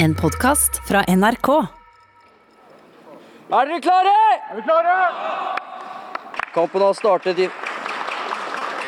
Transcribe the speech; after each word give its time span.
En 0.00 0.14
podkast 0.14 0.76
fra 0.86 1.00
NRK. 1.08 1.48
Er 3.50 3.66
dere 3.66 3.80
klare? 3.82 4.12
Er 4.50 4.54
vi 4.54 4.62
klare? 4.62 4.92
Kampen 6.54 6.84
har 6.86 6.94
startet 6.94 7.40
i 7.42 7.48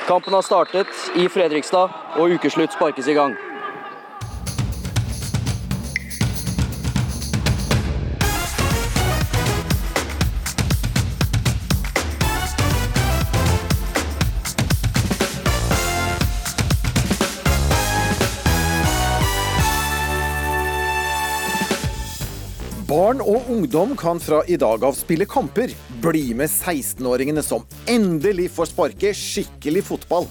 Kampen 0.07 0.35
har 0.39 0.47
startet 0.47 1.03
i 1.19 1.27
Fredrikstad, 1.27 1.91
og 2.15 2.31
ukeslutt 2.37 2.79
sparkes 2.79 3.11
i 3.11 3.17
gang. 3.19 3.35
Ungdom 23.61 23.97
kan 23.97 24.21
fra 24.21 24.45
i 24.47 24.57
dag 24.57 24.85
av 24.85 24.93
spille 24.97 25.27
kamper. 25.29 25.71
Bli 26.01 26.35
med 26.35 26.49
16-åringene 26.49 27.43
som 27.45 27.67
endelig 27.87 28.47
får 28.57 28.71
sparke 28.71 29.13
skikkelig 29.17 29.83
fotball. 29.85 30.29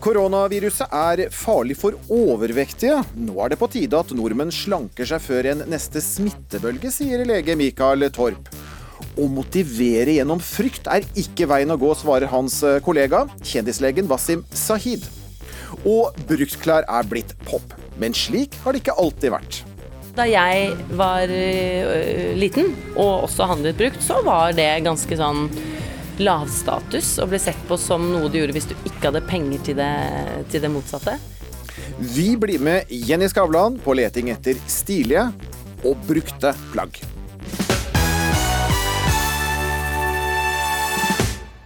Koronaviruset 0.00 0.88
er 0.96 1.26
farlig 1.36 1.76
for 1.76 1.98
overvektige. 2.08 3.02
Nå 3.20 3.36
er 3.44 3.52
det 3.52 3.58
på 3.60 3.68
tide 3.68 4.00
at 4.00 4.14
nordmenn 4.16 4.52
slanker 4.54 5.04
seg 5.10 5.20
før 5.20 5.50
en 5.52 5.66
neste 5.68 6.00
smittebølge, 6.00 6.88
sier 6.94 7.26
lege 7.28 7.58
Mikael 7.60 8.08
Torp. 8.08 8.48
Å 9.20 9.28
motivere 9.28 10.16
gjennom 10.16 10.40
frykt 10.40 10.88
er 10.88 11.04
ikke 11.20 11.50
veien 11.50 11.74
å 11.74 11.76
gå, 11.80 11.92
svarer 11.92 12.32
hans 12.32 12.62
kollega, 12.86 13.26
kjendislegen 13.44 14.08
Wasim 14.08 14.46
Sahid. 14.56 15.04
Og 15.84 16.16
bruktklær 16.30 16.88
er 16.88 17.12
blitt 17.12 17.36
pop. 17.44 17.76
Men 18.00 18.16
slik 18.16 18.56
har 18.64 18.72
det 18.72 18.80
ikke 18.80 18.96
alltid 18.96 19.36
vært. 19.36 19.60
Da 20.16 20.26
jeg 20.26 20.72
var 20.98 21.30
uh, 21.30 22.30
liten 22.38 22.72
og 22.96 23.28
også 23.28 23.46
handlet 23.46 23.78
brukt, 23.78 24.00
så 24.02 24.18
var 24.26 24.56
det 24.58 24.82
ganske 24.82 25.18
sånn 25.18 25.46
lavstatus 26.20 27.14
og 27.22 27.30
ble 27.30 27.38
sett 27.40 27.60
på 27.68 27.78
som 27.80 28.10
noe 28.10 28.28
du 28.28 28.40
gjorde 28.40 28.56
hvis 28.56 28.68
du 28.72 28.74
ikke 28.82 29.06
hadde 29.06 29.22
penger 29.28 29.62
til 29.68 29.78
det, 29.78 29.92
til 30.52 30.64
det 30.64 30.72
motsatte. 30.72 31.14
Vi 32.00 32.34
blir 32.40 32.60
med 32.62 32.90
Jenny 32.90 33.28
Skavlan 33.30 33.78
på 33.80 33.94
leting 33.96 34.32
etter 34.34 34.58
stilige 34.68 35.30
og 35.86 35.96
brukte 36.08 36.52
plagg. 36.74 37.00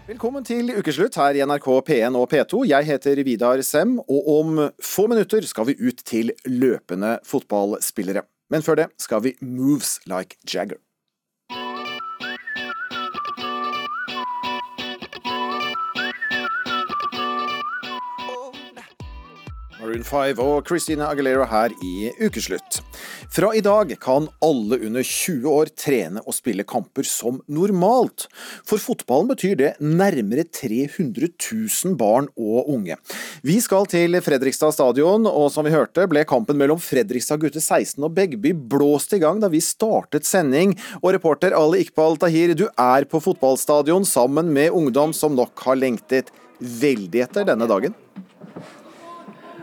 Velkommen 0.04 0.44
til 0.46 0.68
ukeslutt 0.76 1.16
her 1.18 1.34
i 1.34 1.42
NRK 1.48 1.66
P1 1.88 2.20
og 2.20 2.28
P2. 2.30 2.60
Jeg 2.68 2.86
heter 2.86 3.24
Vidar 3.26 3.64
Sem, 3.66 3.96
og 4.04 4.28
om 4.30 4.62
få 4.84 5.08
minutter 5.10 5.42
skal 5.48 5.66
vi 5.72 5.78
ut 5.80 6.04
til 6.06 6.30
løpende 6.46 7.16
fotballspillere. 7.26 8.22
Men 8.54 8.62
før 8.62 8.78
det 8.78 8.84
skal 9.02 9.24
vi 9.24 9.32
moves 9.42 9.96
like 10.06 10.36
Jagger. 10.46 10.78
Maroon 19.84 20.04
5 20.06 20.38
og 20.40 20.64
Christina 20.64 21.10
Aguilera 21.12 21.44
her 21.50 21.72
i 21.84 22.08
Ukeslutt. 22.24 22.78
Fra 23.34 23.50
i 23.52 23.60
dag 23.60 23.90
kan 24.00 24.30
alle 24.40 24.78
under 24.86 25.04
20 25.04 25.44
år 25.50 25.68
trene 25.76 26.22
og 26.24 26.32
spille 26.32 26.64
kamper 26.64 27.04
som 27.04 27.42
normalt. 27.52 28.24
For 28.64 28.80
fotballen 28.80 29.28
betyr 29.28 29.58
det 29.60 29.70
nærmere 29.84 30.46
300 30.48 31.28
000 31.36 31.98
barn 32.00 32.30
og 32.32 32.70
unge. 32.72 32.96
Vi 33.44 33.58
skal 33.60 33.84
til 33.92 34.16
Fredrikstad 34.24 34.72
stadion, 34.72 35.28
og 35.28 35.50
som 35.52 35.68
vi 35.68 35.74
hørte 35.74 36.08
ble 36.08 36.24
kampen 36.24 36.56
mellom 36.56 36.80
Fredrikstad 36.80 37.42
gutter 37.42 37.60
16 37.60 38.00
og 38.08 38.14
Begby 38.16 38.54
blåst 38.56 39.12
i 39.12 39.20
gang 39.20 39.42
da 39.42 39.52
vi 39.52 39.60
startet 39.60 40.24
sending. 40.24 40.72
Og 41.02 41.12
reporter 41.18 41.52
Ali 41.58 41.82
Iqbal 41.84 42.16
Tahir, 42.24 42.56
du 42.56 42.70
er 42.72 43.04
på 43.04 43.20
fotballstadion 43.20 44.08
sammen 44.08 44.48
med 44.56 44.72
ungdom 44.72 45.12
som 45.12 45.36
nok 45.36 45.66
har 45.68 45.76
lengtet 45.76 46.32
veldig 46.56 47.26
etter 47.26 47.52
denne 47.52 47.68
dagen? 47.68 47.92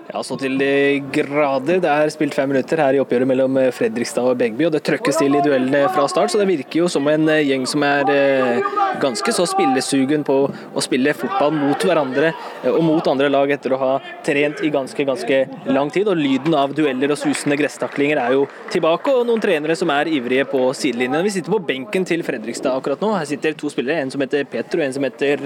Ja, 0.09 0.23
så 0.25 0.35
til 0.39 0.57
de 0.59 0.99
grader. 1.13 1.77
Det 1.83 1.89
er 1.89 2.09
spilt 2.11 2.33
fem 2.35 2.49
minutter 2.51 2.79
her 2.81 2.97
i 2.97 2.99
oppgjøret 3.03 3.29
mellom 3.29 3.57
eh, 3.61 3.69
Fredrikstad 3.75 4.25
og 4.27 4.39
Begby, 4.39 4.65
og 4.67 4.73
det 4.73 4.81
trøkkes 4.87 5.19
til 5.21 5.37
i 5.37 5.43
duellene 5.45 5.85
fra 5.93 6.07
start. 6.09 6.33
Så 6.33 6.41
det 6.41 6.47
virker 6.49 6.81
jo 6.81 6.89
som 6.91 7.07
en 7.11 7.29
eh, 7.31 7.43
gjeng 7.45 7.67
som 7.69 7.85
er 7.85 8.09
eh, 8.11 8.71
ganske 9.03 9.35
så 9.35 9.45
spillesugen 9.47 10.25
på 10.27 10.37
å 10.49 10.83
spille 10.83 11.13
fotball 11.15 11.53
mot 11.55 11.85
hverandre 11.85 12.33
og 12.71 12.81
mot 12.85 13.07
andre 13.07 13.29
lag 13.31 13.53
etter 13.53 13.75
å 13.75 13.79
ha 13.81 13.91
trent 14.25 14.63
i 14.65 14.73
ganske, 14.73 15.05
ganske 15.07 15.41
lang 15.71 15.93
tid. 15.93 16.09
Og 16.11 16.19
lyden 16.19 16.57
av 16.57 16.75
dueller 16.75 17.13
og 17.13 17.21
susende 17.21 17.59
gresstaklinger 17.61 18.19
er 18.25 18.35
jo 18.39 18.47
tilbake, 18.73 19.13
og 19.15 19.27
noen 19.29 19.43
trenere 19.43 19.77
som 19.79 19.93
er 19.93 20.11
ivrige 20.11 20.49
på 20.51 20.65
sidelinjen. 20.77 21.23
Vi 21.27 21.35
sitter 21.37 21.55
på 21.55 21.63
benken 21.71 22.07
til 22.09 22.25
Fredrikstad 22.25 22.73
akkurat 22.73 23.03
nå. 23.05 23.13
Her 23.15 23.29
sitter 23.29 23.55
to 23.55 23.71
spillere, 23.71 24.01
en 24.01 24.11
som 24.11 24.25
heter 24.25 24.49
Peter 24.49 24.81
og 24.81 24.89
en 24.89 24.97
som 24.97 25.07
heter 25.07 25.45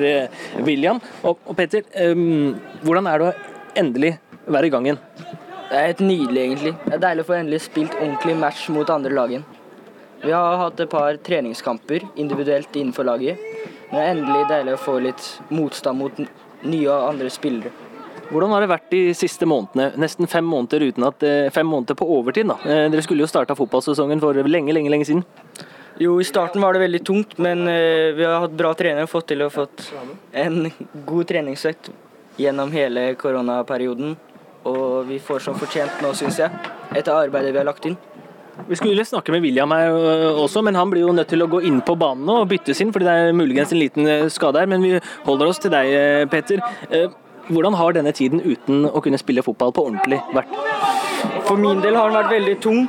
William. 0.65 1.03
Og, 1.25 1.43
og 1.43 1.59
Peter, 1.59 1.85
um, 2.15 2.55
hvordan 2.85 3.11
er 3.11 3.21
det 3.21 3.29
å 3.33 3.51
endelig 3.75 4.15
være 4.47 4.69
i 4.69 4.73
gang? 4.73 4.89
Det 4.89 5.75
er 5.75 5.87
helt 5.89 6.01
nydelig, 6.05 6.41
egentlig. 6.41 6.73
Det 6.85 6.93
er 6.97 7.03
deilig 7.03 7.23
å 7.25 7.29
få 7.29 7.37
endelig 7.39 7.61
spilt 7.65 7.95
ordentlig 7.97 8.35
match 8.37 8.67
mot 8.73 8.89
andre 8.93 9.13
lag 9.13 9.31
igjen. 9.33 9.45
Vi 10.25 10.33
har 10.33 10.57
hatt 10.57 10.79
et 10.79 10.89
par 10.89 11.17
treningskamper 11.21 12.05
individuelt 12.15 12.75
innenfor 12.75 13.05
laget. 13.05 13.41
Men 13.89 13.97
det 13.97 14.03
er 14.03 14.13
endelig 14.13 14.45
deilig 14.49 14.75
å 14.75 14.81
få 14.81 14.99
litt 15.03 15.25
motstand 15.53 16.01
mot 16.01 16.21
nye 16.65 16.87
og 16.89 17.09
andre 17.11 17.29
spillere. 17.33 17.73
Hvordan 18.25 18.55
har 18.55 18.63
det 18.63 18.71
vært 18.71 18.87
de 18.89 19.01
siste 19.13 19.45
månedene? 19.45 19.91
Nesten 20.01 20.29
fem 20.29 20.45
måneder, 20.49 20.87
uten 20.89 21.05
at, 21.05 21.25
fem 21.53 21.67
måneder 21.69 21.97
på 21.97 22.07
overtid. 22.09 22.49
da. 22.49 22.57
Dere 22.89 23.03
skulle 23.05 23.21
jo 23.21 23.29
starta 23.29 23.57
fotballsesongen 23.57 24.21
for 24.23 24.37
lenge, 24.49 24.73
lenge, 24.73 24.89
lenge 24.89 25.05
siden. 25.05 25.25
Jo, 26.01 26.17
i 26.19 26.25
starten 26.27 26.63
var 26.65 26.73
det 26.73 26.81
veldig 26.81 27.03
tungt, 27.05 27.37
men 27.37 27.61
vi 28.17 28.25
har 28.25 28.41
hatt 28.41 28.57
bra 28.57 28.73
trenere 28.75 29.05
og 29.05 29.13
fått 29.13 29.29
til 29.29 29.45
å 29.45 29.51
fått 29.53 29.91
en 30.33 30.65
god 31.05 31.29
treningsøkt 31.29 31.91
gjennom 32.41 32.73
hele 32.73 33.11
koronaperioden. 33.19 34.17
Og 34.65 35.05
vi 35.05 35.19
får 35.21 35.43
som 35.45 35.57
fortjent 35.59 36.01
nå, 36.01 36.11
syns 36.17 36.39
jeg, 36.41 36.49
etter 36.95 37.13
arbeidet 37.13 37.53
vi 37.53 37.61
har 37.61 37.67
lagt 37.67 37.85
inn. 37.85 37.97
Vi 38.65 38.77
skulle 38.79 39.03
snakke 39.05 39.33
med 39.33 39.43
William 39.43 39.71
her 39.75 39.91
også, 40.39 40.61
men 40.63 40.77
han 40.79 40.89
blir 40.89 41.03
jo 41.03 41.13
nødt 41.13 41.27
til 41.29 41.43
å 41.43 41.49
gå 41.51 41.59
inn 41.67 41.81
på 41.85 41.97
banen 41.99 42.29
og 42.31 42.47
byttes 42.49 42.79
inn, 42.81 42.93
fordi 42.95 43.05
det 43.05 43.13
er 43.13 43.35
muligens 43.35 43.73
en 43.75 43.81
liten 43.81 44.29
skade 44.31 44.63
her. 44.63 44.69
Men 44.71 44.85
vi 44.85 44.93
holder 45.25 45.51
oss 45.51 45.59
til 45.61 45.73
deg, 45.73 45.91
Peter. 46.31 46.63
Hvordan 47.51 47.75
har 47.77 47.93
denne 47.93 48.15
tiden 48.15 48.41
uten 48.41 48.87
å 48.87 49.03
kunne 49.05 49.19
spille 49.21 49.43
fotball 49.45 49.75
på 49.75 49.85
ordentlig 49.89 50.21
vært? 50.33 50.55
For 51.45 51.59
min 51.61 51.83
del 51.83 51.99
har 51.99 52.09
den 52.09 52.17
vært 52.17 52.33
veldig 52.33 52.55
tung. 52.63 52.87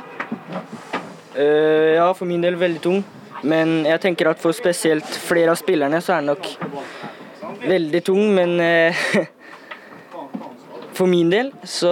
Ja, 1.37 2.09
for 2.17 2.25
min 2.25 2.41
del 2.41 2.57
veldig 2.57 2.81
tung. 2.81 3.03
Men 3.45 3.83
jeg 3.85 4.01
tenker 4.01 4.31
at 4.31 4.41
for 4.41 4.55
spesielt 4.57 5.05
flere 5.27 5.53
av 5.53 5.59
spillerne 5.59 5.99
så 6.01 6.15
er 6.15 6.23
den 6.23 6.31
nok 6.31 6.47
veldig 7.67 8.01
tung, 8.07 8.23
men 8.33 8.57
for 10.97 11.09
min 11.09 11.29
del 11.29 11.51
så 11.67 11.91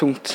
tungt. 0.00 0.32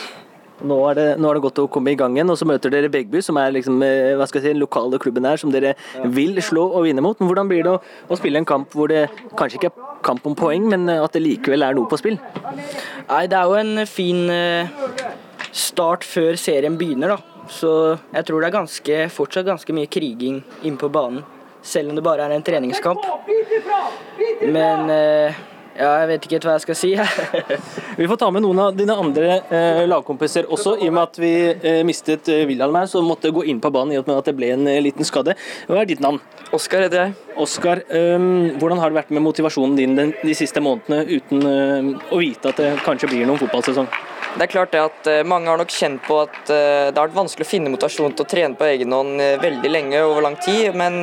Nå 0.66 0.78
er, 0.88 0.96
det, 0.96 1.06
nå 1.20 1.28
er, 1.28 1.36
det, 1.36 1.44
godt 1.44 1.60
å 1.60 1.66
komme 1.70 1.92
i 1.92 1.98
gang 2.00 2.14
igjen, 2.16 2.30
og 2.32 2.38
så 2.40 2.46
møter 2.48 2.72
dere 2.72 2.90
Begby, 2.90 3.20
som 3.26 3.36
er 3.42 3.52
liksom, 3.52 3.82
hva 3.82 4.26
skal 4.30 4.40
jeg 4.40 4.46
si, 4.46 4.54
den 4.54 4.62
lokale 4.62 4.98
klubben 5.04 5.28
her, 5.28 5.38
som 5.42 5.52
dere 5.52 5.74
ja. 5.76 6.08
vil 6.16 6.40
slå 6.42 6.64
og 6.70 6.86
vinne 6.88 7.04
mot. 7.04 7.20
Men 7.20 7.30
hvordan 7.30 7.50
blir 7.52 7.66
det 7.66 7.74
å, 7.74 7.82
å, 8.08 8.18
spille 8.18 8.40
en 8.40 8.48
kamp 8.48 8.72
hvor 8.74 8.90
det 8.90 9.04
kanskje 9.36 9.60
ikke 9.60 9.74
er 9.74 10.00
kamp 10.06 10.26
om 10.30 10.38
poeng, 10.38 10.70
men 10.72 10.88
at 10.94 11.18
det 11.18 11.26
likevel 11.26 11.66
er 11.68 11.76
noe 11.76 11.92
på 11.92 12.00
spill? 12.00 12.18
Nei, 13.10 13.26
det 13.30 13.38
er 13.38 13.52
jo 13.52 13.60
en 13.60 13.86
fin 13.90 14.24
start 15.56 16.08
før 16.08 16.40
serien 16.40 16.80
begynner, 16.80 17.16
da. 17.16 17.36
Så 17.52 17.72
jeg 18.14 18.26
tror 18.26 18.42
det 18.42 18.48
er 18.48 18.56
ganske, 18.56 19.02
fortsatt 19.14 19.46
ganske 19.48 19.76
mye 19.76 19.92
kriging 19.92 20.40
inne 20.64 20.80
på 20.82 20.90
banen. 20.94 21.26
Selv 21.66 21.92
om 21.92 21.98
det 21.98 22.06
bare 22.06 22.26
er 22.26 22.36
en 22.36 22.46
treningskamp. 22.46 23.06
Men 24.46 24.90
eh, 24.94 25.44
ja, 25.76 25.90
jeg 26.00 26.08
vet 26.08 26.26
ikke 26.26 26.38
helt 26.38 26.46
hva 26.48 26.54
jeg 26.56 26.64
skal 26.64 26.78
si. 26.80 26.92
vi 28.00 28.08
får 28.08 28.20
ta 28.22 28.30
med 28.32 28.46
noen 28.46 28.62
av 28.64 28.78
dine 28.78 28.96
andre 28.96 29.42
eh, 29.44 29.82
lagkompiser 29.90 30.48
også, 30.48 30.78
i 30.80 30.88
og 30.88 30.96
med 30.96 31.02
at 31.04 31.20
vi 31.20 31.32
eh, 31.52 31.82
mistet 31.88 32.30
eh, 32.32 32.46
Wilhelm 32.48 32.78
her, 32.80 32.88
så 32.88 33.02
måtte 33.04 33.34
gå 33.36 33.44
inn 33.52 33.60
på 33.64 33.72
banen 33.76 33.92
i 33.92 34.00
og 34.00 34.08
med 34.08 34.22
at 34.22 34.30
det 34.30 34.36
ble 34.38 34.54
en 34.56 34.70
eh, 34.72 34.80
liten 34.84 35.08
skade. 35.08 35.36
Hva 35.68 35.82
er 35.82 35.90
ditt 35.90 36.04
navn? 36.04 36.22
Oskar 36.56 36.86
heter 36.86 37.02
jeg. 37.02 37.16
Oskar, 37.44 37.84
um, 37.92 38.56
hvordan 38.62 38.80
har 38.80 38.94
det 38.94 39.02
vært 39.02 39.12
med 39.18 39.26
motivasjonen 39.26 39.76
din 39.76 39.98
den, 39.98 40.16
de 40.24 40.36
siste 40.38 40.64
månedene 40.64 41.04
uten 41.12 41.44
uh, 41.44 42.08
å 42.16 42.22
vite 42.22 42.54
at 42.54 42.62
det 42.62 42.72
kanskje 42.86 43.12
blir 43.12 43.28
noen 43.28 43.42
fotballsesong? 43.42 43.90
Det 44.36 44.48
er 44.48 44.52
klart 44.52 44.74
det 44.74 44.82
at 44.84 45.08
Mange 45.28 45.48
har 45.48 45.60
nok 45.60 45.72
kjent 45.72 46.02
på 46.04 46.18
at 46.26 46.40
det 46.50 46.92
har 46.92 47.06
vært 47.06 47.16
vanskelig 47.16 47.46
å 47.46 47.48
finne 47.48 47.72
motivasjon 47.72 48.18
til 48.18 48.26
å 48.26 48.28
trene 48.28 48.60
på 48.60 48.68
egen 48.68 48.92
hånd 48.92 49.22
veldig 49.40 49.72
lenge 49.72 50.02
over 50.04 50.26
lang 50.26 50.36
tid, 50.44 50.76
men 50.76 50.98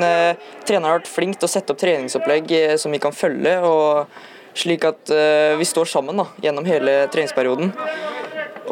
treneren 0.69 0.91
har 0.91 0.99
vært 0.99 1.09
flink 1.09 1.39
til 1.41 1.49
å 1.49 1.53
sette 1.55 1.73
opp 1.73 1.81
treningsopplegg 1.81 2.53
som 2.83 2.93
vi 2.93 3.01
kan 3.01 3.17
følge. 3.17 3.55
og 3.65 4.13
slik 4.59 4.85
at 4.89 5.13
vi 5.59 5.67
står 5.69 5.89
sammen 5.91 6.19
da, 6.21 6.27
gjennom 6.45 6.67
hele 6.69 7.07
treningsperioden. 7.13 7.73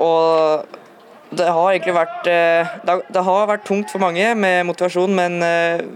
Og 0.00 0.66
det 1.36 1.46
har 1.46 1.70
egentlig 1.70 1.94
vært 1.96 2.26
det 2.26 3.22
har 3.26 3.48
vært 3.50 3.64
tungt 3.68 3.92
for 3.92 4.02
mange 4.02 4.32
med 4.38 4.66
motivasjon, 4.68 5.14
men 5.14 5.38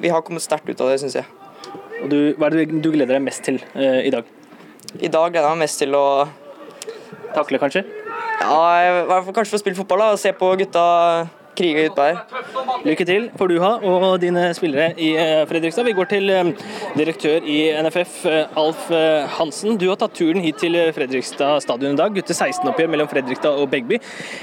vi 0.01 0.13
har 0.13 0.23
kommet 0.27 0.45
sterkt 0.45 0.71
ut 0.71 0.81
av 0.81 0.93
det, 0.93 1.01
syns 1.03 1.19
jeg. 1.19 1.27
Og 2.03 2.09
du, 2.13 2.19
hva 2.39 2.49
er 2.49 2.57
det 2.57 2.81
du 2.85 2.91
gleder 2.91 3.17
deg 3.17 3.25
mest 3.27 3.45
til 3.47 3.61
i 3.77 4.13
dag? 4.15 4.27
I 5.01 5.11
dag 5.11 5.33
gleder 5.35 5.49
jeg 5.49 5.57
meg 5.57 5.65
mest 5.67 5.81
til 5.83 5.97
å 5.99 6.07
Takle, 7.35 7.59
kanskje? 7.59 7.83
Ja, 8.39 8.59
i 8.79 8.91
hvert 9.09 9.25
fall 9.27 9.35
kanskje 9.35 9.57
få 9.57 9.63
spille 9.63 9.79
fotball 9.79 10.05
da, 10.05 10.13
og 10.15 10.21
se 10.23 10.31
på 10.37 10.53
gutta 10.61 10.85
krige 11.56 11.87
ut 11.89 11.99
der. 11.99 12.19
Lykke 12.85 13.06
til 13.09 13.29
får 13.39 13.51
du 13.51 13.56
ha 13.62 13.71
og 13.85 14.21
dine 14.23 14.47
spillere 14.56 14.93
i 15.01 15.11
eh, 15.19 15.45
Fredrikstad. 15.49 15.87
Vi 15.87 15.95
går 15.97 16.09
til 16.11 16.31
eh, 16.33 16.51
direktør 16.99 17.47
i 17.49 17.59
NFF, 17.85 18.17
eh, 18.31 18.59
Alf 18.61 18.89
Hansen. 19.37 19.79
Du 19.81 19.87
har 19.91 19.99
tatt 20.01 20.15
turen 20.19 20.43
hit 20.45 20.61
til 20.62 20.77
Fredrikstad 20.97 21.62
stadion 21.65 21.97
i 21.97 22.01
dag. 22.01 22.15
Gutte 22.15 22.37
16-oppgjør 22.37 22.91
mellom 22.93 23.11
Fredrikstad 23.11 23.61
og 23.61 23.71
Begby. 23.73 24.01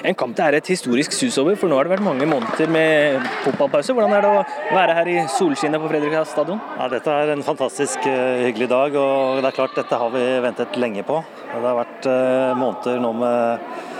En 0.08 0.18
kamp 0.18 0.36
det 0.38 0.48
er 0.48 0.60
et 0.60 0.72
historisk 0.74 1.16
sus 1.16 1.38
over, 1.42 1.58
for 1.60 1.72
nå 1.72 1.78
har 1.78 1.88
det 1.88 1.96
vært 1.96 2.08
mange 2.08 2.28
måneder 2.30 2.72
med 2.72 3.30
fotballpause. 3.46 3.96
Hvordan 3.98 4.18
er 4.18 4.26
det 4.26 4.34
å 4.34 4.44
være 4.76 4.98
her 5.00 5.12
i 5.12 5.18
solskinnet 5.38 5.84
på 5.84 5.92
Fredrikstad 5.92 6.32
stadion? 6.32 6.62
Ja, 6.80 6.90
dette 6.92 7.16
er 7.24 7.36
en 7.36 7.46
fantastisk 7.46 8.08
hyggelig 8.08 8.72
dag, 8.72 8.98
og 8.98 9.42
det 9.42 9.52
er 9.52 9.58
klart 9.62 9.78
dette 9.78 10.02
har 10.04 10.14
vi 10.14 10.26
ventet 10.44 10.80
lenge 10.82 11.06
på. 11.08 11.22
Det 11.52 11.64
har 11.66 11.82
vært 11.84 12.12
måneder 12.58 13.02
nå 13.04 13.16
med 13.20 14.00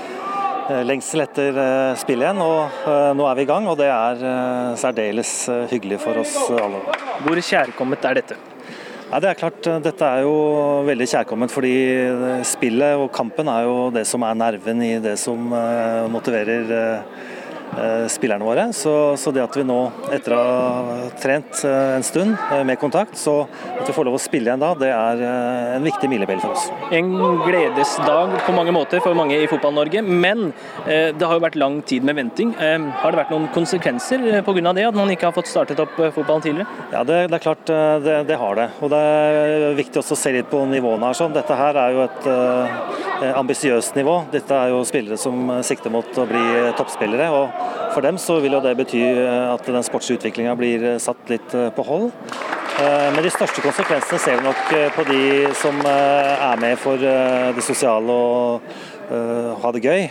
lengsel 0.88 1.26
etter 1.26 1.58
eh, 1.58 1.92
spill 2.00 2.24
igjen. 2.24 2.42
og 2.44 2.88
eh, 2.88 3.10
Nå 3.18 3.28
er 3.30 3.38
vi 3.40 3.46
i 3.46 3.50
gang, 3.50 3.68
og 3.70 3.78
det 3.80 3.90
er 3.92 4.24
særdeles 4.80 5.34
hyggelig 5.72 6.02
for 6.04 6.22
oss 6.24 6.38
alle. 6.56 6.82
Hvor 7.26 7.44
kjærkomment 7.52 8.08
er 8.10 8.22
dette? 8.22 8.40
Ja, 9.12 9.20
det 9.20 9.28
er 9.28 9.40
klart, 9.42 9.68
Dette 9.84 10.08
er 10.08 10.24
jo 10.24 10.36
veldig 10.88 11.08
kjærkomment, 11.12 11.52
fordi 11.52 11.74
spillet 12.48 12.96
og 12.96 13.10
kampen 13.12 13.50
er 13.52 13.66
jo 13.68 13.90
det 13.92 14.06
som 14.08 14.24
er 14.24 14.38
nerven 14.40 14.84
i 14.86 14.94
det 15.04 15.18
som 15.20 15.52
motiverer 16.14 16.72
Eh, 16.72 17.00
spillerne 18.12 18.46
våre. 18.46 18.74
Så, 18.74 19.18
så, 19.18 19.32
det 19.32 19.44
at 19.44 19.56
vi 19.58 19.64
nå, 19.68 19.80
etter 20.14 20.36
å 20.36 20.40
ha 20.42 20.96
trent 21.22 21.64
eh, 21.68 21.96
en 21.98 22.06
stund 22.06 22.36
eh, 22.52 22.64
med 22.68 22.80
kontakt, 22.80 23.18
så 23.18 23.46
at 23.80 23.88
vi 23.88 23.96
får 23.96 24.08
lov 24.08 24.18
å 24.18 24.22
spille 24.22 24.50
igjen 24.50 24.62
da, 24.62 24.74
det 24.78 24.92
er 24.94 25.24
en 25.78 25.86
viktig 25.86 26.10
milepæl 26.12 26.42
for 26.44 26.56
oss. 26.56 26.68
En 26.94 27.14
gledesdag 27.46 28.38
på 28.46 28.56
mange 28.56 28.74
måter 28.76 29.02
for 29.04 29.18
mange 29.18 29.40
i 29.40 29.48
Fotball-Norge, 29.50 30.04
men 30.06 30.52
det 30.86 31.26
har 31.26 31.38
jo 31.38 31.44
vært 31.44 31.58
lang 31.60 31.80
tid 31.88 32.06
med 32.06 32.18
venting. 32.18 32.54
Har 32.58 33.14
det 33.14 33.20
vært 33.22 33.32
noen 33.34 33.48
konsekvenser 33.54 34.24
pga. 34.46 34.74
det, 34.76 34.86
at 34.90 34.98
man 34.98 35.12
ikke 35.14 35.30
har 35.30 35.36
fått 35.36 35.50
startet 35.50 35.80
opp 35.82 35.96
fotballen 36.16 36.44
tidligere? 36.46 36.86
Ja, 36.94 37.04
det, 37.08 37.20
det 37.32 37.38
er 37.38 37.44
klart 37.44 37.66
det, 37.68 38.18
det, 38.30 38.38
har 38.40 38.58
det. 38.60 38.68
Og 38.82 38.92
det 38.94 39.02
er 39.02 39.78
viktig 39.78 40.02
også 40.02 40.18
å 40.18 40.22
se 40.22 40.34
litt 40.36 40.50
på 40.52 40.64
nivåene 40.70 41.10
her. 41.10 41.18
Sånn. 41.18 41.36
Dette 41.36 41.58
her 41.58 41.80
er 41.80 41.96
jo 41.96 42.04
et 42.06 42.30
uh, 42.30 43.32
ambisiøst 43.42 43.98
nivå. 44.00 44.18
Dette 44.34 44.58
er 44.58 44.74
jo 44.74 44.84
spillere 44.88 45.20
som 45.22 45.50
sikter 45.66 45.94
mot 45.94 46.22
å 46.22 46.28
bli 46.30 46.46
toppspillere. 46.80 47.32
og 47.32 47.61
for 47.92 48.04
dem 48.06 48.18
så 48.22 48.38
vil 48.40 48.56
jo 48.56 48.62
det 48.64 48.74
bety 48.80 49.02
eh, 49.04 49.52
at 49.52 49.68
den 49.68 49.84
sportslige 49.86 50.56
blir 50.60 50.86
eh, 50.94 51.00
satt 51.02 51.32
litt 51.32 51.56
eh, 51.58 51.70
på 51.76 51.86
hold. 51.88 52.12
Men 52.82 53.20
de 53.22 53.30
største 53.30 53.62
konsekvensene 53.62 54.18
ser 54.18 54.40
vi 54.40 54.46
nok 54.48 54.62
på 54.96 55.04
de 55.06 55.26
som 55.60 55.76
er 55.86 56.58
med 56.58 56.80
for 56.82 56.98
det 56.98 57.62
sosiale 57.62 58.16
og 58.16 58.72
ha 59.62 59.72
det 59.76 59.84
gøy. 59.84 60.08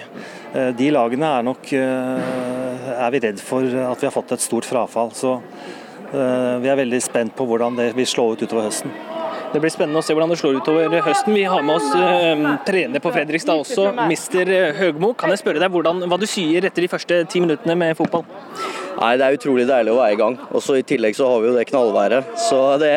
De 0.79 0.91
lagene 0.95 1.33
er 1.41 1.49
nok 1.49 1.73
er 1.73 3.11
vi 3.17 3.23
redd 3.25 3.43
for 3.43 3.65
at 3.65 3.99
vi 4.05 4.07
har 4.07 4.15
fått 4.15 4.37
et 4.37 4.45
stort 4.45 4.69
frafall. 4.69 5.11
Så 5.17 5.41
vi 6.13 6.71
er 6.71 6.83
veldig 6.85 7.03
spent 7.03 7.35
på 7.35 7.49
hvordan 7.49 7.81
det 7.81 7.91
vil 7.99 8.07
slå 8.07 8.29
ut 8.37 8.45
utover 8.45 8.69
høsten. 8.69 8.95
Det 9.51 9.59
blir 9.63 9.73
spennende 9.73 9.99
å 9.99 10.05
se 10.07 10.15
hvordan 10.15 10.31
det 10.31 10.39
slår 10.41 10.61
utover 10.61 10.95
høsten. 11.05 11.35
Vi 11.35 11.47
har 11.49 11.65
med 11.67 11.81
oss 11.81 11.89
eh, 11.97 12.45
trener 12.69 13.03
på 13.03 13.13
Fredrikstad 13.15 13.65
også, 13.65 13.89
mister 14.11 14.51
Høgmo. 14.79 15.13
Kan 15.19 15.35
jeg 15.35 15.43
spørre 15.43 15.63
deg 15.63 15.73
hvordan, 15.75 16.05
hva 16.11 16.21
du 16.21 16.29
sier 16.31 16.69
etter 16.69 16.87
de 16.87 16.93
første 16.93 17.25
ti 17.31 17.43
minuttene 17.43 17.79
med 17.79 17.99
fotball? 17.99 18.27
Nei, 19.01 19.15
Det 19.17 19.25
er 19.25 19.37
utrolig 19.39 19.65
deilig 19.65 19.93
å 19.95 19.97
være 19.97 20.13
i 20.13 20.19
gang. 20.21 20.35
Og 20.53 20.61
så 20.61 20.77
I 20.77 20.85
tillegg 20.85 21.17
så 21.17 21.29
har 21.31 21.41
vi 21.41 21.49
jo 21.49 21.55
det 21.57 21.65
knallværet. 21.71 22.35
Så 22.49 22.59
det, 22.81 22.91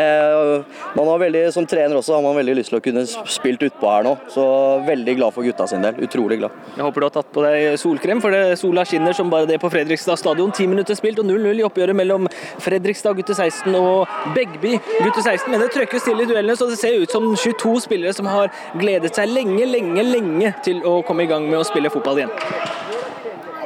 man 0.97 1.07
har 1.07 1.21
veldig, 1.21 1.43
Som 1.55 1.67
trener 1.69 1.95
også 1.95 2.17
har 2.17 2.23
man 2.25 2.35
veldig 2.35 2.55
lyst 2.57 2.73
til 2.73 2.79
å 2.79 2.83
kunne 2.83 3.05
spilt 3.07 3.63
utpå 3.63 3.87
her 3.87 4.03
nå. 4.03 4.17
Så 4.33 4.43
veldig 4.87 5.15
glad 5.15 5.35
for 5.35 5.47
gutta 5.47 5.67
sin 5.67 5.83
del. 5.85 5.95
Utrolig 6.03 6.39
glad. 6.41 6.51
Jeg 6.75 6.83
håper 6.83 6.99
du 6.99 7.07
har 7.07 7.15
tatt 7.15 7.31
på 7.31 7.45
deg 7.45 7.77
solkrem, 7.79 8.21
for 8.23 8.35
det 8.35 8.59
sola 8.59 8.83
skinner 8.87 9.15
som 9.15 9.31
bare 9.31 9.47
det 9.47 9.59
på 9.63 9.71
Fredrikstad 9.71 10.19
stadion. 10.19 10.51
Ti 10.51 10.67
minutter 10.67 10.97
spilt 10.99 11.21
og 11.23 11.29
0-0 11.29 11.61
i 11.61 11.67
oppgjøret 11.69 11.95
mellom 11.95 12.27
Fredrikstad 12.63 13.15
gutte 13.15 13.37
16 13.37 13.71
og 13.79 14.11
Begby 14.35 14.75
gutte 14.75 15.23
16. 15.23 15.47
Men 15.51 15.63
det 15.63 15.71
trøkkes 15.77 16.03
til 16.09 16.19
i 16.19 16.27
duellene, 16.27 16.57
så 16.59 16.67
det 16.67 16.81
ser 16.81 16.99
ut 16.99 17.15
som 17.15 17.31
22 17.31 17.77
spillere 17.87 18.15
som 18.17 18.27
har 18.27 18.51
gledet 18.75 19.15
seg 19.15 19.31
lenge, 19.31 19.63
lenge, 19.71 20.03
lenge 20.03 20.51
til 20.67 20.83
å 20.83 20.99
komme 21.07 21.23
i 21.23 21.31
gang 21.31 21.47
med 21.47 21.61
å 21.61 21.67
spille 21.67 21.93
fotball 21.93 22.25
igjen. 22.25 22.35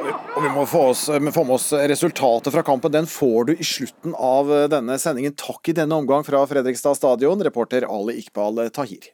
Og 0.08 0.42
Vi 0.44 0.50
må 0.54 0.64
få, 0.68 0.82
oss, 0.92 1.06
få, 1.08 1.44
med 1.44 1.54
oss 1.56 1.72
resultatet 1.72 2.54
fra 2.54 2.62
kampen. 2.66 2.92
Den 2.94 3.08
får 3.10 3.50
du 3.50 3.52
i 3.56 3.66
slutten 3.66 4.14
av 4.14 4.50
denne 4.70 4.98
sendingen. 5.02 5.34
Takk 5.38 5.70
i 5.70 5.76
denne 5.76 5.98
omgang 5.98 6.24
fra 6.26 6.44
Fredrikstad 6.46 6.98
stadion, 6.98 7.42
reporter 7.44 7.86
Ali 7.88 8.20
Iqbal 8.22 8.68
Tahir. 8.74 9.10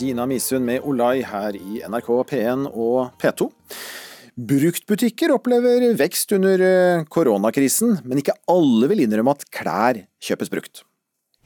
Dina 0.00 0.24
Misund 0.26 0.64
med 0.64 0.80
Olai 0.88 1.20
her 1.28 1.56
i 1.58 1.82
NRK 1.84 2.12
P1 2.30 2.68
og 2.70 3.10
P2. 3.20 3.50
Bruktbutikker 4.40 5.34
opplever 5.34 5.90
vekst 5.98 6.32
under 6.32 6.62
koronakrisen, 7.12 7.98
men 8.08 8.22
ikke 8.22 8.38
alle 8.48 8.88
vil 8.88 9.04
innrømme 9.04 9.36
at 9.36 9.44
klær 9.52 10.00
kjøpes 10.24 10.52
brukt 10.52 10.86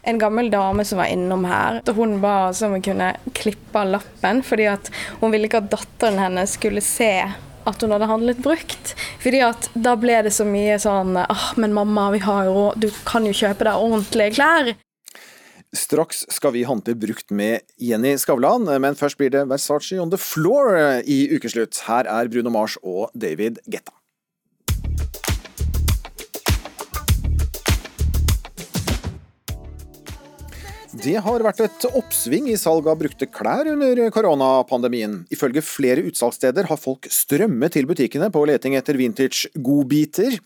en 0.05 0.21
gammel 0.21 0.51
dame 0.53 0.85
som 0.85 1.01
var 1.01 1.11
innom 1.13 1.45
her. 1.49 1.81
Hun 1.97 2.21
ba 2.23 2.51
oss 2.51 2.63
om 2.63 2.77
å 2.77 2.83
kunne 2.85 3.15
klippe 3.37 3.81
av 3.81 3.97
lappen, 3.97 4.43
fordi 4.45 4.69
hun 5.21 5.33
ville 5.33 5.49
ikke 5.49 5.65
at 5.65 5.73
datteren 5.73 6.21
hennes 6.21 6.57
skulle 6.59 6.85
se 6.85 7.13
at 7.65 7.83
hun 7.83 7.95
hadde 7.95 8.09
handlet 8.11 8.43
brukt. 8.45 8.95
Fordi 9.23 9.41
at 9.47 9.71
da 9.75 9.95
ble 9.97 10.21
det 10.27 10.35
så 10.37 10.47
mye 10.49 10.77
sånn 10.83 11.17
ah, 11.23 11.51
men 11.61 11.77
mamma, 11.77 12.11
vi 12.15 12.21
har 12.25 12.49
jo 12.49 12.57
råd, 12.59 12.85
Du 12.85 12.91
kan 13.09 13.27
jo 13.27 13.33
kjøpe 13.33 13.65
deg 13.67 13.81
ordentlige 13.87 14.37
klær. 14.37 14.75
Straks 15.75 16.23
skal 16.31 16.53
vi 16.55 16.63
handle 16.69 16.95
brukt 16.95 17.33
med 17.35 17.65
Jenny 17.83 18.15
Skavlan, 18.21 18.69
men 18.79 18.95
først 18.95 19.19
blir 19.19 19.33
det 19.35 19.49
Versace 19.51 19.99
on 19.99 20.13
the 20.13 20.21
floor 20.21 20.79
i 21.03 21.25
ukeslutt. 21.35 21.83
Her 21.89 22.07
er 22.07 22.31
Bruno 22.31 22.53
Mars 22.55 22.79
og 22.85 23.11
David 23.19 23.59
Getta. 23.67 23.97
Det 30.95 31.17
har 31.19 31.43
vært 31.43 31.59
et 31.65 31.85
oppsving 31.99 32.47
i 32.53 32.57
salg 32.59 32.87
av 32.87 33.01
brukte 33.01 33.27
klær 33.27 33.67
under 33.73 33.99
koronapandemien. 34.15 35.17
Ifølge 35.35 35.63
flere 35.67 36.05
utsalgssteder 36.07 36.69
har 36.71 36.79
folk 36.81 37.09
strømmet 37.11 37.75
til 37.75 37.89
butikkene 37.91 38.31
på 38.33 38.45
leting 38.47 38.77
etter 38.79 38.97
vintage-godbiter. 39.01 40.39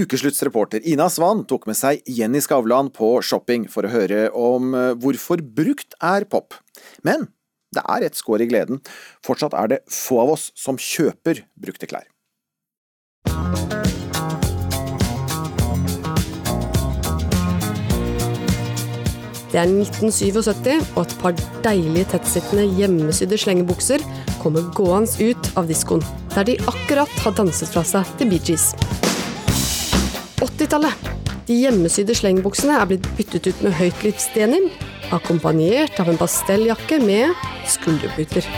Ukesluttsreporter 0.00 0.86
Ina 0.88 1.10
Svan 1.12 1.44
tok 1.50 1.68
med 1.68 1.78
seg 1.78 2.00
Jenny 2.08 2.40
Skavlan 2.44 2.88
på 2.96 3.18
shopping 3.22 3.68
for 3.70 3.84
å 3.84 3.92
høre 3.92 4.26
om 4.32 4.72
hvorfor 5.02 5.44
brukt 5.44 5.98
er 6.00 6.26
pop. 6.32 6.56
Men 7.04 7.28
det 7.74 7.84
er 7.84 8.08
et 8.08 8.16
skår 8.16 8.46
i 8.46 8.50
gleden. 8.50 8.80
Fortsatt 9.26 9.54
er 9.58 9.74
det 9.74 9.82
få 9.90 10.22
av 10.24 10.34
oss 10.38 10.48
som 10.58 10.80
kjøper 10.80 11.44
brukte 11.60 11.90
klær. 11.90 12.08
Det 19.54 19.60
er 19.62 19.70
1977, 19.70 20.88
og 20.96 21.04
et 21.04 21.12
par 21.20 21.34
deilige 21.62 22.08
tettsittende 22.10 22.64
hjemmesydde 22.74 23.36
slengebukser 23.38 24.02
kommer 24.42 24.64
gående 24.74 25.28
ut 25.28 25.50
av 25.54 25.68
diskoen, 25.70 26.02
der 26.34 26.48
de 26.48 26.56
akkurat 26.66 27.12
har 27.22 27.36
danset 27.38 27.70
fra 27.70 27.84
seg 27.86 28.10
til 28.18 28.32
Bee 28.32 28.42
Gees. 28.42 28.72
80-tallet. 30.42 31.06
De 31.46 31.60
hjemmesydde 31.60 32.18
slengebuksene 32.18 32.80
er 32.80 32.90
blitt 32.90 33.06
byttet 33.14 33.46
ut 33.46 33.62
med 33.62 33.78
høytlivsdenim, 33.78 34.66
akkompagnert 35.14 36.02
av 36.02 36.10
en 36.10 36.18
pastelljakke 36.18 36.98
med 37.06 37.46
skulderputer. 37.70 38.50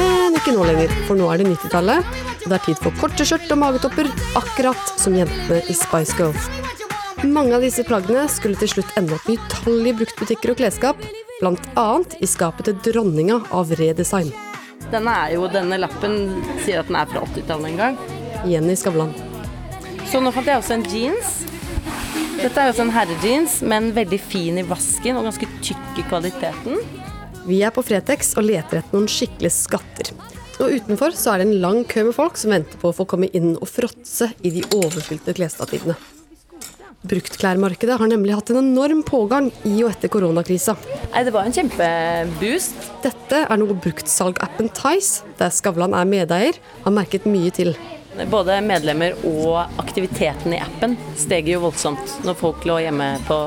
Men 0.00 0.40
ikke 0.40 0.56
nå 0.56 0.64
lenger, 0.72 1.00
for 1.04 1.20
nå 1.20 1.28
er 1.28 1.44
det 1.44 1.52
90-tallet, 1.52 2.14
og 2.40 2.48
det 2.48 2.62
er 2.62 2.68
tid 2.70 2.80
for 2.80 2.96
korte 2.96 3.28
skjørt 3.28 3.52
og 3.52 3.60
magetopper, 3.60 4.08
akkurat 4.40 4.96
som 4.96 5.20
jentene 5.20 5.60
i 5.68 5.76
Spice 5.76 6.16
Girls. 6.16 6.48
Mange 7.22 7.54
av 7.54 7.62
disse 7.62 7.84
plaggene 7.86 8.24
skulle 8.28 8.58
til 8.58 8.72
slutt 8.72 8.96
ende 8.98 9.14
opp 9.14 9.28
i 9.30 9.36
utallige 9.38 10.00
bruktbutikker 10.00 10.50
og 10.50 10.58
klesskap, 10.58 11.04
bl.a. 11.38 11.86
i 12.18 12.26
skapet 12.26 12.66
til 12.66 12.80
dronninga 12.88 13.38
av 13.54 13.70
redesign. 13.78 14.32
Denne 14.90 15.14
jo, 15.32 15.46
denne 15.52 15.78
lappen 15.80 16.18
sier 16.64 16.82
at 16.82 16.90
den 16.90 16.98
er 16.98 17.08
fra 17.10 17.22
80-tallet 17.24 17.70
en 17.70 17.78
gang. 17.80 18.00
Jenny 18.50 18.74
Skavlan. 18.76 19.14
Så 20.10 20.20
nå 20.20 20.34
fant 20.34 20.50
jeg 20.50 20.60
også 20.60 20.76
en 20.76 20.86
jeans. 20.90 21.36
Dette 22.40 22.60
er 22.60 22.72
også 22.72 22.84
en 22.84 22.92
herrejeans, 22.92 23.60
men 23.64 23.92
veldig 23.96 24.18
fin 24.20 24.58
i 24.60 24.66
vasken 24.66 25.16
og 25.16 25.30
ganske 25.30 25.48
tykk 25.64 26.02
i 26.02 26.06
kvaliteten. 26.10 26.82
Vi 27.46 27.60
er 27.64 27.72
på 27.74 27.84
Fretex 27.84 28.34
og 28.40 28.48
leter 28.48 28.80
etter 28.80 28.96
noen 28.96 29.08
skikkelige 29.10 29.54
skatter. 29.54 30.10
Og 30.62 30.76
utenfor 30.78 31.14
så 31.16 31.34
er 31.34 31.42
det 31.42 31.48
en 31.48 31.62
lang 31.62 31.82
kø 31.88 32.06
med 32.08 32.16
folk 32.16 32.38
som 32.40 32.54
venter 32.54 32.78
på 32.80 32.90
å 32.90 32.96
få 32.96 33.06
komme 33.10 33.30
inn 33.36 33.54
og 33.54 33.70
fråtse 33.70 34.30
i 34.42 34.52
de 34.54 34.66
overfylte 34.76 35.34
klesstativene. 35.36 35.96
Bruktklærmarkedet 37.04 37.98
har 38.00 38.08
nemlig 38.08 38.32
hatt 38.32 38.48
en 38.48 38.62
enorm 38.62 39.02
pågang 39.04 39.50
i 39.68 39.74
og 39.82 39.90
etter 39.90 40.08
koronakrisa. 40.08 40.72
Det 41.12 41.32
var 41.34 41.44
en 41.44 41.52
kjempeboost. 41.52 42.86
Dette 43.04 43.42
er 43.44 43.60
noe 43.60 43.76
bruktsalgappen 43.76 44.70
Tice, 44.72 45.26
der 45.36 45.52
Skavlan 45.52 45.92
er 45.96 46.08
medeier, 46.08 46.56
har 46.86 46.96
merket 46.96 47.28
mye 47.28 47.52
til. 47.52 47.74
Både 48.30 48.56
medlemmer 48.64 49.18
og 49.26 49.80
aktiviteten 49.82 50.54
i 50.54 50.62
appen 50.62 50.94
steg 51.18 51.50
jo 51.50 51.64
voldsomt 51.66 52.20
når 52.24 52.38
folk 52.40 52.64
lå 52.68 52.78
hjemme 52.86 53.10
på 53.28 53.38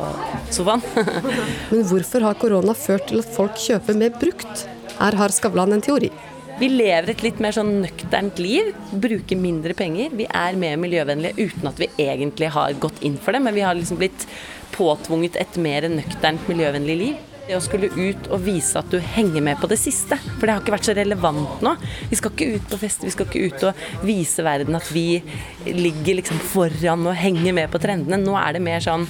sofaen. 0.54 0.84
Men 1.72 1.86
hvorfor 1.88 2.28
har 2.28 2.38
korona 2.38 2.78
ført 2.78 3.10
til 3.10 3.24
at 3.24 3.36
folk 3.40 3.58
kjøper 3.64 3.98
mer 3.98 4.14
brukt? 4.22 4.68
Her 4.98 5.18
har 5.18 5.34
Skavlan 5.34 5.74
en 5.74 5.82
teori. 5.82 6.12
Vi 6.58 6.72
lever 6.72 7.12
et 7.12 7.22
litt 7.22 7.38
mer 7.44 7.54
sånn 7.54 7.84
nøkternt 7.84 8.40
liv, 8.42 8.72
bruker 8.90 9.38
mindre 9.38 9.76
penger. 9.78 10.14
Vi 10.18 10.26
er 10.26 10.56
mer 10.58 10.80
miljøvennlige 10.82 11.46
uten 11.52 11.70
at 11.70 11.78
vi 11.78 11.90
egentlig 12.02 12.50
har 12.56 12.74
gått 12.82 13.04
inn 13.06 13.20
for 13.22 13.36
det, 13.36 13.44
men 13.46 13.54
vi 13.54 13.62
har 13.62 13.78
liksom 13.78 14.00
blitt 14.00 14.26
påtvunget 14.74 15.38
et 15.38 15.60
mer 15.62 15.86
nøkternt 15.92 16.50
miljøvennlig 16.50 16.96
liv. 16.98 17.20
Det 17.46 17.56
å 17.56 17.62
skulle 17.62 17.92
ut 17.94 18.26
og 18.34 18.42
vise 18.44 18.82
at 18.82 18.90
du 18.90 18.98
henger 18.98 19.46
med 19.46 19.62
på 19.62 19.70
det 19.70 19.78
siste. 19.80 20.18
For 20.40 20.48
det 20.48 20.56
har 20.56 20.64
ikke 20.64 20.74
vært 20.74 20.90
så 20.90 20.98
relevant 20.98 21.62
nå. 21.64 21.76
Vi 22.10 22.18
skal 22.18 22.34
ikke 22.34 22.50
ut 22.58 22.66
på 22.74 22.82
fest, 22.82 23.06
vi 23.06 23.14
skal 23.14 23.30
ikke 23.30 23.46
ut 23.46 23.68
og 23.70 23.86
vise 24.10 24.48
verden 24.50 24.82
at 24.82 24.90
vi 24.92 25.22
ligger 25.70 26.18
liksom 26.24 26.42
foran 26.56 27.06
og 27.06 27.22
henger 27.22 27.54
med 27.54 27.70
på 27.70 27.84
trendene. 27.86 28.18
Nå 28.26 28.34
er 28.42 28.58
det 28.58 28.66
mer 28.66 28.82
sånn 28.84 29.06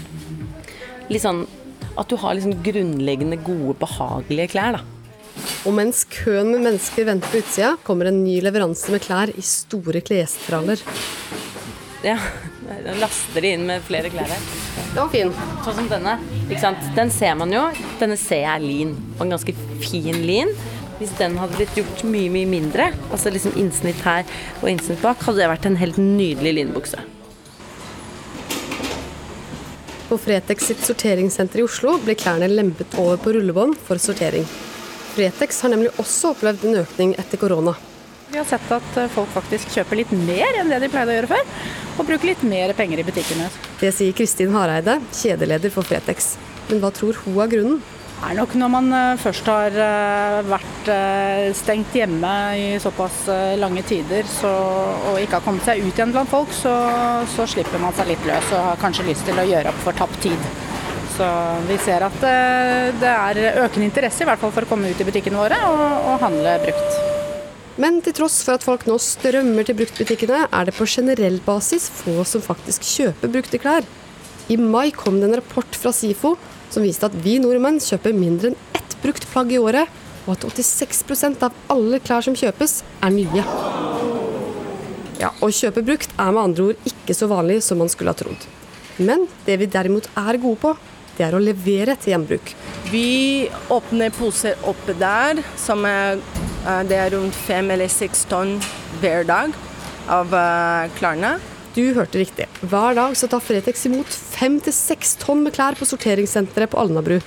litt 1.07 1.23
sånn 1.23 1.45
at 1.97 2.11
du 2.11 2.19
har 2.19 2.35
liksom 2.35 2.59
grunnleggende 2.67 3.39
gode, 3.39 3.79
behagelige 3.79 4.51
klær, 4.51 4.81
da. 4.81 4.96
Og 5.67 5.73
mens 5.75 6.05
køen 6.07 6.53
med 6.53 6.63
mennesker 6.63 7.09
venter 7.09 7.27
på 7.27 7.41
utsida, 7.41 7.73
kommer 7.83 8.07
en 8.07 8.21
ny 8.23 8.37
leveranse 8.39 8.93
med 8.93 9.03
klær 9.03 9.33
i 9.35 9.43
store 9.43 9.99
klestraller. 9.99 10.79
Ja, 12.05 12.15
da 12.85 12.93
laster 13.01 13.43
de 13.43 13.51
inn 13.57 13.65
med 13.67 13.83
flere 13.83 14.07
klær 14.13 14.31
her. 14.31 14.45
Den 14.93 15.01
var 15.01 15.11
fin. 15.11 15.33
Sånn 15.65 15.75
som 15.81 15.89
denne. 15.91 16.13
Ikke 16.45 16.61
sant? 16.61 16.85
Den 16.95 17.11
ser 17.11 17.35
man 17.35 17.51
jo. 17.51 17.65
Denne 17.99 18.15
ser 18.21 18.45
jeg 18.45 18.53
er 18.53 18.63
lin. 18.63 18.93
Og 19.17 19.25
en 19.25 19.35
ganske 19.35 19.55
fin 19.83 20.21
lin. 20.23 20.53
Hvis 21.01 21.11
den 21.19 21.35
hadde 21.37 21.59
blitt 21.59 21.75
gjort 21.77 22.05
mye, 22.07 22.31
mye 22.33 22.47
mindre, 22.49 22.87
altså 23.11 23.29
liksom 23.33 23.59
innsnitt 23.59 23.99
her 24.07 24.23
og 24.61 24.71
innsnitt 24.71 25.03
bak, 25.03 25.19
hadde 25.27 25.43
det 25.43 25.51
vært 25.51 25.67
en 25.69 25.77
helt 25.77 25.99
nydelig 26.01 26.55
linbukse. 26.61 27.03
På 30.07 30.15
Fretex 30.23 30.71
sitt 30.71 30.87
sorteringssenter 30.87 31.59
i 31.59 31.67
Oslo 31.67 31.97
blir 32.01 32.15
klærne 32.17 32.47
lempet 32.47 32.95
over 32.97 33.19
på 33.19 33.35
rullebånd 33.35 33.75
for 33.83 33.99
sortering. 34.01 34.47
Fretex 35.17 35.63
har 35.65 35.71
nemlig 35.73 35.89
også 35.97 36.35
opplevd 36.35 36.67
en 36.69 36.81
økning 36.83 37.15
etter 37.17 37.39
korona. 37.41 37.73
Vi 38.29 38.37
har 38.37 38.45
sett 38.45 38.69
at 38.75 38.97
eh, 39.01 39.09
folk 39.09 39.31
faktisk 39.33 39.71
kjøper 39.73 39.97
litt 39.97 40.11
mer 40.13 40.59
enn 40.59 40.69
det 40.69 40.77
de 40.83 40.89
pleide 40.93 41.09
å 41.09 41.15
gjøre 41.15 41.29
før, 41.31 41.53
og 41.95 42.05
bruker 42.05 42.29
litt 42.29 42.43
mer 42.45 42.73
penger 42.77 43.01
i 43.01 43.05
butikkene. 43.07 43.47
Det 43.81 43.89
sier 43.95 44.13
Kristin 44.13 44.53
Hareide, 44.53 44.99
kjedeleder 45.17 45.73
for 45.73 45.87
Fretex. 45.87 46.35
Men 46.67 46.83
hva 46.83 46.91
tror 46.93 47.17
hun 47.23 47.39
er 47.41 47.49
grunnen? 47.49 47.81
Det 48.17 48.29
er 48.29 48.37
nok 48.37 48.53
når 48.61 48.71
man 48.75 48.93
eh, 48.99 49.23
først 49.23 49.49
har 49.49 49.81
eh, 49.87 50.37
vært 50.51 50.93
stengt 51.57 51.97
hjemme 51.97 52.35
i 52.61 52.69
såpass 52.81 53.25
lange 53.57 53.81
tider 53.89 54.29
så, 54.31 54.53
og 55.09 55.17
ikke 55.19 55.39
har 55.39 55.47
kommet 55.49 55.65
seg 55.65 55.81
ut 55.81 55.89
igjen 55.97 56.13
blant 56.13 56.29
folk, 56.29 56.53
så, 56.53 56.77
så 57.33 57.49
slipper 57.49 57.81
man 57.81 57.97
seg 57.97 58.13
litt 58.13 58.29
løs 58.29 58.53
og 58.53 58.69
har 58.69 58.81
kanskje 58.85 59.09
lyst 59.09 59.25
til 59.25 59.41
å 59.41 59.49
gjøre 59.49 59.73
opp 59.73 59.85
for 59.87 59.97
tapt 59.97 60.21
tid. 60.29 60.49
Så 61.17 61.27
vi 61.65 61.79
ser 61.81 62.03
at 62.05 62.17
det 63.01 63.09
er 63.09 63.63
økende 63.63 63.87
interesse 63.87 64.21
i 64.21 64.27
hvert 64.29 64.41
fall 64.41 64.53
for 64.53 64.67
å 64.67 64.69
komme 64.69 64.91
ut 64.91 64.99
i 65.01 65.07
butikkene 65.07 65.39
våre 65.39 65.57
og, 65.65 65.85
og 66.11 66.19
handle 66.21 66.57
brukt. 66.61 66.99
Men 67.81 67.99
til 68.01 68.13
tross 68.17 68.39
for 68.45 68.57
at 68.57 68.65
folk 68.65 68.87
nå 68.89 68.95
strømmer 69.01 69.65
til 69.65 69.77
bruktbutikkene, 69.77 70.47
er 70.49 70.65
det 70.65 70.73
på 70.77 70.85
generell 70.89 71.37
basis 71.45 71.87
få 71.93 72.23
som 72.25 72.41
faktisk 72.41 72.85
kjøper 72.85 73.33
brukte 73.33 73.59
klær. 73.61 73.85
I 74.49 74.57
mai 74.57 74.89
kom 74.95 75.19
det 75.19 75.27
en 75.27 75.37
rapport 75.37 75.77
fra 75.77 75.91
SIFO 75.93 76.35
som 76.73 76.85
viste 76.85 77.05
at 77.05 77.15
vi 77.23 77.37
nordmenn 77.41 77.77
kjøper 77.83 78.15
mindre 78.17 78.51
enn 78.51 78.59
ett 78.77 78.97
brukt 79.03 79.27
plagg 79.29 79.53
i 79.53 79.61
året, 79.61 79.89
og 80.25 80.33
at 80.35 80.45
86% 80.49 81.45
av 81.45 81.55
alle 81.71 82.01
klær 82.03 82.25
som 82.25 82.35
kjøpes, 82.37 82.81
er 83.05 83.13
nye. 83.13 83.45
Ja, 85.21 85.31
Å 85.41 85.49
kjøpe 85.49 85.85
brukt 85.85 86.11
er 86.17 86.33
med 86.33 86.43
andre 86.43 86.69
ord 86.71 86.89
ikke 86.89 87.15
så 87.17 87.29
vanlig 87.29 87.61
som 87.65 87.79
man 87.81 87.89
skulle 87.93 88.13
ha 88.13 88.17
trodd. 88.17 88.43
Men 88.97 89.25
det 89.45 89.59
vi 89.61 89.69
derimot 89.69 90.09
er 90.17 90.41
gode 90.41 90.61
på, 90.61 90.73
det 91.17 91.25
er 91.25 91.35
å 91.35 91.41
levere 91.41 91.97
til 91.97 92.13
gjenbruk. 92.13 92.53
Vi 92.91 93.49
åpner 93.73 94.13
poser 94.15 94.57
oppe 94.69 94.95
der, 94.97 95.41
som 95.59 95.85
er, 95.89 96.21
eh, 96.63 96.83
det 96.87 96.97
er 96.97 97.13
rundt 97.15 97.35
fem 97.47 97.71
eller 97.73 97.91
seks 97.91 98.25
tonn 98.29 98.57
hver 99.01 99.25
dag 99.27 99.53
av 100.07 100.33
eh, 100.33 100.89
klærne. 100.99 101.37
Du 101.77 101.83
hørte 101.93 102.17
riktig. 102.17 102.47
Hver 102.61 102.95
dag 102.97 103.17
så 103.17 103.27
tar 103.29 103.43
Fretex 103.43 103.85
imot 103.85 104.09
fem 104.09 104.57
til 104.63 104.73
seks 104.73 105.15
tonn 105.21 105.43
med 105.45 105.53
klær 105.53 105.77
på 105.77 105.85
sorteringssenteret 105.85 106.71
på 106.71 106.79
Alnabru. 106.81 107.19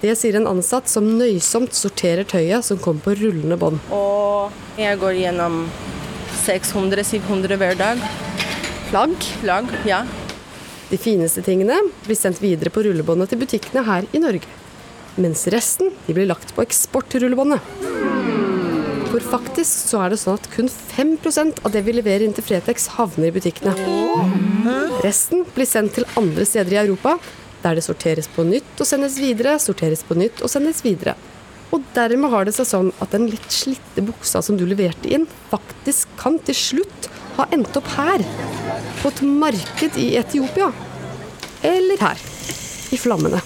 Det 0.00 0.12
sier 0.16 0.36
en 0.36 0.48
ansatt 0.48 0.88
som 0.88 1.04
nøysomt 1.18 1.76
sorterer 1.76 2.24
tøyet 2.28 2.64
som 2.64 2.80
kommer 2.80 3.04
på 3.04 3.16
rullende 3.20 3.56
bånd. 3.60 3.80
Og 3.92 4.80
jeg 4.80 4.96
går 5.00 5.16
gjennom 5.18 5.62
600-700 6.40 7.60
hver 7.60 7.76
dag. 7.80 8.04
Plagg? 8.90 9.16
Plagg, 9.42 9.72
ja. 9.88 10.02
De 10.90 10.98
fineste 10.98 11.42
tingene 11.46 11.76
blir 12.02 12.18
sendt 12.18 12.40
videre 12.42 12.72
på 12.74 12.82
rullebåndet 12.82 13.30
til 13.30 13.38
butikkene 13.38 13.84
her 13.86 14.08
i 14.10 14.20
Norge. 14.22 14.48
Mens 15.20 15.44
resten 15.52 15.92
blir 16.08 16.26
lagt 16.26 16.50
på 16.56 16.64
eksportrullebåndet. 16.64 17.62
For 19.10 19.22
faktisk 19.26 19.90
så 19.90 20.04
er 20.04 20.12
det 20.12 20.20
sånn 20.22 20.38
at 20.38 20.48
kun 20.50 20.70
5% 20.70 21.62
av 21.66 21.74
det 21.74 21.82
vi 21.86 21.94
leverer 21.94 22.26
inn 22.26 22.34
til 22.34 22.46
Fretex, 22.46 22.88
havner 22.96 23.30
i 23.30 23.34
butikkene. 23.34 23.74
Resten 25.04 25.44
blir 25.54 25.66
sendt 25.66 25.96
til 25.98 26.06
andre 26.18 26.46
steder 26.46 26.74
i 26.74 26.82
Europa, 26.82 27.16
der 27.62 27.78
det 27.78 27.86
sorteres 27.86 28.30
på 28.30 28.46
nytt 28.46 28.82
og 28.82 28.88
sendes 28.88 29.18
videre, 29.20 29.58
sorteres 29.62 30.02
på 30.06 30.18
nytt 30.18 30.42
og 30.42 30.50
sendes 30.50 30.82
videre. 30.86 31.14
Og 31.70 31.82
dermed 31.94 32.32
har 32.32 32.46
det 32.46 32.56
seg 32.56 32.66
sånn 32.66 32.90
at 32.98 33.14
den 33.14 33.28
litt 33.30 33.50
slitte 33.54 34.02
buksa 34.02 34.42
som 34.42 34.58
du 34.58 34.66
leverte 34.66 35.10
inn, 35.10 35.28
faktisk 35.52 36.10
kan 36.18 36.38
til 36.46 36.58
slutt 36.58 37.10
ha 37.38 37.46
endt 37.54 37.76
opp 37.78 37.90
her. 37.96 38.24
På 39.00 39.10
et 39.12 39.22
marked 39.24 39.98
i 40.00 40.12
Etiopia. 40.20 40.70
Eller 41.66 42.00
her. 42.02 42.22
I 42.90 42.98
flammene. 42.98 43.42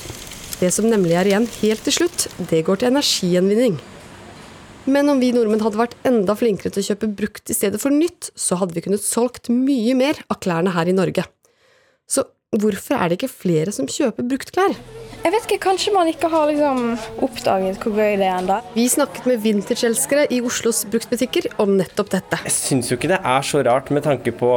Det 0.61 0.71
som 0.73 0.87
nemlig 0.89 1.17
er 1.19 1.29
igjen 1.29 1.49
helt 1.61 1.83
til 1.85 1.99
slutt, 1.99 2.29
det 2.51 2.63
går 2.67 2.81
til 2.81 2.93
energigjenvinning. 2.93 3.81
Men 4.85 5.09
om 5.09 5.21
vi 5.21 5.33
nordmenn 5.33 5.63
hadde 5.65 5.81
vært 5.81 5.97
enda 6.07 6.37
flinkere 6.37 6.73
til 6.73 6.83
å 6.83 6.89
kjøpe 6.91 7.11
brukt 7.19 7.51
i 7.51 7.57
stedet 7.57 7.81
for 7.81 7.95
nytt, 7.95 8.31
så 8.37 8.59
hadde 8.61 8.77
vi 8.77 8.85
kunnet 8.85 9.05
solgt 9.05 9.49
mye 9.53 9.97
mer 9.97 10.21
av 10.29 10.43
klærne 10.45 10.75
her 10.77 10.91
i 10.91 10.97
Norge. 10.97 11.25
Så 12.05 12.27
hvorfor 12.61 12.99
er 12.99 13.11
det 13.11 13.19
ikke 13.19 13.33
flere 13.33 13.75
som 13.75 13.89
kjøper 13.91 14.27
bruktklær? 14.31 14.77
Jeg 15.25 15.33
vet 15.33 15.47
ikke, 15.47 15.61
Kanskje 15.71 15.93
man 15.95 16.11
ikke 16.11 16.29
har 16.29 16.51
liksom 16.51 16.81
oppdaget 17.25 17.79
hvor 17.81 17.95
gøy 17.97 18.19
det 18.21 18.27
er 18.27 18.35
ennå. 18.43 18.59
Vi 18.75 18.85
snakket 18.93 19.29
med 19.31 19.41
vintageelskere 19.45 20.27
i 20.35 20.43
Oslos 20.45 20.83
bruktbutikker 20.93 21.49
om 21.65 21.79
nettopp 21.79 22.13
dette. 22.13 22.43
Jeg 22.45 22.57
syns 22.59 22.93
jo 22.93 22.99
ikke 22.99 23.15
det 23.15 23.23
er 23.25 23.47
så 23.47 23.63
rart 23.65 23.89
med 23.95 24.05
tanke 24.05 24.35
på 24.37 24.51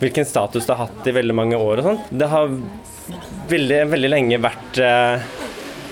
hvilken 0.00 0.24
status 0.24 0.64
det 0.64 0.72
har 0.76 0.88
hatt 0.88 1.10
i 1.10 1.12
veldig 1.12 1.36
mange 1.36 1.60
år 1.60 1.82
og 1.82 1.90
sånn. 1.90 2.00
Det 2.22 2.30
har 2.32 2.54
veldig, 3.50 3.80
veldig 3.92 4.10
lenge 4.10 4.40
vært 4.40 4.80
eh, 4.80 5.28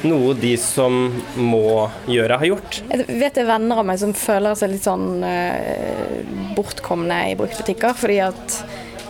noe 0.08 0.34
de 0.38 0.54
som 0.60 0.96
må 1.36 1.88
gjøre, 2.08 2.38
har 2.40 2.50
gjort. 2.54 2.80
Jeg 2.88 3.06
vet 3.20 3.36
det 3.36 3.44
er 3.44 3.50
venner 3.50 3.82
av 3.82 3.88
meg 3.88 4.00
som 4.00 4.14
føler 4.16 4.56
seg 4.58 4.72
litt 4.72 4.86
sånn 4.86 5.24
eh, 5.26 6.20
bortkomne 6.56 7.24
i 7.32 7.36
bruktbutikker. 7.38 7.96
Fordi 7.98 8.20
at 8.30 8.60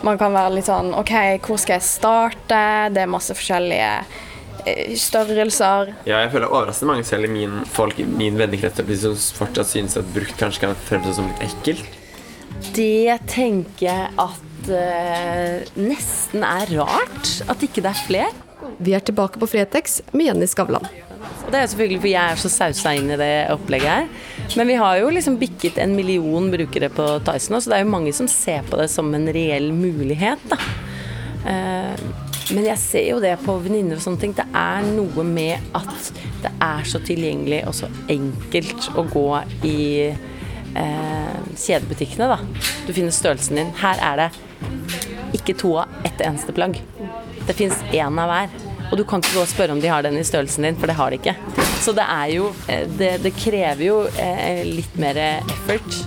man 0.06 0.18
kan 0.20 0.34
være 0.34 0.56
litt 0.56 0.68
sånn 0.68 0.92
OK, 0.98 1.12
hvor 1.44 1.60
skal 1.60 1.78
jeg 1.78 1.86
starte? 1.86 2.62
Det 2.94 3.04
er 3.04 3.10
masse 3.10 3.34
forskjellige 3.36 3.92
uh, 4.02 4.96
størrelser. 4.98 5.94
Ja, 6.08 6.22
jeg 6.24 6.32
føler 6.34 6.52
overraskende 6.52 6.92
mange 6.94 7.06
selv 7.08 7.28
i 7.28 7.32
min 7.32 7.62
folk 7.68 8.00
i 8.02 8.06
min 8.08 8.38
vennekrets 8.40 8.82
som 9.02 9.16
fortsatt 9.38 9.70
synes 9.70 9.98
at 10.00 10.12
brukt 10.14 10.36
kanskje 10.40 10.66
kan 10.66 10.76
fremstå 10.88 11.16
som 11.20 11.30
litt 11.30 11.46
ekkelt. 11.48 11.98
Det 12.74 13.18
tenker 13.30 13.86
jeg 13.86 14.12
at 14.18 14.70
uh, 14.72 15.74
nesten 15.78 16.46
er 16.46 16.78
rart. 16.78 17.34
At 17.50 17.62
ikke 17.64 17.84
det 17.84 17.94
er 17.94 18.06
flere. 18.06 18.32
Vi 18.78 18.94
er 18.94 19.02
tilbake 19.02 19.40
på 19.40 19.48
Fretex 19.50 20.00
med 20.12 20.30
Jenny 20.30 20.46
Skavlan. 20.50 20.86
Og 21.18 21.50
Det 21.52 21.58
er 21.60 21.70
selvfølgelig 21.72 22.00
fordi 22.02 22.14
jeg 22.14 22.32
er 22.32 22.40
så 22.42 22.52
sausa 22.52 22.94
inn 22.98 23.10
i 23.10 23.18
det 23.20 23.32
opplegget 23.54 23.88
her. 23.88 24.06
Men 24.60 24.70
vi 24.70 24.78
har 24.80 25.00
jo 25.00 25.10
liksom 25.14 25.38
bikket 25.40 25.80
en 25.82 25.96
million 25.96 26.50
brukere 26.52 26.90
på 26.92 27.08
Tyson 27.26 27.56
nå, 27.56 27.60
så 27.60 27.72
det 27.72 27.78
er 27.78 27.84
jo 27.84 27.92
mange 27.96 28.14
som 28.16 28.30
ser 28.30 28.66
på 28.68 28.78
det 28.80 28.88
som 28.92 29.10
en 29.14 29.28
reell 29.34 29.72
mulighet. 29.76 30.48
da. 30.52 30.60
Uh, 31.48 32.26
men 32.54 32.64
jeg 32.64 32.80
ser 32.80 33.06
jo 33.10 33.18
det 33.20 33.34
på 33.42 33.58
venninner 33.60 33.98
og 33.98 34.04
sånne 34.04 34.22
ting. 34.22 34.32
Det 34.36 34.46
er 34.56 34.86
noe 34.94 35.24
med 35.26 35.68
at 35.76 36.12
det 36.44 36.52
er 36.64 36.86
så 36.88 37.00
tilgjengelig 37.04 37.60
og 37.68 37.76
så 37.76 37.90
enkelt 38.08 38.88
å 38.96 39.04
gå 39.10 39.26
i 39.68 39.80
eh, 40.08 41.34
kjedebutikkene, 41.52 42.30
da. 42.32 42.38
Du 42.86 42.94
finner 42.96 43.12
størrelsen 43.12 43.60
din. 43.60 43.74
Her 43.82 44.00
er 44.00 44.22
det 44.22 44.30
ikke 45.36 45.58
to 45.60 45.74
av 45.82 46.08
ett 46.08 46.24
eneste 46.24 46.56
plagg. 46.56 46.80
Det 47.44 47.56
fins 47.58 47.84
én 47.92 48.16
av 48.16 48.32
hver. 48.32 48.67
Og 48.88 48.96
du 48.96 49.04
kan 49.04 49.20
ikke 49.20 49.36
gå 49.36 49.42
og 49.44 49.50
spørre 49.50 49.74
om 49.76 49.80
de 49.82 49.90
har 49.92 50.04
den 50.06 50.16
i 50.16 50.24
størrelsen 50.24 50.64
din, 50.64 50.78
for 50.80 50.88
det 50.88 50.96
har 50.96 51.12
de 51.12 51.18
ikke. 51.20 51.34
Så 51.84 51.92
det 51.96 52.06
er 52.08 52.30
jo 52.32 52.52
eh, 52.72 52.86
Det, 52.98 53.10
det 53.24 53.34
krever 53.36 53.84
jo 53.84 53.98
eh, 54.16 54.62
litt 54.66 54.96
mer 55.00 55.18
effort. 55.40 55.98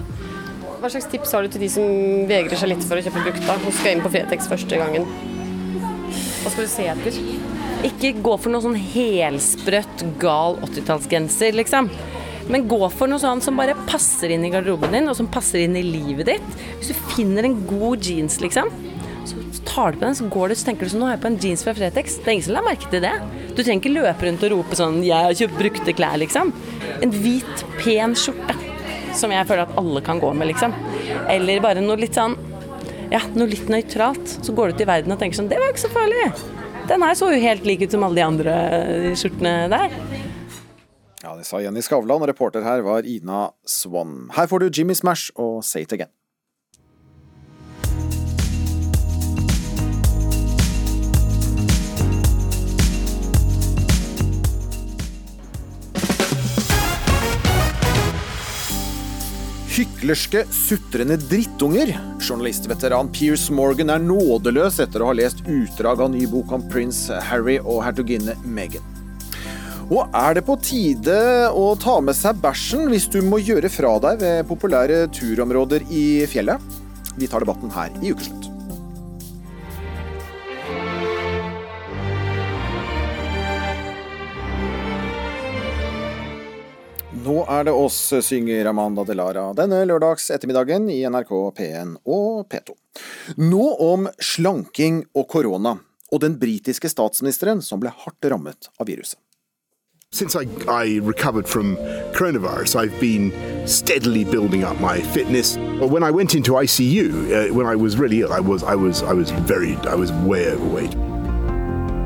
Hva 0.82 0.90
slags 0.90 1.12
tips 1.12 1.36
har 1.36 1.46
du 1.46 1.54
til 1.54 1.62
de 1.62 1.70
som 1.70 1.86
vegrer 2.30 2.58
seg 2.58 2.72
litt 2.72 2.86
for 2.88 2.98
å 2.98 3.04
kjøpe 3.06 3.22
brukt, 3.22 3.44
da, 3.46 3.60
og 3.62 3.76
skal 3.78 3.94
inn 3.94 4.02
på 4.02 4.10
Fretex 4.14 4.50
første 4.50 4.80
gangen? 4.82 5.06
Hva 6.42 6.50
skal 6.50 6.66
du 6.66 6.72
se 6.72 6.88
etter? 6.90 7.20
Ikke 7.86 8.16
gå 8.18 8.34
for 8.42 8.54
noe 8.54 8.66
sånn 8.66 8.78
helsprøtt, 8.78 10.02
gal 10.22 10.58
80-tallsgenser, 10.66 11.54
liksom. 11.58 11.90
Men 12.50 12.66
gå 12.70 12.80
for 12.90 13.10
noe 13.10 13.22
sånt 13.22 13.46
som 13.46 13.58
bare 13.62 13.78
passer 13.86 14.34
inn 14.34 14.46
i 14.46 14.50
garderoben 14.54 14.94
din, 14.98 15.10
og 15.10 15.18
som 15.18 15.30
passer 15.30 15.62
inn 15.68 15.78
i 15.78 15.86
livet 15.86 16.32
ditt. 16.34 16.58
Hvis 16.80 16.92
du 16.92 17.06
finner 17.14 17.46
en 17.46 17.60
god 17.70 18.02
jeans, 18.10 18.40
liksom, 18.42 18.74
så 19.26 19.64
tar 19.68 19.92
du 19.92 20.00
på 20.00 20.06
den, 20.06 20.16
så 20.16 20.28
går 20.32 20.52
du, 20.52 20.56
så 20.56 20.68
tenker 20.68 20.88
du 20.88 20.94
sånn 20.94 21.02
Nå 21.04 21.08
har 21.10 21.16
jeg 21.16 21.24
på 21.24 21.30
en 21.32 21.40
jeans 21.44 21.64
fra 21.66 21.74
Fretex. 21.78 22.18
Det 22.22 22.28
er 22.28 22.36
ingen 22.38 22.48
som 22.48 22.56
la 22.58 22.64
merke 22.66 22.90
til 22.92 23.04
det. 23.04 23.14
Du 23.56 23.62
trenger 23.62 23.82
ikke 23.82 23.94
løpe 23.94 24.28
rundt 24.28 24.46
og 24.48 24.54
rope 24.56 24.78
sånn 24.80 25.02
'Jeg 25.04 25.28
har 25.28 25.38
kjøpt 25.40 25.58
brukte 25.60 25.96
klær', 25.98 26.20
liksom. 26.22 26.54
En 27.02 27.12
hvit, 27.12 27.66
pen 27.84 28.16
skjorte 28.16 28.56
som 29.14 29.32
jeg 29.32 29.48
føler 29.48 29.68
at 29.68 29.78
alle 29.78 30.02
kan 30.02 30.20
gå 30.20 30.34
med, 30.34 30.48
liksom. 30.48 30.74
Eller 31.28 31.60
bare 31.60 31.82
noe 31.82 32.00
litt 32.00 32.16
sånn 32.16 32.38
Ja, 33.12 33.20
noe 33.36 33.48
litt 33.48 33.68
nøytralt. 33.68 34.40
Så 34.40 34.56
går 34.56 34.70
du 34.70 34.74
ut 34.76 34.82
i 34.82 34.86
verden 34.86 35.12
og 35.12 35.20
tenker 35.20 35.36
sånn 35.36 35.50
'Det 35.50 35.60
var 35.60 35.70
ikke 35.70 35.88
så 35.88 35.94
farlig'. 35.94 36.34
Den 36.88 37.02
her 37.02 37.14
så 37.14 37.32
jo 37.32 37.42
helt 37.42 37.66
lik 37.66 37.82
ut 37.82 37.92
som 37.92 38.04
alle 38.04 38.16
de 38.16 38.22
andre 38.22 38.54
skjortene 39.16 39.70
der. 39.70 39.92
Ja, 41.24 41.36
Det 41.36 41.46
sa 41.46 41.60
Jenny 41.60 41.82
Skavlan, 41.82 42.22
og 42.22 42.28
reporter 42.28 42.64
her 42.64 42.82
var 42.82 43.04
Ina 43.06 43.52
Swann. 43.66 44.30
Her 44.34 44.48
får 44.48 44.60
du 44.60 44.70
Jimmy 44.70 44.94
Smash 44.94 45.30
og 45.36 45.64
Say 45.64 45.84
It 45.84 45.94
Again. 45.94 46.10
Hyklerske, 59.72 60.42
sutrende 60.52 61.16
drittunger. 61.16 61.94
Journalistveteran 62.20 63.08
Pierce 63.16 63.54
Morgan 63.56 63.94
er 63.94 64.04
nådeløs 64.04 64.82
etter 64.84 65.00
å 65.00 65.08
ha 65.08 65.16
lest 65.16 65.46
utdrag 65.48 66.04
av 66.04 66.12
ny 66.12 66.26
bok 66.28 66.52
om 66.58 66.66
prins 66.68 67.06
Harry 67.30 67.56
og 67.62 67.80
hertuginne 67.86 68.36
Meghan. 68.44 68.84
Og 69.88 70.12
er 70.16 70.36
det 70.36 70.44
på 70.48 70.58
tide 70.64 71.16
å 71.56 71.72
ta 71.80 71.98
med 72.04 72.20
seg 72.20 72.44
bæsjen 72.44 72.92
hvis 72.92 73.08
du 73.12 73.22
må 73.24 73.40
gjøre 73.40 73.72
fra 73.72 73.96
deg 74.04 74.20
ved 74.26 74.48
populære 74.52 75.06
turområder 75.16 75.88
i 75.88 76.06
fjellet? 76.32 76.80
Vi 77.16 77.32
tar 77.32 77.44
debatten 77.44 77.72
her 77.72 77.96
i 78.04 78.12
Ukeslutt. 78.12 78.51
Nå 87.22 87.44
er 87.46 87.68
det 87.68 87.74
oss, 87.78 87.98
synger 88.26 88.66
Amanda 88.72 89.04
Delara 89.06 89.52
denne 89.54 89.84
lørdags 89.86 90.32
ettermiddagen 90.34 90.88
i 90.90 91.04
NRK 91.06 91.30
P1 91.58 91.92
og 92.10 92.48
P2. 92.50 92.74
Nå 93.38 93.66
om 93.86 94.08
slanking 94.18 95.04
og 95.14 95.28
korona, 95.30 95.76
og 96.10 96.24
den 96.24 96.40
britiske 96.42 96.90
statsministeren 96.90 97.62
som 97.62 97.84
ble 97.84 97.94
hardt 97.94 98.26
rammet 98.26 98.72
av 98.80 98.90
viruset. 98.90 99.20
Since 100.12 100.36
I, 100.36 100.44
I, 100.68 101.00
recovered 101.00 101.48
from 101.48 101.78
coronavirus, 102.12 102.76
I've 102.76 103.00
been 103.00 103.32
steadily 103.66 104.26
building 104.26 104.66
up 104.66 104.82
my 104.82 105.00
fitness. 105.00 105.56
When 105.80 106.04
I 106.04 106.12
went 106.12 106.36
into 106.36 106.54
ICU, 106.54 107.08
uh, 107.32 107.54
when 107.54 107.66
I 107.66 107.76
was 107.76 107.96
really 107.96 108.20
ill, 108.20 108.34
I 108.34 108.42
was, 108.42 108.62
I 108.64 108.76
was, 108.76 109.04
I 109.04 109.14
was 109.14 109.32
very, 109.32 109.78
I 109.88 109.96
was 109.96 110.12
way 110.12 110.50
overweight. 110.50 111.11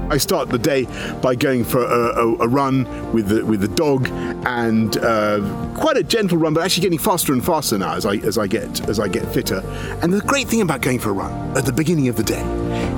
I 0.10 0.18
start 0.18 0.50
the 0.50 0.60
day 0.60 0.86
by 1.22 1.36
going 1.36 1.64
for 1.64 1.84
a, 1.84 2.24
a, 2.24 2.34
a 2.40 2.48
run 2.48 2.86
with 3.12 3.28
the 3.28 3.46
with 3.46 3.62
the 3.62 3.68
dog, 3.68 4.08
and 4.46 4.98
uh, 4.98 5.74
quite 5.76 5.98
a 5.98 6.04
gentle 6.04 6.38
run, 6.38 6.54
but 6.54 6.64
actually 6.64 6.84
getting 6.84 7.00
faster 7.00 7.34
and 7.34 7.44
faster 7.44 7.78
now 7.78 7.96
as 7.96 8.06
I 8.06 8.16
as 8.18 8.38
I 8.38 8.48
get 8.48 8.88
as 8.90 9.00
I 9.00 9.08
get 9.08 9.32
fitter. 9.34 9.62
And 10.02 10.14
the 10.14 10.22
great 10.22 10.48
thing 10.48 10.62
about 10.62 10.82
going 10.82 11.00
for 11.00 11.10
a 11.10 11.14
run 11.14 11.58
at 11.58 11.66
the 11.66 11.74
beginning 11.74 12.08
of 12.08 12.16
the 12.16 12.24
day 12.24 12.44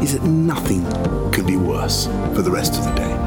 is 0.02 0.14
that 0.14 0.24
nothing 0.24 0.84
can 1.32 1.46
be 1.46 1.58
worse 1.58 2.08
for 2.36 2.42
the 2.42 2.52
rest 2.52 2.78
of 2.78 2.84
the 2.84 2.94
day. 2.96 3.26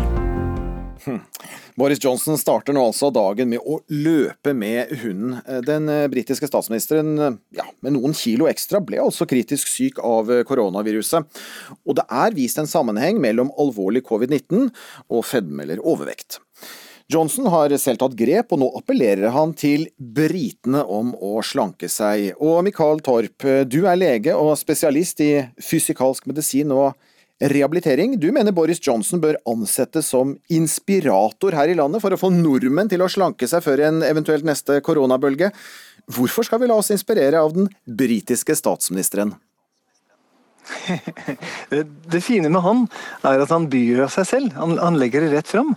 Boris 1.79 2.01
Johnson 2.03 2.39
starter 2.39 2.75
nå 2.75 2.83
altså 2.89 3.11
dagen 3.15 3.51
med 3.53 3.63
å 3.63 3.79
løpe 3.93 4.55
med 4.57 4.91
hunden. 5.03 5.39
Den 5.67 5.89
britiske 6.13 6.49
statsministeren, 6.51 7.39
ja, 7.57 7.67
med 7.85 7.97
noen 7.97 8.15
kilo 8.17 8.49
ekstra, 8.51 8.83
ble 8.85 9.01
altså 9.05 9.29
kritisk 9.31 9.71
syk 9.71 10.01
av 10.05 10.31
koronaviruset. 10.49 11.43
Og 11.87 11.99
det 11.99 12.07
er 12.11 12.37
vist 12.37 12.61
en 12.61 12.71
sammenheng 12.71 13.21
mellom 13.23 13.53
alvorlig 13.61 14.05
covid-19 14.09 14.71
og 15.09 15.27
fedme 15.27 15.67
eller 15.67 15.83
overvekt. 15.85 16.41
Johnson 17.11 17.49
har 17.51 17.73
selv 17.83 17.99
tatt 17.99 18.15
grep, 18.15 18.53
og 18.55 18.61
nå 18.63 18.69
appellerer 18.79 19.33
han 19.35 19.51
til 19.59 19.89
britene 19.99 20.85
om 20.87 21.11
å 21.19 21.41
slanke 21.43 21.89
seg. 21.91 22.37
Og 22.39 22.61
Michael 22.63 23.03
Torp, 23.03 23.47
du 23.67 23.81
er 23.83 23.99
lege 23.99 24.37
og 24.39 24.53
spesialist 24.61 25.23
i 25.25 25.33
fysikalsk 25.59 26.29
medisin 26.31 26.71
og 26.71 26.93
rehabilitering. 27.41 28.19
Du 28.21 28.29
mener 28.33 28.53
Boris 28.53 28.81
Johnson 28.85 29.21
bør 29.23 29.39
ansettes 29.49 30.11
som 30.13 30.37
inspirator 30.53 31.57
her 31.57 31.73
i 31.73 31.77
landet 31.79 32.05
for 32.05 32.13
å 32.13 32.21
få 32.21 32.33
nordmenn 32.35 32.91
til 32.91 33.03
å 33.05 33.11
slanke 33.11 33.49
seg 33.49 33.65
før 33.65 33.87
en 33.89 34.03
eventuelt 34.07 34.47
neste 34.47 34.81
koronabølge. 34.85 35.53
Hvorfor 36.11 36.47
skal 36.47 36.61
vi 36.61 36.69
la 36.71 36.79
oss 36.81 36.93
inspirere 36.93 37.41
av 37.41 37.55
den 37.57 37.71
britiske 37.85 38.57
statsministeren? 38.59 39.35
Det 42.13 42.21
fine 42.23 42.51
med 42.53 42.63
han 42.63 42.85
er 43.27 43.43
at 43.43 43.53
han 43.53 43.69
byr 43.73 44.05
av 44.07 44.13
seg 44.15 44.29
selv. 44.29 44.59
Han, 44.59 44.99
legger 45.01 45.25
det 45.25 45.33
rett 45.33 45.51
fram. 45.51 45.75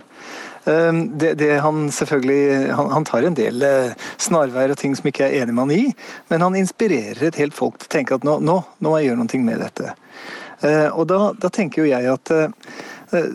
Det, 0.64 1.34
det 1.40 1.50
han, 1.60 1.88
han, 1.90 2.92
han, 2.92 3.04
tar 3.08 3.26
en 3.26 3.36
del 3.36 3.64
eh, 3.66 4.06
snarveier 4.22 4.72
og 4.72 4.78
ting 4.80 4.94
som 4.96 5.10
ikke 5.10 5.26
er 5.26 5.42
enig 5.42 5.52
med 5.52 5.66
han 5.66 5.74
i, 5.74 5.82
men 6.30 6.44
han 6.46 6.56
inspirerer 6.56 7.26
et 7.28 7.40
helt 7.40 7.56
folk 7.56 7.76
til 7.82 7.90
å 7.90 7.92
tenke 7.98 8.16
at 8.16 8.24
nå, 8.24 8.38
nå, 8.40 8.56
nå 8.80 8.92
må 8.92 9.00
jeg 9.00 9.10
gjøre 9.10 9.20
noe 9.20 9.42
med 9.44 9.60
dette. 9.60 9.92
Eh, 10.64 10.88
og 10.90 11.08
da, 11.10 11.32
da 11.38 11.50
tenker 11.52 11.84
jo 11.84 11.90
jeg 11.90 12.12
at 12.14 12.34
eh, 12.34 13.26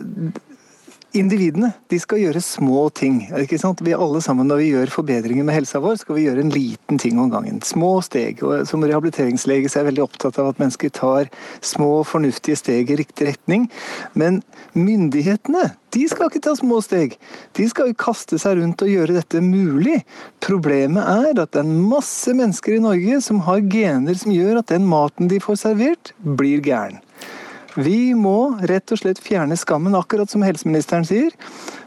Individene 1.10 1.72
de 1.90 1.98
skal 1.98 2.20
gjøre 2.22 2.38
små 2.38 2.84
ting. 2.94 3.24
ikke 3.34 3.58
sant? 3.58 3.80
Vi 3.82 3.96
alle 3.96 4.20
sammen 4.22 4.46
Når 4.46 4.60
vi 4.60 4.68
gjør 4.70 4.92
forbedringer 4.94 5.42
med 5.42 5.56
helsa 5.56 5.80
vår, 5.82 5.96
skal 5.98 6.14
vi 6.14 6.28
gjøre 6.28 6.44
en 6.44 6.52
liten 6.54 7.00
ting 7.02 7.18
om 7.18 7.32
gangen. 7.32 7.58
Små 7.66 7.98
steg. 8.06 8.44
og 8.46 8.62
Som 8.68 8.84
rehabiliteringslege 8.86 9.66
så 9.66 9.80
er 9.80 9.82
jeg 9.82 9.88
veldig 9.88 10.04
opptatt 10.04 10.38
av 10.38 10.52
at 10.52 10.62
mennesker 10.62 10.94
tar 10.94 11.26
små, 11.66 12.04
fornuftige 12.06 12.60
steg 12.60 12.90
i 12.94 13.00
riktig 13.02 13.26
retning. 13.32 13.66
Men 14.14 14.44
myndighetene 14.78 15.72
de 15.90 16.06
skal 16.06 16.30
ikke 16.30 16.44
ta 16.46 16.54
små 16.54 16.78
steg. 16.78 17.18
De 17.58 17.66
skal 17.66 17.90
kaste 17.98 18.38
seg 18.38 18.60
rundt 18.60 18.86
og 18.86 18.94
gjøre 18.94 19.18
dette 19.18 19.42
mulig. 19.42 20.04
Problemet 20.38 21.02
er 21.02 21.42
at 21.42 21.50
det 21.50 21.64
er 21.64 21.74
masse 21.90 22.30
mennesker 22.30 22.78
i 22.78 22.84
Norge 22.86 23.18
som 23.26 23.42
har 23.50 23.66
gener 23.66 24.14
som 24.14 24.30
gjør 24.30 24.62
at 24.62 24.70
den 24.70 24.86
maten 24.86 25.26
de 25.26 25.42
får 25.42 25.64
servert, 25.66 26.14
blir 26.22 26.62
gæren. 26.62 27.02
Vi 27.78 28.14
må 28.18 28.56
rett 28.66 28.90
og 28.90 28.98
slett 28.98 29.20
fjerne 29.22 29.54
skammen, 29.58 29.94
akkurat 29.94 30.30
som 30.30 30.42
helseministeren 30.42 31.06
sier. 31.06 31.34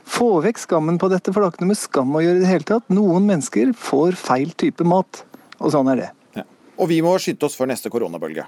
Få 0.08 0.38
vekk 0.44 0.62
skammen 0.62 1.00
på 1.02 1.10
dette, 1.12 1.34
for 1.34 1.42
det 1.42 1.50
har 1.50 1.56
ikke 1.56 1.66
noe 1.66 1.74
med 1.74 1.82
skam 1.82 2.16
å 2.16 2.24
gjøre 2.24 2.40
i 2.40 2.44
det 2.46 2.52
hele 2.52 2.68
tatt. 2.70 2.88
Noen 2.94 3.28
mennesker 3.28 3.74
får 3.76 4.16
feil 4.20 4.54
type 4.56 4.88
mat, 4.88 5.24
og 5.60 5.74
sånn 5.76 5.92
er 5.92 6.00
det. 6.00 6.10
Ja. 6.40 6.46
Og 6.80 6.92
vi 6.92 7.02
må 7.04 7.16
skynde 7.20 7.50
oss 7.50 7.58
for 7.60 7.70
neste 7.70 7.92
koronabølge. 7.92 8.48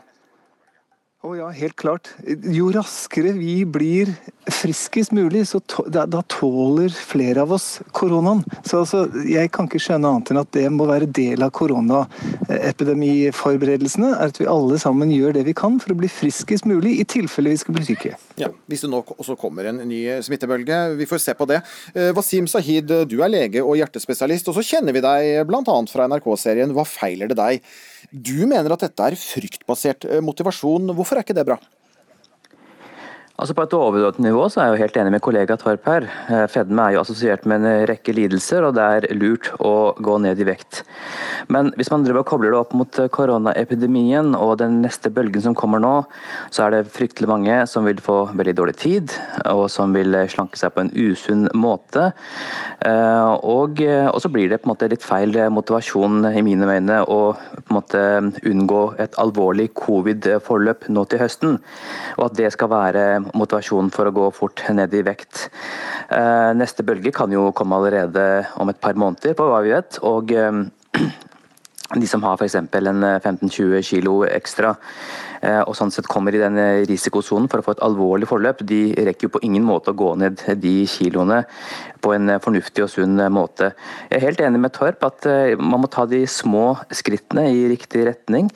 Å 1.26 1.32
ja, 1.34 1.48
helt 1.58 1.74
klart. 1.80 2.12
Jo 2.54 2.68
raskere 2.74 3.32
vi 3.34 3.66
blir 3.66 4.10
friskest 4.54 5.12
mulig, 5.16 5.48
så 5.50 5.60
da, 5.90 6.06
da, 6.06 6.22
tåler 6.30 6.90
flere 6.94 7.42
av 7.42 7.52
oss 7.56 7.82
koronaen. 7.98 8.44
Så 8.68 8.80
altså, 8.84 9.08
jeg 9.26 9.50
kan 9.56 9.66
ikke 9.66 9.80
skjønne 9.82 10.08
annet 10.12 10.32
enn 10.32 10.40
at 10.44 10.52
det 10.54 10.70
må 10.74 10.86
være 10.86 11.08
del 11.10 11.42
av 11.42 11.50
koronaepidemiforberedelsene. 11.58 14.10
er 14.14 14.28
At 14.30 14.38
vi 14.38 14.46
alle 14.52 14.78
sammen 14.82 15.12
gjør 15.16 15.34
det 15.40 15.46
vi 15.50 15.54
kan 15.58 15.80
for 15.82 15.90
å 15.96 15.98
bli 15.98 16.10
friskest 16.14 16.66
mulig, 16.70 16.92
i 17.02 17.06
tilfelle 17.10 17.50
vi 17.56 17.62
skal 17.64 17.76
bli 17.80 17.86
syke. 17.90 18.12
Ja, 18.38 18.50
Hvis 18.70 18.82
det 18.86 18.92
nå 18.94 19.00
også 19.16 19.34
kommer 19.40 19.64
en 19.72 19.80
ny 19.90 20.02
smittebølge, 20.28 20.78
vi 21.00 21.10
får 21.10 21.20
se 21.26 21.34
på 21.34 21.46
det. 21.50 21.60
Eh, 21.96 22.12
Wasim 22.14 22.46
Sahid, 22.52 22.88
du 23.10 23.18
er 23.26 23.34
lege 23.34 23.60
og 23.66 23.80
hjertespesialist, 23.82 24.46
og 24.52 24.56
så 24.60 24.64
kjenner 24.76 24.94
vi 24.94 25.02
deg 25.02 25.42
bl.a. 25.50 25.78
fra 25.90 26.06
NRK-serien 26.12 26.70
Hva 26.76 26.86
feiler 26.86 27.28
det 27.34 27.40
deg? 27.42 27.56
Du 28.12 28.46
mener 28.46 28.74
at 28.76 28.86
dette 28.86 29.08
er 29.08 29.18
fryktbasert 29.20 30.08
eh, 30.10 30.22
motivasjon. 30.24 30.94
Hvorfor 30.96 31.18
er 31.18 31.26
ikke 31.26 31.38
det 31.38 31.48
bra? 31.48 31.60
Altså 33.36 33.52
På 33.52 33.66
et 33.66 33.74
overordnet 33.76 34.24
nivå 34.24 34.46
så 34.48 34.62
er 34.62 34.70
jeg 34.70 34.72
jo 34.78 34.84
helt 34.86 34.98
enig 35.02 35.12
med 35.12 35.22
kollega 35.26 35.58
Torp 35.60 35.88
her. 35.90 36.06
Eh, 36.32 36.46
fedme 36.48 36.86
er 36.86 36.94
jo 36.96 37.02
assosiert 37.02 37.44
med 37.44 37.66
en 37.68 37.82
rekke 37.90 38.14
lidelser, 38.16 38.64
og 38.64 38.78
det 38.78 38.86
er 38.86 39.08
lurt 39.12 39.50
å 39.60 39.92
gå 40.00 40.16
ned 40.24 40.40
i 40.40 40.46
vekt. 40.48 40.86
Men 41.52 41.74
hvis 41.76 41.92
man 41.92 42.06
driver 42.06 42.22
og 42.22 42.30
kobler 42.30 42.54
det 42.56 42.62
opp 42.62 42.72
mot 42.80 43.00
eh, 43.02 43.10
koronaepidemien 43.12 44.32
og 44.40 44.54
den 44.62 44.78
neste 44.86 45.12
bølgen 45.12 45.44
som 45.44 45.58
kommer 45.58 45.84
nå, 45.84 45.92
så 46.48 46.64
er 46.64 46.78
det 46.78 46.94
fryktelig 46.96 47.28
mange 47.28 47.58
som 47.68 47.84
vil 47.84 48.00
få 48.06 48.22
veldig 48.32 48.54
dårlig 48.56 48.78
tid, 48.80 49.18
og 49.52 49.66
som 49.74 49.92
vil 49.92 50.16
slanke 50.32 50.56
seg 50.62 50.72
på 50.72 50.86
en 50.86 50.94
usunn 50.96 51.50
måte. 51.60 52.14
Eh, 52.88 53.36
og 53.44 53.84
så 54.24 54.32
blir 54.32 54.48
det 54.48 54.62
på 54.64 54.70
en 54.70 54.76
måte 54.78 54.92
litt 54.96 55.04
feil 55.04 55.36
motivasjon 55.52 56.32
i 56.32 56.46
mine 56.46 56.72
øyne 56.72 57.04
å 57.04 57.20
på 57.36 57.68
en 57.68 57.80
måte 57.82 58.08
unngå 58.48 58.88
et 59.04 59.20
alvorlig 59.20 59.74
covid-forløp 59.76 60.88
nå 60.88 61.08
til 61.12 61.26
høsten, 61.26 61.60
og 62.16 62.28
at 62.30 62.40
det 62.40 62.56
skal 62.56 62.72
være 62.72 63.06
motivasjon 63.34 63.92
for 63.96 64.10
å 64.10 64.16
gå 64.16 64.30
fort 64.36 64.64
ned 64.76 64.94
i 64.94 65.04
vekt. 65.06 65.48
Eh, 66.10 66.52
neste 66.58 66.86
bølge 66.86 67.14
kan 67.16 67.32
jo 67.34 67.50
komme 67.56 67.78
allerede 67.80 68.46
om 68.62 68.70
et 68.70 68.82
par 68.82 68.98
måneder, 69.00 69.34
på 69.38 69.48
hva 69.50 69.64
vi 69.66 69.74
vet. 69.74 70.00
og 70.04 70.32
eh, 70.32 70.62
de 72.02 72.08
som 72.10 72.24
har 72.26 72.38
f.eks. 72.38 72.56
en 72.56 72.70
15-20 72.70 73.82
kilo 73.86 74.24
ekstra, 74.28 74.76
eh, 74.76 75.25
og 75.68 75.76
sånn 75.78 75.92
sett 75.94 76.08
kommer 76.10 76.36
i 76.36 76.42
den 76.42 76.58
risikosonen 76.90 77.50
for 77.52 77.62
å 77.62 77.66
få 77.66 77.76
et 77.76 77.84
alvorlig 77.86 78.30
forløp, 78.30 78.64
de 78.68 78.96
rekker 79.08 79.28
jo 79.28 79.34
på 79.36 79.42
ingen 79.46 79.66
måte 79.68 79.92
å 79.92 79.98
gå 79.98 80.14
ned 80.18 80.42
de 80.62 80.74
kiloene 80.90 81.44
på 82.02 82.14
en 82.16 82.36
fornuftig 82.42 82.86
og 82.86 82.92
sunn 82.92 83.20
måte. 83.34 83.72
Jeg 84.10 84.18
er 84.18 84.26
helt 84.26 84.42
enig 84.46 84.62
med 84.62 84.74
Torp 84.76 85.06
at 85.08 85.28
man 85.60 85.84
må 85.84 85.90
ta 85.92 86.06
de 86.10 86.24
små 86.30 86.76
skrittene 86.94 87.48
i 87.50 87.64
riktig 87.72 88.04
retning. 88.08 88.50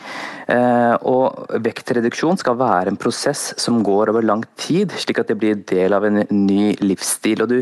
Og 1.10 1.56
vektreduksjon 1.66 2.38
skal 2.42 2.60
være 2.60 2.94
en 2.94 3.00
prosess 3.02 3.50
som 3.62 3.82
går 3.86 4.14
over 4.14 4.26
lang 4.26 4.44
tid, 4.62 4.94
slik 5.02 5.24
at 5.24 5.32
det 5.32 5.40
blir 5.42 5.64
del 5.70 5.98
av 5.98 6.06
en 6.06 6.22
ny 6.30 6.76
livsstil. 6.84 7.46
Og 7.46 7.54
du 7.54 7.58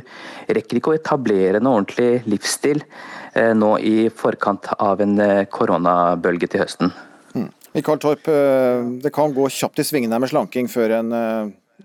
rekker 0.52 0.82
ikke 0.82 0.94
å 0.94 1.00
etablere 1.00 1.62
en 1.62 1.72
ordentlig 1.72 2.26
livsstil 2.28 2.84
Eh, 3.38 3.54
nå 3.54 3.76
i 3.80 4.10
forkant 4.10 4.72
av 4.80 5.02
en 5.04 5.20
eh, 5.22 5.46
koronabølge 5.54 6.50
til 6.50 6.64
høsten. 6.64 6.94
Mikael 7.76 8.00
Torp, 8.02 8.28
eh, 8.32 8.86
det 9.04 9.14
kan 9.14 9.34
gå 9.36 9.50
kjapt 9.52 9.82
i 9.82 9.88
svingene 9.88 10.20
med 10.20 10.32
slanking 10.32 10.70
før 10.72 11.00
en 11.02 11.12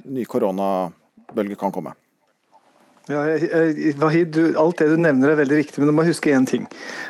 ny 0.05 0.25
koronabølge 0.25 1.59
kan 1.59 1.75
komme? 1.75 1.97
Ja, 3.11 3.25
Wahid, 3.99 4.37
alt 4.57 4.79
det 4.79 4.93
du 4.93 5.01
nevner 5.01 5.33
er 5.33 5.41
veldig 5.41 5.57
riktig, 5.59 5.81
men 5.83 5.91
du 5.91 5.95
må 5.97 6.05
huske 6.07 6.31
én 6.31 6.47
ting. 6.47 6.69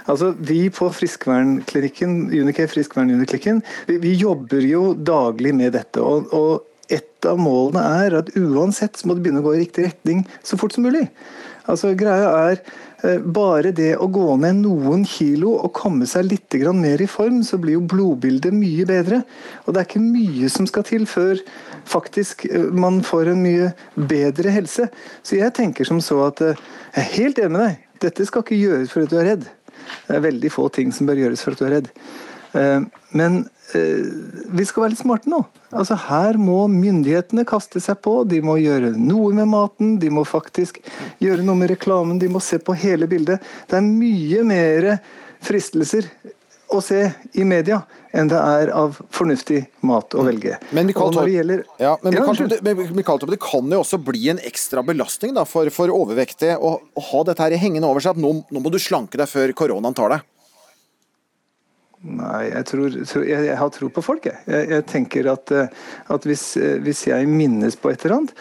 Altså, 0.08 0.32
Vi 0.38 0.70
på 0.72 0.88
friskvernklinikken, 0.88 2.30
Unicare 2.32 2.70
friskvern-Uniklinikken, 2.72 3.60
vi, 3.86 3.98
vi, 4.00 4.14
jobber 4.16 4.64
jo 4.64 4.94
daglig 4.96 5.52
med 5.54 5.74
dette. 5.76 6.00
og, 6.00 6.32
og 6.32 6.68
et 6.92 7.28
av 7.28 7.38
målene 7.40 7.82
er 8.04 8.16
at 8.18 8.32
uansett 8.36 8.98
så 8.98 9.08
må 9.08 9.16
det 9.16 9.24
begynne 9.24 9.40
å 9.42 9.46
gå 9.46 9.54
i 9.56 9.62
riktig 9.62 9.86
retning 9.86 10.24
så 10.44 10.58
fort 10.60 10.74
som 10.74 10.84
mulig. 10.86 11.06
Altså 11.70 11.92
Greia 11.98 12.30
er 12.50 12.62
Eh, 13.02 13.18
bare 13.18 13.72
det 13.74 13.96
å 13.98 14.06
gå 14.14 14.36
ned 14.38 14.60
noen 14.62 15.02
kilo 15.08 15.56
og 15.56 15.72
komme 15.74 16.06
seg 16.06 16.28
litt 16.28 16.54
mer 16.78 17.02
i 17.02 17.08
form, 17.10 17.42
så 17.42 17.58
blir 17.58 17.74
jo 17.74 17.86
blodbildet 17.90 18.54
mye 18.54 18.86
bedre. 18.86 19.22
Og 19.66 19.74
det 19.74 19.80
er 19.80 19.88
ikke 19.88 20.04
mye 20.04 20.48
som 20.48 20.66
skal 20.66 20.84
til 20.86 21.06
før 21.06 21.40
faktisk 21.84 22.46
eh, 22.46 22.70
man 22.70 23.02
får 23.02 23.32
en 23.32 23.42
mye 23.42 23.72
bedre 23.96 24.50
helse. 24.50 24.88
Så 25.22 25.36
jeg 25.40 25.52
tenker 25.52 25.84
som 25.84 25.98
så 26.00 26.28
at 26.28 26.40
eh, 26.40 26.60
jeg 26.94 27.02
er 27.02 27.16
helt 27.16 27.38
enig 27.42 27.56
med 27.56 27.66
deg. 27.66 27.88
Dette 28.06 28.26
skal 28.26 28.46
ikke 28.46 28.60
gjøres 28.60 28.94
for 28.94 29.02
at 29.02 29.10
du 29.10 29.18
er 29.18 29.28
redd. 29.32 29.48
Det 30.06 30.14
er 30.14 30.22
veldig 30.22 30.52
få 30.52 30.68
ting 30.70 30.94
som 30.94 31.10
bør 31.10 31.24
gjøres 31.24 31.42
for 31.42 31.56
at 31.56 31.58
du 31.58 31.66
er 31.66 31.74
redd. 31.80 31.90
Men 32.52 33.42
vi 34.52 34.64
skal 34.68 34.84
være 34.84 34.92
litt 34.92 35.00
smarte 35.00 35.30
nå. 35.32 35.40
Altså 35.72 35.96
Her 36.08 36.36
må 36.40 36.66
myndighetene 36.68 37.46
kaste 37.48 37.80
seg 37.80 38.02
på, 38.04 38.18
de 38.28 38.42
må 38.44 38.58
gjøre 38.60 38.92
noe 38.98 39.32
med 39.36 39.48
maten, 39.52 39.96
de 40.02 40.10
må 40.12 40.26
faktisk 40.28 40.82
gjøre 41.22 41.44
noe 41.46 41.56
med 41.62 41.72
reklamen, 41.72 42.20
de 42.20 42.28
må 42.32 42.42
se 42.44 42.60
på 42.60 42.76
hele 42.76 43.08
bildet. 43.08 43.40
Det 43.70 43.80
er 43.80 43.88
mye 43.88 44.44
mer 44.44 44.90
fristelser 45.42 46.10
å 46.72 46.80
se 46.84 47.00
i 47.36 47.44
media 47.44 47.82
enn 48.16 48.28
det 48.28 48.38
er 48.38 48.70
av 48.76 48.98
fornuftig 49.12 49.62
mat 49.88 50.14
å 50.16 50.24
velge. 50.26 50.58
Men 50.76 50.88
Mikael 50.88 51.12
Torp, 51.14 51.30
gjelder... 51.32 51.64
ja, 51.80 51.94
men 52.02 52.16
Mikael, 52.16 52.92
Mikael 52.96 53.20
Torp, 53.20 53.32
det 53.32 53.40
kan 53.42 53.72
jo 53.72 53.80
også 53.82 54.00
bli 54.04 54.26
en 54.32 54.40
ekstra 54.44 54.84
belastning 54.86 55.34
da, 55.36 55.46
for, 55.48 55.68
for 55.74 55.92
overvektige 55.92 56.58
å, 56.58 56.74
å, 56.80 57.06
ha 57.12 57.22
dette 57.28 57.44
her 57.44 57.56
hengende 57.60 57.88
over 57.88 58.04
seg, 58.04 58.16
at 58.16 58.22
nå, 58.22 58.34
nå 58.52 58.64
må 58.64 58.72
du 58.72 58.80
slanke 58.82 59.20
deg 59.20 59.30
før 59.30 59.54
koronaen 59.56 59.96
tar 59.96 60.16
deg? 60.16 60.28
Nei, 62.02 62.48
jeg, 62.48 62.66
tror, 62.66 62.94
jeg, 62.98 63.44
jeg, 63.46 63.54
har 63.54 63.68
tro 63.70 63.86
på 63.94 64.02
folk, 64.02 64.24
jeg. 64.26 64.40
Jeg, 64.50 64.66
jeg 64.72 64.84
tenker 64.90 65.28
at, 65.30 65.52
eh, 65.54 65.68
at 66.10 66.24
hvis, 66.26 66.56
eh, 66.58 66.80
hvis, 66.82 67.04
jeg 67.06 67.28
minnes 67.30 67.76
på 67.78 67.92
et 67.92 68.02
eller 68.02 68.16
annet 68.16 68.32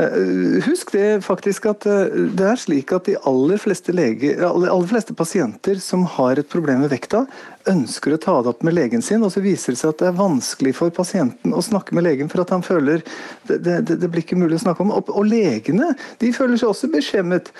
eh, 0.00 0.62
Husk 0.64 0.94
det 0.94 1.20
faktisk 1.26 1.68
at 1.68 1.84
det 1.84 2.46
er 2.48 2.56
slik 2.56 2.94
at 2.96 3.10
de 3.10 3.18
aller 3.28 3.60
fleste, 3.60 3.92
lege, 3.92 4.32
aller, 4.40 4.88
fleste 4.88 5.12
pasienter 5.18 5.76
som 5.84 6.06
har 6.16 6.40
et 6.40 6.48
problem 6.48 6.80
med 6.86 6.94
vekta, 6.94 7.26
ønsker 7.68 8.16
å 8.16 8.22
ta 8.22 8.38
det 8.40 8.54
opp 8.54 8.64
med 8.64 8.78
legen 8.78 9.04
sin, 9.04 9.20
og 9.20 9.34
så 9.36 9.44
viser 9.44 9.76
det 9.76 9.82
seg 9.82 9.92
at 9.92 10.00
det 10.00 10.08
er 10.08 10.18
vanskelig 10.22 10.72
for 10.80 10.96
pasienten 10.96 11.52
å 11.52 11.60
snakke 11.60 11.92
med 11.92 12.08
legen 12.08 12.32
for 12.32 12.46
at 12.46 12.56
han 12.56 12.64
føler 12.64 13.04
det, 13.44 13.60
det, 13.60 13.82
det 13.92 14.08
blir 14.08 14.24
ikke 14.24 14.40
mulig 14.40 14.56
å 14.56 14.64
snakke 14.64 14.86
om. 14.86 14.96
Og, 14.96 15.12
og 15.12 15.28
legene 15.28 15.92
de 16.22 16.32
føler 16.32 16.56
seg 16.56 16.72
også 16.72 16.88
beskjemmet. 16.96 17.52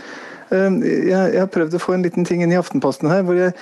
Ehm, 0.53 0.83
jeg, 0.85 1.33
har 1.39 1.49
prøvd 1.53 1.79
å 1.79 1.81
få 1.81 1.97
en 1.97 2.05
liten 2.05 2.27
ting 2.29 2.43
inn 2.45 2.53
i 2.53 2.59
Aftenposten 2.61 3.11
her, 3.13 3.25
hvor 3.25 3.39
jeg 3.39 3.55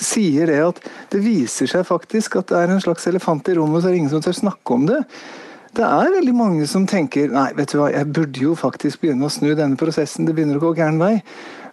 sier 0.00 0.48
det 0.48 0.58
at 0.64 0.80
det 1.12 1.20
viser 1.24 1.68
seg 1.70 1.84
faktisk 1.88 2.38
at 2.40 2.48
det 2.52 2.62
er 2.62 2.72
en 2.72 2.82
slags 2.82 3.06
elefant 3.10 3.48
i 3.50 3.56
rommet, 3.58 3.82
så 3.82 3.90
er 3.90 3.96
det 3.96 4.02
ingen 4.02 4.14
som 4.14 4.24
tør 4.24 4.38
snakke 4.38 4.76
om 4.76 4.88
det. 4.88 5.02
Det 5.76 5.86
er 5.86 6.14
veldig 6.16 6.34
mange 6.34 6.66
som 6.66 6.86
tenker 6.88 7.30
nei, 7.30 7.50
vet 7.54 7.70
du 7.70 7.78
hva, 7.78 7.90
jeg 7.92 8.08
burde 8.10 8.42
jo 8.42 8.56
faktisk 8.58 9.04
begynne 9.04 9.28
å 9.28 9.30
snu 9.30 9.52
denne 9.54 9.78
prosessen, 9.78 10.26
det 10.26 10.34
begynner 10.34 10.58
å 10.58 10.64
gå 10.64 10.72
gæren 10.80 10.98
vei. 11.02 11.20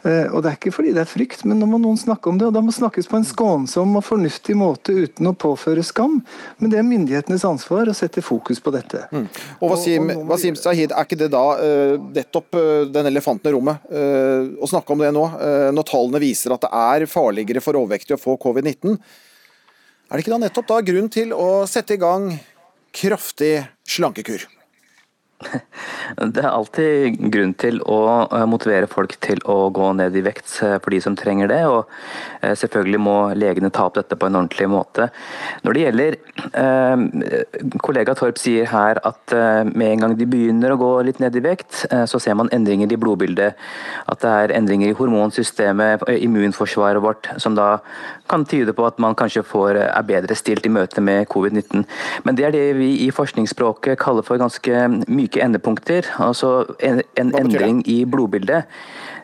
Eh, 0.05 0.27
og 0.31 0.43
Det 0.43 0.49
er 0.49 0.57
ikke 0.57 0.73
fordi 0.75 0.93
det 0.95 1.01
er 1.03 1.09
frykt, 1.09 1.43
men 1.47 1.59
nå 1.61 1.67
må 1.69 1.79
noen 1.81 1.97
snakke 1.99 2.29
om 2.29 2.37
det. 2.37 2.47
og 2.49 2.55
Da 2.55 2.61
må 2.63 2.73
snakkes 2.73 3.09
på 3.09 3.17
en 3.17 3.27
skånsom 3.27 3.95
og 3.97 4.05
fornuftig 4.05 4.55
måte 4.57 4.93
uten 4.93 5.29
å 5.29 5.33
påføre 5.33 5.83
skam. 5.85 6.19
Men 6.59 6.73
det 6.73 6.79
er 6.79 6.87
myndighetenes 6.87 7.45
ansvar 7.47 7.89
å 7.89 7.95
sette 7.97 8.21
fokus 8.25 8.61
på 8.63 8.73
dette. 8.75 9.05
Mm. 9.11 9.27
Og 9.61 9.73
Wasim, 9.73 10.09
og, 10.11 10.23
og 10.23 10.33
Wasim 10.33 10.57
Sahid, 10.59 10.93
er 10.93 11.07
ikke 11.07 11.19
det 11.19 11.31
da 11.33 11.45
uh, 11.59 11.95
nettopp 12.13 12.57
uh, 12.57 12.83
den 12.91 13.09
elefanten 13.09 13.49
i 13.49 13.55
rommet 13.55 13.87
uh, 13.91 14.53
å 14.61 14.69
snakke 14.69 14.93
om 14.93 15.01
det 15.01 15.13
nå, 15.15 15.23
når 15.73 15.85
tallene 15.87 16.21
viser 16.21 16.53
at 16.53 16.63
det 16.63 16.69
er 16.73 17.05
farligere 17.09 17.61
for 17.63 17.77
overvektige 17.79 18.17
å 18.17 18.21
få 18.21 18.37
covid-19? 18.41 18.97
Er 20.07 20.15
det 20.15 20.23
ikke 20.23 20.33
da 20.35 20.41
nettopp 20.45 20.69
da 20.69 20.81
grunn 20.87 21.09
til 21.11 21.33
å 21.35 21.65
sette 21.69 21.97
i 21.97 22.01
gang 22.01 22.29
kraftig 22.95 23.59
slankekur? 23.87 24.47
Det 26.33 26.41
er 26.41 26.49
alltid 26.49 27.17
grunn 27.29 27.51
til 27.61 27.77
å 27.85 27.99
eh, 28.25 28.45
motivere 28.49 28.87
folk 28.89 29.13
til 29.21 29.41
å 29.45 29.69
gå 29.75 29.91
ned 29.99 30.15
i 30.17 30.23
vekt 30.25 30.55
eh, 30.65 30.77
for 30.81 30.93
de 30.93 30.99
som 31.03 31.17
trenger 31.19 31.51
det. 31.51 31.59
Og 31.69 31.85
eh, 32.41 32.55
selvfølgelig 32.57 33.01
må 33.03 33.17
legene 33.37 33.69
ta 33.73 33.85
opp 33.85 33.99
dette 33.99 34.17
på 34.17 34.29
en 34.29 34.39
ordentlig 34.39 34.69
måte. 34.71 35.09
Når 35.65 35.77
det 35.77 35.83
gjelder 35.85 36.17
Kollega 37.81 38.13
Torp 38.17 38.37
sier 38.39 38.67
her 38.69 38.99
at 39.05 39.33
med 39.67 39.87
en 39.87 40.03
gang 40.03 40.13
de 40.17 40.27
begynner 40.29 40.73
å 40.73 40.77
gå 40.79 40.89
litt 41.05 41.19
ned 41.21 41.35
i 41.37 41.41
vekt, 41.43 41.83
så 42.09 42.19
ser 42.21 42.37
man 42.39 42.49
endringer 42.55 42.91
i 42.93 42.99
blodbildet. 42.99 43.57
At 44.09 44.21
det 44.23 44.31
er 44.31 44.53
endringer 44.57 44.91
i 44.91 44.97
hormonsystemet, 44.97 46.05
immunforsvaret 46.13 47.03
vårt, 47.03 47.29
som 47.41 47.57
da 47.57 47.79
kan 48.29 48.45
tyde 48.47 48.75
på 48.77 48.85
at 48.87 49.01
man 49.01 49.17
kanskje 49.17 49.43
får, 49.47 49.81
er 49.87 50.07
bedre 50.07 50.37
stilt 50.37 50.65
i 50.69 50.73
møte 50.73 51.03
med 51.03 51.27
covid-19. 51.31 51.85
Men 52.27 52.39
det 52.39 52.47
er 52.47 52.55
det 52.55 52.65
vi 52.79 52.93
i 53.05 53.09
forskningsspråket 53.13 53.99
kaller 54.01 54.25
for 54.27 54.41
ganske 54.41 54.85
mye 55.07 55.26
myke 55.27 55.43
endepunkter, 55.43 56.07
altså 56.23 56.65
en, 56.79 57.01
en 57.19 57.33
endring 57.35 57.83
i 57.87 58.05
blodbildet, 58.05 58.65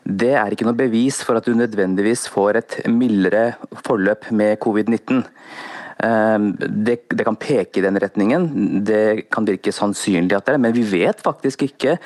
det 0.04 0.34
er 0.36 0.52
ikke 0.52 0.68
noe 0.68 0.76
bevis 0.76 1.22
for 1.24 1.40
at 1.40 1.46
du 1.48 1.56
nødvendigvis 1.56 2.28
får 2.28 2.60
et 2.60 2.80
mildere 2.92 3.54
forløp 3.86 4.30
med 4.32 4.58
covid-19. 4.60 5.24
Ehm, 6.04 6.52
det, 6.60 6.98
det, 7.10 7.24
kan 7.24 7.38
peke 7.40 7.80
i 7.80 7.84
den 7.84 7.98
retningen, 8.02 8.48
det 8.86 9.30
kan 9.32 9.48
virke 9.48 9.72
sannsynlig 9.72 10.36
at 10.36 10.48
det 10.48 10.56
er 10.58 10.62
men 10.64 10.76
vi 10.76 10.84
vet 10.90 11.22
faktisk 11.24 11.64
ikke 11.68 11.98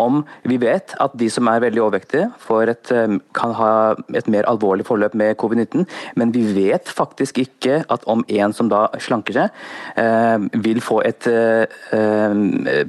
om 0.00 0.22
Vi 0.48 0.56
vet 0.60 0.94
at 1.00 1.12
de 1.18 1.28
som 1.30 1.48
er 1.48 1.60
veldig 1.62 1.80
overvektige, 1.82 2.30
et, 2.68 2.90
ehm, 2.92 3.20
kan 3.34 3.52
ha 3.56 3.94
et 4.14 4.28
mer 4.28 4.46
alvorlig 4.48 4.84
forløp 4.86 5.14
med 5.14 5.36
covid-19, 5.36 5.86
men 6.16 6.32
vi 6.32 6.42
vet 6.54 6.88
faktisk 6.88 7.38
ikke 7.38 7.82
at 7.90 8.04
om 8.06 8.24
en 8.28 8.52
som 8.52 8.68
da 8.68 8.86
slanker 8.98 9.32
seg, 9.32 9.50
ehm, 9.96 10.48
vil 10.62 10.80
få 10.80 11.02
et 11.04 11.26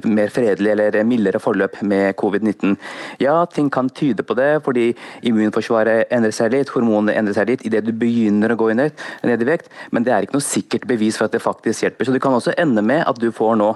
mer 0.04 0.28
fredelig 0.28 0.70
eller 0.70 1.04
mildere 1.04 1.40
forløp 1.40 1.82
med 1.82 2.14
covid-19. 2.16 2.76
Ja, 3.20 3.44
ting 3.46 3.70
kan 3.70 3.88
tyde 3.88 4.22
på 4.22 4.34
det, 4.34 4.62
fordi 4.64 4.94
immunforsvaret 5.22 6.10
endrer 6.10 6.32
seg 6.32 6.52
litt, 6.52 6.72
hormonene 6.74 7.16
endrer 7.16 7.34
seg 7.34 7.48
litt 7.48 7.66
idet 7.66 7.84
du 7.84 7.92
begynner 7.92 8.52
å 8.52 8.56
gå 8.56 8.72
ned, 8.74 8.92
i 9.24 9.48
vekt, 9.48 9.68
men 9.90 10.04
det 10.04 10.12
er 10.12 10.24
ikke 10.24 10.38
noe 10.38 10.53
sikkert 10.54 10.86
bevis 10.88 11.18
for 11.18 11.28
at 11.28 11.34
det 11.34 11.42
faktisk 11.42 11.84
hjelper. 11.84 12.06
Så 12.06 12.14
det 12.14 12.22
kan 12.24 12.36
også 12.36 12.54
ende 12.60 12.84
med 12.84 13.04
at 13.06 13.18
du 13.20 13.30
får 13.34 13.58
nå 13.60 13.70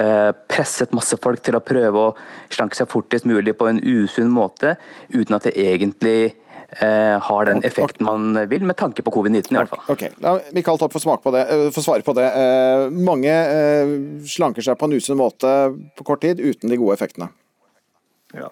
eh, 0.00 0.30
presset 0.50 0.94
masse 0.96 1.18
folk 1.22 1.42
til 1.44 1.58
å 1.58 1.64
prøve 1.64 2.06
å 2.06 2.14
slanke 2.52 2.78
seg 2.78 2.90
fortest 2.92 3.28
mulig 3.28 3.56
på 3.58 3.68
en 3.70 3.82
usunn 3.82 4.32
måte, 4.32 4.76
uten 5.12 5.38
at 5.38 5.48
det 5.48 5.56
egentlig 5.60 6.32
eh, 6.80 7.18
har 7.20 7.44
den 7.48 7.62
effekten 7.66 8.06
man 8.06 8.36
vil, 8.48 8.64
med 8.68 8.78
tanke 8.80 9.04
på 9.04 9.12
covid-19 9.14 9.52
i 9.52 9.60
hvert 9.60 9.72
fall. 9.72 9.84
Ok, 9.92 10.06
La 10.24 10.36
Mikael 10.56 10.80
Topp 10.80 10.96
få, 10.96 11.16
på 11.22 11.34
det, 11.34 11.44
eh, 11.52 11.80
svare 11.82 12.06
på 12.06 12.16
det. 12.16 12.28
Eh, 12.28 12.86
mange 13.10 13.32
eh, 13.32 13.94
slanker 14.28 14.64
seg 14.64 14.78
på 14.80 14.88
en 14.88 14.96
usunn 14.96 15.20
måte 15.20 15.52
på 15.98 16.08
kort 16.08 16.24
tid, 16.24 16.40
uten 16.40 16.72
de 16.72 16.80
gode 16.80 16.96
effektene. 16.98 17.32
Ja. 18.32 18.48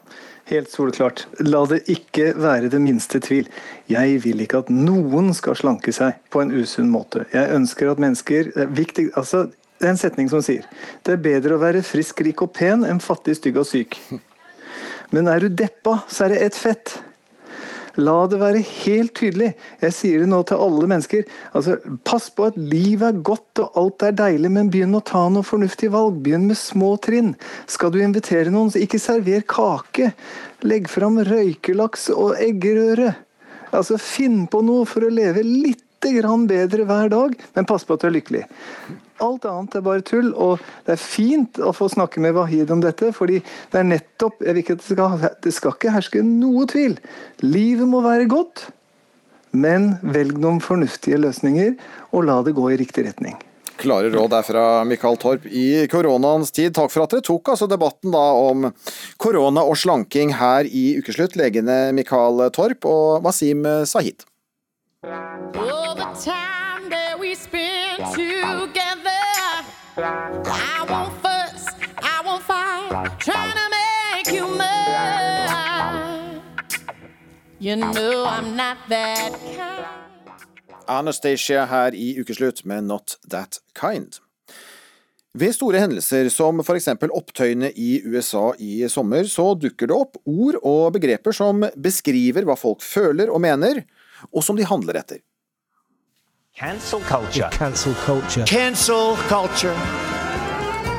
Helt 0.50 0.70
soleklart. 0.72 1.28
La 1.46 1.60
det 1.70 1.84
ikke 1.92 2.32
være 2.34 2.72
det 2.72 2.80
minste 2.82 3.20
tvil. 3.22 3.46
Jeg 3.90 4.16
vil 4.24 4.40
ikke 4.42 4.64
at 4.64 4.72
noen 4.74 5.30
skal 5.36 5.54
slanke 5.54 5.94
seg 5.94 6.16
på 6.34 6.42
en 6.42 6.50
usunn 6.50 6.88
måte. 6.90 7.22
Jeg 7.30 7.54
ønsker 7.54 7.92
at 7.92 8.02
mennesker 8.02 8.50
Det 8.50 8.64
er, 8.64 8.72
viktig, 8.74 9.04
altså, 9.14 9.44
det 9.78 9.86
er 9.86 9.94
en 9.94 10.00
setning 10.00 10.30
som 10.32 10.42
sier 10.42 10.66
det 11.06 11.14
er 11.14 11.22
bedre 11.22 11.54
å 11.54 11.62
være 11.62 11.84
frisk, 11.86 12.24
rik 12.26 12.42
og 12.42 12.50
pen 12.56 12.82
enn 12.84 12.98
fattig, 13.00 13.36
stygg 13.38 13.60
og 13.62 13.68
syk. 13.68 13.94
Men 15.14 15.30
er 15.30 15.46
du 15.46 15.54
deppa, 15.54 16.00
så 16.10 16.26
er 16.26 16.34
det 16.34 16.42
ett 16.48 16.58
fett. 16.58 16.96
La 17.98 18.14
det 18.30 18.38
være 18.38 18.62
helt 18.62 19.14
tydelig. 19.18 19.50
Jeg 19.82 19.96
sier 19.96 20.22
det 20.22 20.28
nå 20.30 20.40
til 20.46 20.62
alle 20.62 20.86
mennesker. 20.90 21.24
Altså, 21.56 21.78
pass 22.06 22.28
på 22.30 22.46
at 22.50 22.58
livet 22.58 23.06
er 23.08 23.22
godt 23.26 23.62
og 23.64 23.78
alt 23.80 24.06
er 24.06 24.16
deilig, 24.20 24.52
men 24.54 24.70
begynn 24.70 24.94
å 24.94 25.02
ta 25.02 25.24
noen 25.26 25.46
fornuftige 25.46 25.94
valg. 25.94 26.20
Begynn 26.22 26.46
med 26.50 26.60
små 26.60 26.94
trinn. 27.02 27.34
Skal 27.70 27.94
du 27.94 28.00
invitere 28.02 28.52
noen, 28.54 28.70
så 28.70 28.82
ikke 28.84 29.02
server 29.02 29.44
kake. 29.50 30.12
Legg 30.62 30.90
fram 30.92 31.18
røykelaks 31.26 32.10
og 32.14 32.36
eggerøre. 32.38 33.14
Altså, 33.74 33.98
Finn 34.02 34.44
på 34.50 34.62
noe 34.66 34.86
for 34.88 35.06
å 35.06 35.14
leve 35.14 35.46
litt 35.46 35.84
grann 36.08 36.46
bedre 36.48 36.86
hver 36.88 37.12
dag, 37.12 37.36
men 37.54 37.68
pass 37.68 37.84
på 37.84 37.94
at 37.94 38.02
du 38.02 38.08
er 38.08 38.16
lykkelig. 38.16 38.44
Alt 39.20 39.44
annet 39.44 39.76
er 39.76 39.84
bare 39.84 40.04
tull, 40.06 40.30
og 40.32 40.62
det 40.86 40.94
er 40.94 41.02
fint 41.02 41.60
å 41.60 41.74
få 41.76 41.90
snakke 41.92 42.22
med 42.24 42.32
Wahid 42.38 42.72
om 42.72 42.80
dette, 42.80 43.10
fordi 43.12 43.42
det 43.42 43.82
er 43.82 43.88
nettopp 43.90 44.40
jeg 44.40 44.56
vil 44.56 44.64
ikke 44.64 44.78
at 44.78 44.86
det, 44.86 44.96
skal, 44.96 45.28
det 45.44 45.52
skal 45.52 45.76
ikke 45.76 45.94
herske 45.98 46.24
noe 46.24 46.64
tvil. 46.70 46.96
Livet 47.44 47.90
må 47.90 48.00
være 48.06 48.30
godt, 48.32 48.70
men 49.52 49.92
velg 50.00 50.40
noen 50.40 50.62
fornuftige 50.64 51.20
løsninger, 51.20 51.76
og 52.16 52.26
la 52.30 52.40
det 52.46 52.56
gå 52.56 52.70
i 52.72 52.80
riktig 52.80 53.04
retning. 53.10 53.36
Klare 53.80 54.10
råd 54.12 54.34
er 54.36 54.44
fra 54.44 54.64
Mikael 54.84 55.16
Torp 55.20 55.46
i 55.46 55.86
koronaens 55.88 56.52
tid. 56.52 56.74
Takk 56.76 56.92
for 56.92 57.06
at 57.06 57.14
dere 57.14 57.24
tok 57.24 57.48
altså 57.54 57.68
debatten 57.68 58.12
da 58.12 58.24
om 58.36 58.66
korona 59.20 59.64
og 59.64 59.78
slanking 59.80 60.34
her 60.36 60.68
i 60.68 60.98
Ukeslutt. 61.00 61.38
Legene 61.40 61.86
Mikael 61.96 62.44
Torp 62.52 62.84
og 62.88 63.24
Wasim 63.24 63.64
Sahid. 63.88 64.26
All 65.02 65.96
you 77.60 77.76
know 77.76 78.24
I'm 78.26 78.56
not 78.56 78.76
that 78.88 79.32
kind. 79.56 79.86
Anastacia 80.86 81.66
her 81.66 81.94
i 81.94 82.20
Ukeslutt 82.20 82.64
med 82.64 82.84
Not 82.84 83.16
That 83.30 83.58
Kind. 83.74 84.20
Ved 85.32 85.54
store 85.54 85.78
hendelser 85.78 86.28
som 86.28 86.60
f.eks. 86.60 86.88
opptøyene 86.88 87.70
i 87.72 88.02
USA 88.04 88.52
i 88.58 88.88
sommer, 88.88 89.24
så 89.24 89.54
dukker 89.54 89.86
det 89.86 89.96
opp 89.96 90.16
ord 90.26 90.58
og 90.60 90.92
begreper 90.92 91.32
som 91.32 91.64
beskriver 91.76 92.44
hva 92.44 92.56
folk 92.58 92.82
føler 92.82 93.30
og 93.30 93.40
mener, 93.40 93.84
og 94.32 94.44
som 94.44 94.56
de 94.56 94.64
handler 94.64 95.00
etter. 95.00 95.18
Cancel 96.56 97.00
culture. 97.00 97.48
Cancel 97.52 97.94
culture. 98.04 98.44
Cancel 98.44 99.16
culture. 99.28 99.74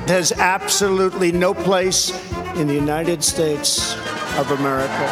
There's 0.08 0.32
absolutely 0.32 1.32
no 1.32 1.54
place 1.54 2.12
in 2.56 2.68
the 2.68 2.74
United 2.74 3.24
States 3.24 3.96
of 4.38 4.52
America. 4.52 5.06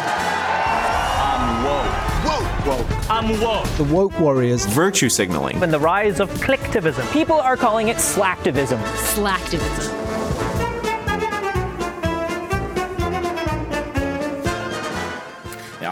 I'm 1.20 1.64
woke. 1.64 2.66
Woke. 2.66 2.66
Woke. 2.66 3.10
I'm 3.10 3.40
woke. 3.40 3.68
The 3.76 3.84
woke 3.84 4.18
warriors. 4.18 4.66
Virtue 4.66 5.08
signaling. 5.08 5.62
And 5.62 5.72
the 5.72 5.78
rise 5.78 6.20
of 6.20 6.30
clicktivism. 6.40 7.10
People 7.12 7.40
are 7.40 7.56
calling 7.56 7.88
it 7.88 7.96
slacktivism. 7.98 8.78
Slacktivism. 9.14 9.99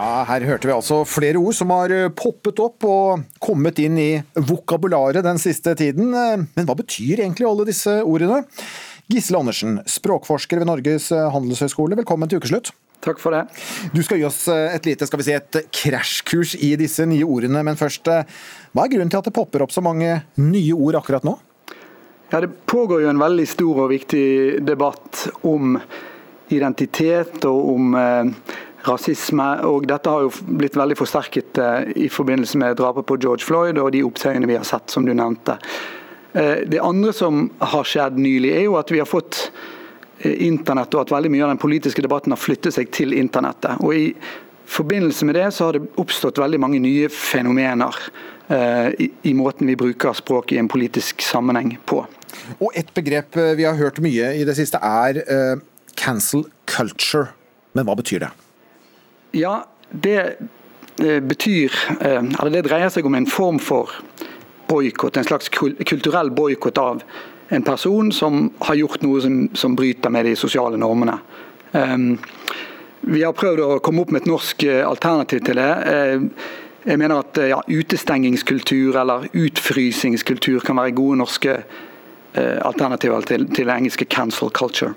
Ja, 0.09 0.23
her 0.25 0.45
hørte 0.49 0.69
vi 0.71 0.73
altså 0.73 1.03
flere 1.05 1.37
ord 1.37 1.53
som 1.59 1.73
har 1.75 1.93
eh, 1.93 2.07
poppet 2.17 2.61
opp 2.65 2.85
og 2.89 3.27
kommet 3.45 3.77
inn 3.83 3.99
i 4.01 4.23
vokabularet 4.49 5.21
den 5.27 5.41
siste 5.43 5.75
tiden. 5.77 6.15
Eh, 6.17 6.47
Men 6.57 6.69
hva 6.69 6.77
betyr 6.79 7.21
egentlig 7.21 7.45
alle 7.45 7.67
disse 7.69 7.99
ordene? 8.09 8.39
Gisle 9.13 9.43
Andersen, 9.43 9.77
språkforsker 9.85 10.63
ved 10.63 10.71
Norges 10.71 11.11
eh, 11.13 11.27
handelshøyskole, 11.35 11.99
velkommen 11.99 12.31
til 12.31 12.41
ukeslutt. 12.41 12.73
Takk 13.05 13.21
for 13.21 13.37
det. 13.37 13.43
Du 13.93 14.01
skal 14.07 14.23
gi 14.23 14.25
oss 14.31 14.41
et 14.49 14.89
lite 14.89 15.07
skal 15.11 15.21
vi 15.21 15.29
si, 15.29 15.37
et 15.37 15.61
krasjkurs 15.77 16.57
i 16.57 16.73
disse 16.81 17.05
nye 17.07 17.29
ordene, 17.29 17.61
men 17.69 17.77
først, 17.79 18.09
hva 18.09 18.87
er 18.87 18.95
grunnen 18.95 19.13
til 19.13 19.21
at 19.21 19.29
det 19.29 19.37
popper 19.37 19.67
opp 19.67 19.77
så 19.77 19.85
mange 19.85 20.23
nye 20.41 20.73
ord 20.75 21.03
akkurat 21.03 21.27
nå? 21.29 21.37
Ja, 22.33 22.41
Det 22.41 22.55
pågår 22.65 23.05
jo 23.05 23.13
en 23.13 23.21
veldig 23.21 23.47
stor 23.49 23.85
og 23.85 23.93
viktig 23.93 24.65
debatt 24.65 25.27
om 25.47 25.77
identitet 26.55 27.45
og 27.49 27.75
om 27.75 27.95
eh, 27.99 28.57
rasisme. 28.89 29.47
og 29.69 29.87
Dette 29.89 30.11
har 30.11 30.27
jo 30.27 30.33
blitt 30.59 30.77
veldig 30.79 30.97
forsterket 30.99 31.61
eh, 31.63 31.93
i 32.07 32.09
forbindelse 32.13 32.61
med 32.61 32.79
drapet 32.81 33.07
på 33.09 33.19
George 33.23 33.47
Floyd 33.47 33.79
og 33.79 33.93
de 33.95 34.05
opptøyene 34.07 34.49
vi 34.49 34.59
har 34.59 34.67
sett, 34.69 34.91
som 34.91 35.07
du 35.07 35.15
nevnte. 35.15 35.59
Eh, 36.33 36.65
det 36.69 36.83
andre 36.85 37.15
som 37.17 37.47
har 37.61 37.89
skjedd 37.89 38.19
nylig, 38.21 38.53
er 38.57 38.67
jo 38.67 38.79
at 38.81 38.93
vi 38.93 39.01
har 39.03 39.09
fått 39.09 39.49
eh, 40.21 40.35
internett, 40.49 40.95
og 40.95 41.07
at 41.07 41.15
veldig 41.15 41.33
mye 41.35 41.47
av 41.47 41.55
den 41.55 41.63
politiske 41.63 42.05
debatten 42.05 42.35
har 42.35 42.43
flyttet 42.43 42.77
seg 42.77 42.93
til 42.95 43.17
internettet. 43.17 43.81
Og 43.85 43.95
I 43.95 44.13
forbindelse 44.69 45.29
med 45.29 45.39
det 45.39 45.49
så 45.57 45.69
har 45.69 45.79
det 45.79 45.87
oppstått 46.01 46.41
veldig 46.43 46.61
mange 46.61 46.83
nye 46.85 47.09
fenomener 47.13 47.97
i, 48.49 49.33
måten 49.37 49.69
vi 49.69 49.75
bruker 49.77 50.15
språk 50.17 50.55
i 50.55 50.57
en 50.57 50.71
politisk 50.73 51.21
sammenheng 51.21 51.75
på. 51.85 51.99
Og 52.65 52.73
et 52.81 52.89
begrep 52.97 53.37
vi 53.59 53.67
har 53.69 53.77
hørt 53.77 54.01
mye 54.01 54.31
i 54.41 54.47
det 54.49 54.55
siste 54.57 54.81
er 54.81 55.21
eh, 55.21 55.61
cancel 55.99 56.47
culture. 56.65 57.29
Men 57.77 57.89
hva 57.89 57.97
betyr 57.99 58.25
det? 58.27 58.31
Ja, 59.31 59.67
det 59.91 60.37
eh, 61.01 61.21
betyr 61.21 61.73
eh, 62.01 62.23
Eller 62.41 62.51
det 62.51 62.65
dreier 62.69 62.93
seg 62.93 63.07
om 63.07 63.17
en 63.19 63.29
form 63.29 63.59
for 63.63 63.93
boikott. 64.69 65.17
En 65.17 65.25
slags 65.25 65.49
kulturell 65.49 66.31
boikott 66.31 66.79
av 66.79 67.03
en 67.49 67.63
person 67.65 68.13
som 68.13 68.51
har 68.61 68.77
gjort 68.77 69.03
noe 69.03 69.21
som, 69.25 69.37
som 69.57 69.77
bryter 69.77 70.13
med 70.13 70.29
de 70.29 70.35
sosiale 70.37 70.77
normene. 70.77 71.15
Um, 71.73 72.19
vi 73.01 73.23
har 73.25 73.33
prøvd 73.33 73.63
å 73.65 73.79
komme 73.85 74.03
opp 74.05 74.13
med 74.13 74.27
et 74.27 74.29
norsk 74.29 74.67
eh, 74.69 74.83
alternativ 74.85 75.41
til 75.47 75.57
det. 75.57 75.71
Jeg 76.89 77.01
mener 77.01 77.23
at 77.23 77.41
ja, 77.49 77.63
Utestengingskultur 77.65 78.97
eller 79.01 79.25
utfrysingskultur 79.33 80.61
kan 80.65 80.77
være 80.81 80.97
gode 80.97 81.19
norske 81.21 81.57
alternativer 82.39 83.25
til, 83.27 83.49
til 83.51 83.67
det 83.67 83.75
engelske 83.75 84.07
'cancel 84.07 84.53
culture'. 84.55 84.95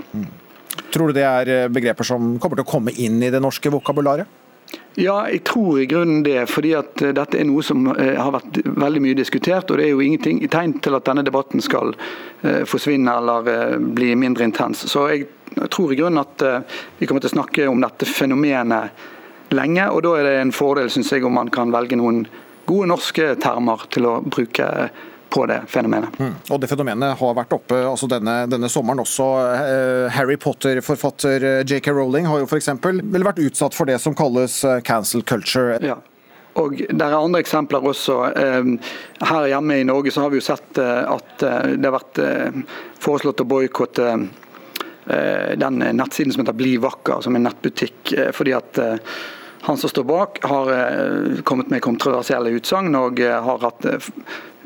Tror 0.92 1.12
du 1.12 1.18
det 1.18 1.26
er 1.28 1.72
begreper 1.74 2.08
som 2.08 2.38
kommer 2.40 2.60
til 2.60 2.68
å 2.68 2.72
komme 2.72 2.94
inn 2.96 3.22
i 3.24 3.32
det 3.34 3.42
norske 3.44 3.72
vokabularet? 3.74 4.40
Ja, 5.00 5.26
jeg 5.28 5.44
tror 5.48 5.80
i 5.80 5.88
grunnen 5.88 6.24
det. 6.24 6.46
fordi 6.52 6.74
at 6.76 7.00
Dette 7.16 7.40
er 7.40 7.48
noe 7.48 7.64
som 7.64 7.90
har 7.92 8.32
vært 8.32 8.62
veldig 8.64 9.02
mye 9.04 9.18
diskutert. 9.18 9.72
og 9.72 9.78
Det 9.78 9.86
er 9.86 9.92
jo 9.92 10.04
ingenting 10.04 10.42
i 10.44 10.50
tegn 10.52 10.78
til 10.80 10.96
at 10.96 11.08
denne 11.08 11.24
debatten 11.28 11.64
skal 11.64 11.92
forsvinne 12.68 13.12
eller 13.20 13.80
bli 13.80 14.14
mindre 14.16 14.48
intens. 14.48 14.86
Så 14.88 15.08
jeg 15.12 15.28
tror 15.72 15.92
i 15.92 16.00
grunnen 16.00 16.24
at 16.24 16.44
vi 17.00 17.08
kommer 17.08 17.24
til 17.24 17.32
å 17.32 17.36
snakke 17.36 17.68
om 17.68 17.84
dette 17.84 18.08
fenomenet 18.08 18.92
lenge. 19.52 19.90
og 19.92 20.04
Da 20.04 20.16
er 20.18 20.24
det 20.24 20.36
en 20.42 20.56
fordel 20.56 20.90
synes 20.90 21.12
jeg, 21.12 21.26
om 21.26 21.36
man 21.36 21.50
kan 21.50 21.72
velge 21.72 22.00
noen 22.00 22.26
gode 22.66 22.88
norske 22.92 23.36
termer 23.42 23.88
til 23.92 24.08
å 24.08 24.20
bruke 24.24 24.68
på 25.32 25.46
det 25.46 25.62
fenomenet. 25.72 26.20
Mm. 26.20 26.34
Og 26.50 26.60
Det 26.60 26.68
fenomenet 26.68 27.18
har 27.18 27.36
vært 27.38 27.56
oppe 27.56 27.78
altså 27.88 28.10
denne, 28.12 28.44
denne 28.52 28.70
sommeren 28.72 29.00
også. 29.04 29.28
Eh, 29.56 30.06
Harry 30.12 30.36
Potter-forfatter 30.42 31.64
JK 31.64 31.92
Rowling 31.96 32.28
har 32.28 32.42
jo 32.42 32.50
f.eks. 32.50 32.70
vel 32.84 33.28
vært 33.28 33.40
utsatt 33.40 33.78
for 33.78 33.88
det 33.88 33.98
som 34.04 34.16
kalles 34.18 34.62
cancel 34.88 35.24
culture. 35.24 35.80
Ja. 35.86 35.98
Og 36.60 36.76
Det 36.84 37.00
er 37.00 37.16
andre 37.16 37.40
eksempler 37.40 37.86
også. 37.88 38.18
Her 39.24 39.46
hjemme 39.48 39.78
i 39.80 39.88
Norge 39.88 40.12
så 40.12 40.26
har 40.26 40.34
vi 40.34 40.42
jo 40.42 40.44
sett 40.44 40.82
at 40.84 41.40
det 41.40 41.86
har 41.86 41.96
vært 41.96 42.20
foreslått 43.00 43.40
å 43.40 43.48
boikotte 43.48 44.10
den 45.62 45.80
nettsiden 45.96 46.36
som 46.36 46.44
heter 46.44 46.58
Bli 46.60 46.74
vakker, 46.84 47.24
som 47.24 47.38
er 47.38 47.40
en 47.40 47.48
nettbutikk. 47.48 48.12
fordi 48.36 48.52
at 48.58 48.82
han 49.64 49.78
som 49.78 49.90
står 49.90 50.04
bak, 50.04 50.44
har 50.44 50.74
kommet 51.48 51.72
med 51.72 51.86
kontroversielle 51.88 52.52
utsagn 52.60 53.00
og 53.00 53.24
har 53.24 53.64
hatt 53.64 53.88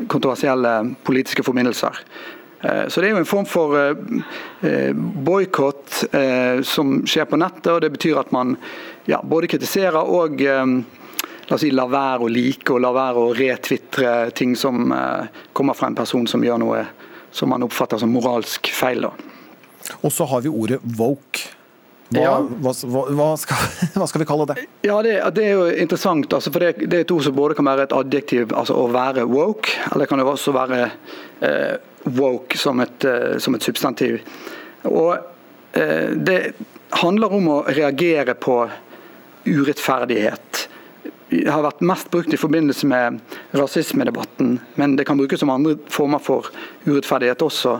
kontroversielle 0.07 0.95
politiske 1.03 1.43
forbindelser. 1.43 1.99
Så 2.89 3.01
Det 3.01 3.07
er 3.07 3.11
jo 3.13 3.21
en 3.21 3.29
form 3.29 3.45
for 3.45 3.75
boikott 5.27 6.05
som 6.65 6.95
skjer 7.05 7.27
på 7.29 7.37
nettet. 7.37 7.67
og 7.67 7.81
Det 7.81 7.91
betyr 7.93 8.17
at 8.17 8.31
man 8.33 8.55
ja, 9.05 9.19
både 9.21 9.47
kritiserer 9.47 10.01
og 10.01 10.41
la 10.41 11.57
si, 11.61 11.69
lar 11.69 11.91
være 11.93 12.25
å 12.25 12.31
like 12.31 12.73
og 12.73 12.81
la 12.81 12.91
være 12.95 13.21
å 13.21 13.35
retvitre 13.37 14.31
ting 14.33 14.55
som 14.57 14.89
kommer 15.53 15.77
fra 15.77 15.91
en 15.91 15.99
person 15.99 16.25
som 16.27 16.41
gjør 16.41 16.63
noe 16.63 16.81
som 17.35 17.51
man 17.51 17.67
oppfatter 17.67 18.01
som 18.01 18.13
moralsk 18.15 18.71
feil. 18.73 19.05
Og 20.01 20.11
så 20.11 20.25
har 20.25 20.41
vi 20.41 20.49
ordet 20.49 20.79
woke. 20.97 21.51
Hva, 22.13 22.21
ja. 22.21 22.33
hva, 22.37 22.71
hva, 23.17 23.27
skal, 23.41 23.61
hva, 23.97 24.05
skal, 24.05 24.21
vi 24.21 24.27
kalle 24.29 24.45
det? 24.51 24.65
Ja, 24.85 24.99
Det, 25.01 25.15
det 25.33 25.47
er 25.47 25.55
jo 25.55 25.65
interessant. 25.73 26.33
Altså, 26.37 26.53
for 26.53 26.61
det, 26.61 26.85
det, 26.85 26.99
er 26.99 27.07
et 27.07 27.13
ord 27.15 27.25
som 27.25 27.35
både 27.37 27.57
kan 27.57 27.65
være 27.65 27.87
et 27.87 27.95
adjektiv, 27.97 28.53
altså 28.53 28.77
å 28.77 28.85
være 28.93 29.25
woke, 29.29 29.73
eller 29.91 30.09
kan 30.09 30.21
det 30.21 30.27
også 30.29 30.53
være 30.55 30.83
eh, 30.85 31.73
woke 32.13 32.59
som 32.61 32.83
et, 32.85 33.07
eh, 33.09 33.37
som 33.41 33.57
et, 33.57 33.65
substantiv. 33.65 34.19
Og 34.85 35.15
eh, 35.73 36.13
Det 36.13 36.39
handler 37.01 37.33
om 37.33 37.49
å 37.55 37.57
reagere 37.73 38.37
på 38.37 38.59
urettferdighet. 39.45 40.67
Det 41.33 41.49
har 41.49 41.65
vært 41.65 41.81
mest 41.85 42.11
brukt 42.13 42.33
i 42.33 42.39
forbindelse 42.39 42.87
med 42.87 43.17
rasismedebatten, 43.57 44.59
men 44.77 44.95
det 44.95 45.07
kan 45.09 45.17
brukes 45.17 45.41
som 45.41 45.49
andre 45.49 45.75
former 45.91 46.21
for 46.21 46.53
urettferdighet 46.85 47.41
også. 47.45 47.79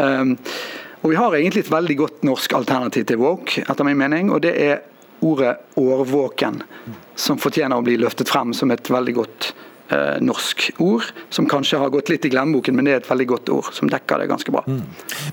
Um, 0.00 0.34
og 1.06 1.12
Vi 1.12 1.18
har 1.20 1.34
egentlig 1.38 1.62
et 1.62 1.70
veldig 1.70 1.94
godt 2.00 2.24
norsk 2.26 2.56
alternativ 2.58 3.04
til 3.06 3.20
woke, 3.22 3.62
etter 3.62 3.86
min 3.86 3.98
mening. 4.00 4.32
og 4.34 4.42
Det 4.42 4.56
er 4.58 4.80
ordet 5.22 5.54
årvåken, 5.78 6.58
som 7.14 7.38
fortjener 7.38 7.78
å 7.78 7.84
bli 7.86 7.94
løftet 8.00 8.28
frem 8.28 8.50
som 8.56 8.72
et 8.74 8.90
veldig 8.90 9.14
godt 9.14 9.46
eh, 9.94 10.18
norsk 10.18 10.64
ord, 10.82 11.06
som 11.30 11.46
kanskje 11.46 11.78
har 11.78 11.92
gått 11.94 12.10
litt 12.10 12.26
i 12.26 12.32
glemmeboken, 12.34 12.74
men 12.74 12.88
det 12.88 12.96
er 12.96 13.00
et 13.04 13.08
veldig 13.08 13.28
godt 13.30 13.52
ord 13.54 13.70
som 13.76 13.86
dekker 13.92 14.24
det 14.24 14.26
ganske 14.32 14.50
bra. 14.52 14.64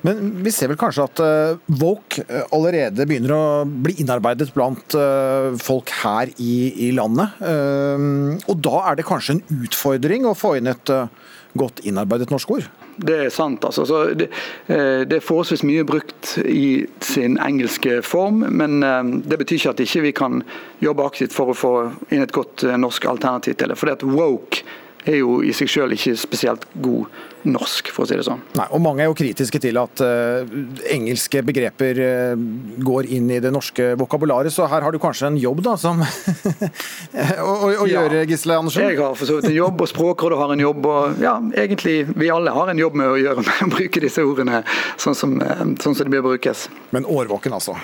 Men 0.05 0.21
vi 0.45 0.53
ser 0.53 0.69
vel 0.69 0.77
kanskje 0.79 1.07
at 1.09 1.23
uh, 1.25 1.73
woke 1.81 2.21
eh, 2.27 2.45
allerede 2.53 3.09
begynner 3.09 3.33
å 3.33 3.43
bli 3.65 3.97
innarbeidet 4.05 4.51
blant 4.53 4.93
uh, 4.93 5.57
folk 5.57 5.89
her 6.03 6.31
i, 6.37 6.55
i 6.85 6.93
landet. 6.93 7.41
Uh, 7.41 8.37
og 8.45 8.61
da 8.61 8.85
er 8.91 9.01
det 9.01 9.09
kanskje 9.09 9.39
en 9.39 9.45
utfordring 9.65 10.29
å 10.29 10.37
få 10.37 10.59
inn 10.61 10.69
et 10.69 10.93
eh, 10.93 11.09
godt 11.57 11.81
innarbeidet 11.81 12.29
norsk 12.29 12.57
ord? 12.59 12.71
Det 12.95 13.15
er 13.25 13.29
sant. 13.29 13.65
altså. 13.65 13.85
Så 13.85 14.03
det, 14.13 14.29
eh, 14.67 15.01
det 15.07 15.17
er 15.17 15.25
forholdsvis 15.25 15.63
mye 15.63 15.85
brukt 15.87 16.37
i 16.45 16.85
sin 17.01 17.39
engelske 17.41 18.01
form, 18.05 18.45
men 18.49 18.83
eh, 18.83 19.03
det 19.25 19.39
betyr 19.41 19.55
ikke 19.55 19.73
at 19.73 19.83
ikke 19.85 20.05
vi 20.07 20.11
kan 20.11 20.43
jobbe 20.83 21.05
aktivt 21.05 21.33
for 21.33 21.51
å 21.51 21.57
få 21.57 21.73
inn 22.11 22.23
et 22.23 22.35
godt 22.35 22.63
eh, 22.67 22.77
norsk 22.77 23.05
alternativ 23.09 23.57
til 23.57 23.73
det. 23.73 23.79
Fordi 23.79 23.95
at 23.97 24.05
woke 24.05 24.63
er 25.05 25.19
jo 25.19 25.41
i 25.43 25.53
seg 25.55 25.69
selv 25.71 25.95
ikke 25.95 26.15
spesielt 26.19 26.65
god 26.81 27.05
norsk, 27.43 27.89
for 27.91 28.05
å 28.05 28.07
si 28.07 28.15
det 28.15 28.23
sånn. 28.23 28.39
Nei, 28.55 28.65
og 28.71 28.79
Mange 28.79 29.03
er 29.03 29.09
jo 29.09 29.15
kritiske 29.19 29.59
til 29.59 29.75
at 29.81 29.99
uh, 29.99 30.47
engelske 30.93 31.41
begreper 31.43 31.99
uh, 31.99 32.43
går 32.87 33.09
inn 33.17 33.27
i 33.35 33.41
det 33.43 33.51
norske 33.51 33.89
vokabularet, 33.99 34.53
så 34.53 34.63
her 34.71 34.85
har 34.85 34.95
du 34.95 34.99
kanskje 35.03 35.27
en 35.27 35.39
jobb 35.41 35.59
da, 35.65 35.73
som 35.79 35.99
å, 36.03 37.51
å, 37.51 37.67
å 37.83 37.89
Ja. 37.89 38.05
gjøre, 38.05 38.23
Gisle 38.31 38.55
Andersen? 38.61 38.87
Jeg 38.87 39.01
har 39.01 39.19
for 39.19 39.27
så 39.27 39.41
vidt 39.41 39.49
en 39.51 39.57
jobb, 39.57 39.83
og 39.83 39.91
Språkrådet 39.91 40.39
har 40.39 40.55
en 40.55 40.63
jobb. 40.63 40.87
og 40.87 41.19
ja, 41.23 41.35
egentlig 41.65 41.97
Vi 42.15 42.31
alle 42.31 42.55
har 42.55 42.71
en 42.71 42.79
jobb 42.79 42.95
med 43.03 43.11
å 43.11 43.19
gjøre 43.19 43.43
med 43.49 43.67
å 43.67 43.71
bruke 43.75 44.03
disse 44.07 44.23
ordene 44.23 44.63
sånn 44.95 45.17
som, 45.17 45.35
eh, 45.43 45.67
sånn 45.83 45.99
som 45.99 46.07
de 46.07 46.15
bør 46.15 46.29
brukes. 46.31 46.69
Men 46.95 47.03
årvåken, 47.03 47.59
altså? 47.59 47.75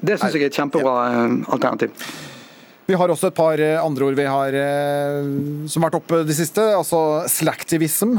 Det 0.00 0.16
syns 0.18 0.32
jeg 0.38 0.46
er 0.46 0.52
et 0.54 0.56
kjempebra 0.56 0.96
ja. 1.12 1.24
alternativ. 1.52 1.92
Vi 2.86 2.94
har 2.98 3.12
også 3.12 3.30
et 3.30 3.36
par 3.38 3.60
eh, 3.62 3.78
andre 3.78 4.08
ord 4.08 4.18
vi 4.18 4.26
har 4.26 4.56
eh, 4.58 5.22
som 5.70 5.84
har 5.84 5.90
vært 5.90 6.00
oppe 6.00 6.22
de 6.26 6.34
siste. 6.34 6.62
altså 6.74 7.22
Slacktivism 7.30 8.16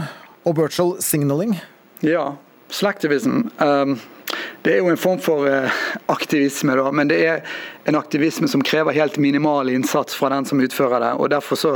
og 0.47 0.57
virtual 0.57 0.95
signaling. 1.03 1.57
Ja, 2.03 2.33
slacktivism. 2.71 3.47
Um, 3.59 3.97
det 4.63 4.73
er 4.73 4.79
jo 4.79 4.89
en 4.91 4.99
form 4.99 5.19
for 5.23 5.47
eh, 5.49 5.81
aktivisme, 6.11 6.77
da, 6.79 6.87
men 6.95 7.11
det 7.11 7.19
er 7.27 7.57
en 7.91 7.99
aktivisme 7.99 8.47
som 8.47 8.63
krever 8.63 8.95
helt 8.95 9.19
minimal 9.19 9.71
innsats 9.71 10.15
fra 10.15 10.31
den 10.31 10.47
som 10.47 10.63
utfører 10.63 11.03
det. 11.03 11.11
og 11.19 11.31
Derfor 11.35 11.59
så 11.59 11.73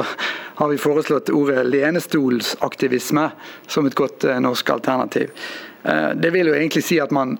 har 0.57 0.71
vi 0.71 0.79
foreslått 0.79 1.31
ordet 1.35 1.67
lenestolsaktivisme 1.67 3.27
som 3.67 3.87
et 3.87 3.99
godt 3.99 4.25
norsk 4.41 4.71
alternativ. 4.73 5.35
Det 6.15 6.31
vil 6.33 6.49
jo 6.49 6.55
egentlig 6.55 6.81
si 6.83 6.97
at 6.99 7.13
man 7.15 7.35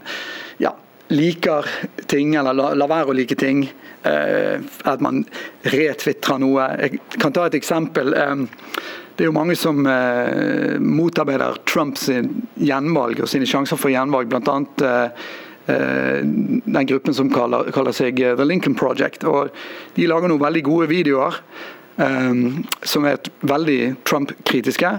ja, 0.62 0.76
liker 1.14 1.68
ting, 2.08 2.36
eller 2.36 2.56
la, 2.58 2.72
la 2.76 2.88
være 2.90 3.12
å 3.12 3.18
like 3.18 3.38
ting. 3.40 3.66
Eh, 4.08 4.62
at 4.88 5.04
man 5.04 5.24
retvitrer 5.68 6.40
noe. 6.42 6.70
Jeg 6.84 7.20
kan 7.20 7.36
ta 7.36 7.48
et 7.48 7.58
eksempel. 7.60 8.14
Eh, 8.14 8.46
det 9.18 9.26
er 9.26 9.32
jo 9.32 9.36
mange 9.36 9.56
som 9.58 9.82
eh, 9.90 10.78
motarbeider 10.78 11.58
Trumps 11.66 12.06
gjenvalg 12.62 13.24
og 13.24 13.32
sine 13.32 13.48
sjanser 13.50 13.80
for 13.80 13.90
gjenvalg. 13.90 14.30
Blant 14.30 14.52
annet 14.54 14.84
eh, 14.86 15.24
eh, 15.74 16.20
den 16.22 16.92
gruppen 16.92 17.18
som 17.18 17.32
kaller, 17.34 17.72
kaller 17.74 17.96
seg 17.98 18.22
eh, 18.22 18.36
The 18.38 18.46
Lincoln 18.46 18.78
Project. 18.78 19.26
og 19.26 19.50
De 19.98 20.06
lager 20.10 20.30
noen 20.30 20.44
veldig 20.44 20.64
gode 20.70 20.92
videoer 20.94 21.42
som 21.98 23.08
er 23.10 23.16
veldig 23.50 23.78
Trump-kritiske. 24.06 24.90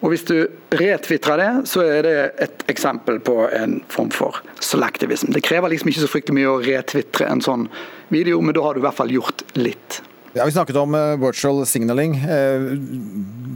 Og 0.00 0.14
Hvis 0.14 0.24
du 0.24 0.36
retvitrer 0.72 1.36
det, 1.36 1.48
så 1.68 1.82
er 1.84 2.06
det 2.06 2.14
et 2.40 2.62
eksempel 2.72 3.18
på 3.20 3.34
en 3.52 3.80
form 3.92 4.08
for 4.14 4.38
selectivism. 4.64 5.32
Det 5.34 5.42
krever 5.44 5.68
liksom 5.74 5.90
ikke 5.92 6.04
så 6.06 6.08
fryktelig 6.08 6.38
mye 6.38 6.52
å 6.54 6.60
retvitre 6.64 7.28
en 7.28 7.42
sånn 7.44 7.66
video, 8.08 8.40
men 8.40 8.56
da 8.56 8.64
har 8.64 8.74
du 8.74 8.80
i 8.80 8.86
hvert 8.86 8.96
fall 8.96 9.12
gjort 9.12 9.44
litt. 9.60 10.00
Ja, 10.32 10.44
Vi 10.44 10.52
snakket 10.54 10.76
om 10.76 10.94
eh, 10.94 11.16
virtual 11.18 11.66
signaling. 11.66 12.14
Eh, 12.16 12.66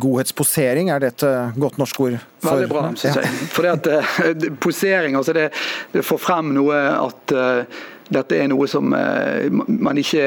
godhetsposering, 0.02 0.90
er 0.90 1.00
det 1.00 1.12
et 1.12 1.22
eh, 1.22 1.52
godt 1.56 1.78
norsk 1.78 2.00
ord? 2.00 2.16
for- 2.42 2.50
Veldig 2.58 2.68
bra, 2.68 2.82
synes 2.96 3.20
jeg. 3.20 3.30
For 3.48 3.62
Fordi 3.62 3.68
at 3.68 4.58
Posering, 4.64 5.16
altså 5.16 5.32
det, 5.32 5.48
det 5.92 6.02
får 6.04 6.18
frem 6.18 6.50
noe 6.56 6.80
at 6.98 7.32
uh, 7.32 7.84
dette 8.10 8.36
er 8.36 8.50
noe 8.50 8.66
som 8.68 8.90
uh, 8.92 9.46
man 9.68 9.96
ikke 10.02 10.26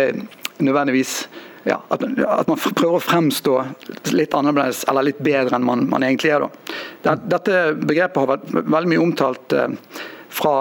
nødvendigvis 0.64 1.28
ja, 1.68 1.82
at, 1.92 2.04
at 2.04 2.50
man 2.50 2.60
prøver 2.60 2.98
å 2.98 3.04
fremstå 3.04 3.56
litt 4.16 4.36
annerledes 4.38 4.84
eller 4.88 5.10
litt 5.10 5.20
bedre 5.24 5.58
enn 5.58 5.68
man, 5.68 5.86
man 5.92 6.06
egentlig 6.08 6.32
er. 6.36 6.46
Da. 7.04 7.16
Dette 7.18 7.62
begrepet 7.78 8.22
har 8.22 8.32
vært 8.36 8.52
veldig 8.58 8.92
mye 8.94 9.04
omtalt 9.04 9.56
eh, 9.56 9.74
fra 10.34 10.56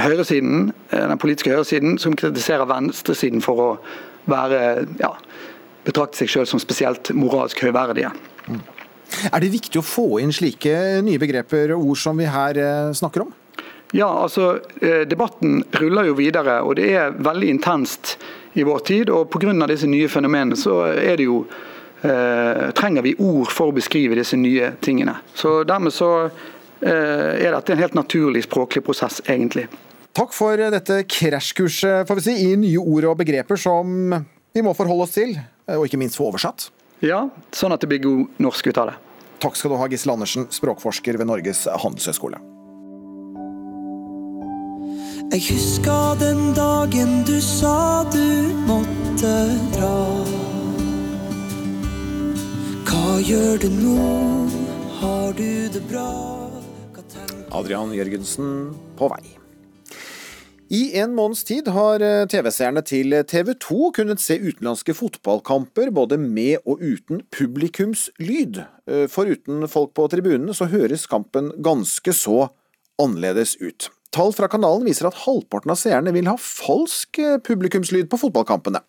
høyresiden, 0.00 0.70
eh, 0.90 1.06
den 1.12 1.20
politiske 1.20 1.52
høyresiden, 1.52 1.98
som 2.00 2.16
kritiserer 2.18 2.68
venstresiden 2.70 3.44
for 3.44 3.62
å 3.62 3.68
være 4.30 4.60
ja, 5.00 5.12
betrakte 5.86 6.22
seg 6.22 6.32
selv 6.32 6.50
som 6.50 6.62
spesielt 6.62 7.12
moralsk 7.16 7.62
høyverdige. 7.66 8.12
Er 9.30 9.42
det 9.42 9.52
viktig 9.52 9.80
å 9.80 9.86
få 9.86 10.06
inn 10.22 10.34
slike 10.34 11.02
nye 11.06 11.20
begreper 11.22 11.76
og 11.76 11.92
ord 11.92 12.00
som 12.00 12.18
vi 12.18 12.30
her 12.30 12.58
eh, 12.60 12.94
snakker 12.96 13.26
om? 13.26 13.34
Ja, 13.94 14.08
altså 14.08 14.56
eh, 14.82 15.04
Debatten 15.06 15.60
ruller 15.78 16.08
jo 16.08 16.16
videre, 16.18 16.58
og 16.66 16.76
det 16.80 16.90
er 16.98 17.14
veldig 17.14 17.52
intenst 17.54 18.16
i 18.56 18.64
vår 18.64 18.78
tid. 18.78 19.10
og 19.10 19.30
Pga. 19.30 19.52
disse 19.68 19.86
nye 19.86 20.08
fenomenene 20.08 20.56
så 20.56 20.80
er 20.88 21.16
det 21.16 21.28
jo 21.28 21.42
eh, 22.02 22.70
trenger 22.76 23.04
vi 23.04 23.14
ord 23.18 23.52
for 23.52 23.70
å 23.70 23.76
beskrive 23.76 24.16
disse 24.16 24.36
nye 24.36 24.72
tingene. 24.80 25.18
Så 25.34 25.62
Dermed 25.68 25.92
så 25.92 26.10
eh, 26.24 27.44
er 27.44 27.52
dette 27.52 27.74
en 27.74 27.82
helt 27.82 27.98
naturlig 27.98 28.46
språklig 28.46 28.84
prosess, 28.84 29.20
egentlig. 29.26 29.66
Takk 30.16 30.32
for 30.32 30.56
dette 30.56 31.02
krasjkurset 31.04 32.08
får 32.08 32.20
vi 32.20 32.24
si, 32.24 32.36
i 32.48 32.56
nye 32.56 32.80
ord 32.80 33.10
og 33.12 33.20
begreper 33.20 33.60
som 33.60 34.16
vi 34.56 34.64
må 34.64 34.72
forholde 34.72 35.04
oss 35.04 35.16
til, 35.18 35.36
og 35.68 35.84
ikke 35.84 36.00
minst 36.00 36.16
få 36.16 36.30
oversatt. 36.30 36.70
Ja, 37.04 37.26
sånn 37.52 37.76
at 37.76 37.84
det 37.84 37.90
blir 37.92 38.00
god 38.06 38.40
norsk 38.40 38.72
ut 38.72 38.80
av 38.80 38.94
det. 38.94 38.98
Takk 39.44 39.60
skal 39.60 39.74
du 39.74 39.76
ha, 39.76 39.92
Gisle 39.92 40.16
Andersen, 40.16 40.48
språkforsker 40.48 41.20
ved 41.20 41.28
Norges 41.28 41.66
handelshøyskole. 41.68 42.40
Jeg 45.26 45.42
husker 45.50 46.14
den 46.20 46.52
dagen 46.54 47.24
du 47.26 47.34
sa 47.42 48.06
du 48.14 48.54
måtte 48.68 49.32
dra. 49.74 49.96
Hva 52.86 53.16
gjør 53.26 53.58
du 53.64 53.66
nå? 53.74 53.96
Har 55.00 55.34
du 55.34 55.66
det 55.74 55.82
bra? 55.90 56.06
Adrian 57.56 57.90
Jørgensen 57.96 58.70
på 58.98 59.08
vei. 59.10 59.24
I 60.70 60.82
en 61.02 61.12
måneds 61.14 61.44
tid 61.46 61.68
har 61.74 62.02
eh, 62.02 62.24
TV-seerne 62.30 62.82
til 62.86 63.14
TV 63.26 63.52
2 63.62 63.90
kunnet 63.98 64.22
se 64.22 64.38
utenlandske 64.38 64.94
fotballkamper 64.98 65.92
både 65.94 66.18
med 66.22 66.62
og 66.66 66.82
uten 66.82 67.22
publikumslyd. 67.34 68.62
Foruten 68.86 69.10
For 69.10 69.30
uten 69.30 69.68
folk 69.70 69.94
på 69.98 70.08
tribunene 70.10 70.54
så 70.54 70.70
høres 70.70 71.06
kampen 71.10 71.52
ganske 71.62 72.14
så 72.14 72.48
annerledes 73.02 73.58
ut. 73.62 73.90
Tall 74.16 74.32
fra 74.32 74.48
kanalen 74.48 74.86
viser 74.88 75.10
at 75.10 75.18
halvparten 75.26 75.72
av 75.72 75.80
seerne 75.80 76.14
vil 76.16 76.28
ha 76.30 76.38
falsk 76.40 77.20
eh, 77.20 77.36
publikumslyd 77.44 78.08
på 78.08 78.20
fotballkampene. 78.22 78.80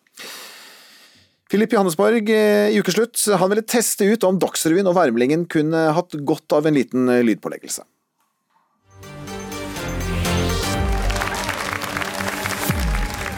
Filip 1.52 1.76
Johannesborg 1.76 2.32
eh, 2.32 2.70
i 2.72 2.80
ukeslutt 2.80 3.20
han 3.40 3.52
ville 3.52 3.66
teste 3.68 4.08
ut 4.08 4.24
om 4.28 4.40
Dagsrevyen 4.40 4.88
og 4.88 4.98
Værmelingen 4.98 5.46
kunne 5.52 5.90
hatt 5.96 6.16
godt 6.28 6.56
av 6.56 6.68
en 6.68 6.80
liten 6.80 7.12
eh, 7.12 7.24
lydpåleggelse. 7.28 7.84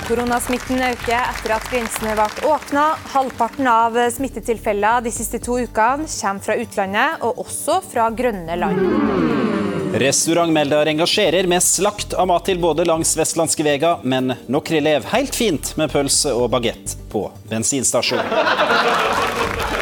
Koronasmitten 0.09 0.81
øker 0.81 1.19
etter 1.19 1.51
at 1.53 1.67
grensene 1.69 2.15
ble 2.17 2.47
åpna. 2.49 2.85
Halvparten 3.13 3.67
av 3.69 3.97
smittetilfellene 4.15 5.05
de 5.05 5.11
siste 5.13 5.37
to 5.45 5.59
ukene 5.61 6.09
kommer 6.09 6.45
fra 6.47 6.57
utlandet, 6.57 7.21
og 7.21 7.43
også 7.45 7.77
fra 7.91 8.09
grønne 8.09 8.57
land. 8.57 8.81
Restaurantmelder 9.89 10.89
engasjerer 10.91 11.45
med 11.49 11.61
slakt 11.65 12.13
av 12.17 12.27
mat 12.29 12.45
til 12.49 12.57
både 12.61 12.85
langs 12.89 13.15
Vestlandske 13.17 13.65
vega, 13.65 13.95
men 14.01 14.33
noen 14.49 14.83
lever 14.85 15.07
helt 15.13 15.37
fint 15.37 15.75
med 15.77 15.93
pølse 15.93 16.33
og 16.33 16.49
bagett 16.53 16.93
på 17.13 17.23
bensinstasjon. 17.49 18.21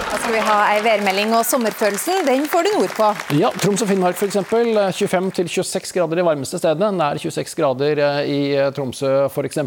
Da 0.07 0.15
skal 0.15 0.31
vi 0.31 0.39
ha 0.47 0.55
ei 0.71 0.79
værmelding, 0.83 1.33
og 1.35 1.43
sommerfølelsen 1.47 2.23
den 2.27 2.47
får 2.51 2.65
du 2.65 2.71
nordpå. 2.77 3.09
Ja, 3.35 3.51
Troms 3.59 3.83
og 3.83 3.91
Finnmark 3.91 4.15
f.eks. 4.15 4.39
25-26 4.47 5.93
grader 5.95 6.21
de 6.21 6.25
varmeste 6.27 6.59
stedene. 6.61 6.89
Nær 6.95 7.19
26 7.19 7.55
grader 7.59 8.01
eh, 8.03 8.21
i 8.31 8.39
eh, 8.55 8.71
Tromsø 8.75 9.11
f.eks. 9.27 9.59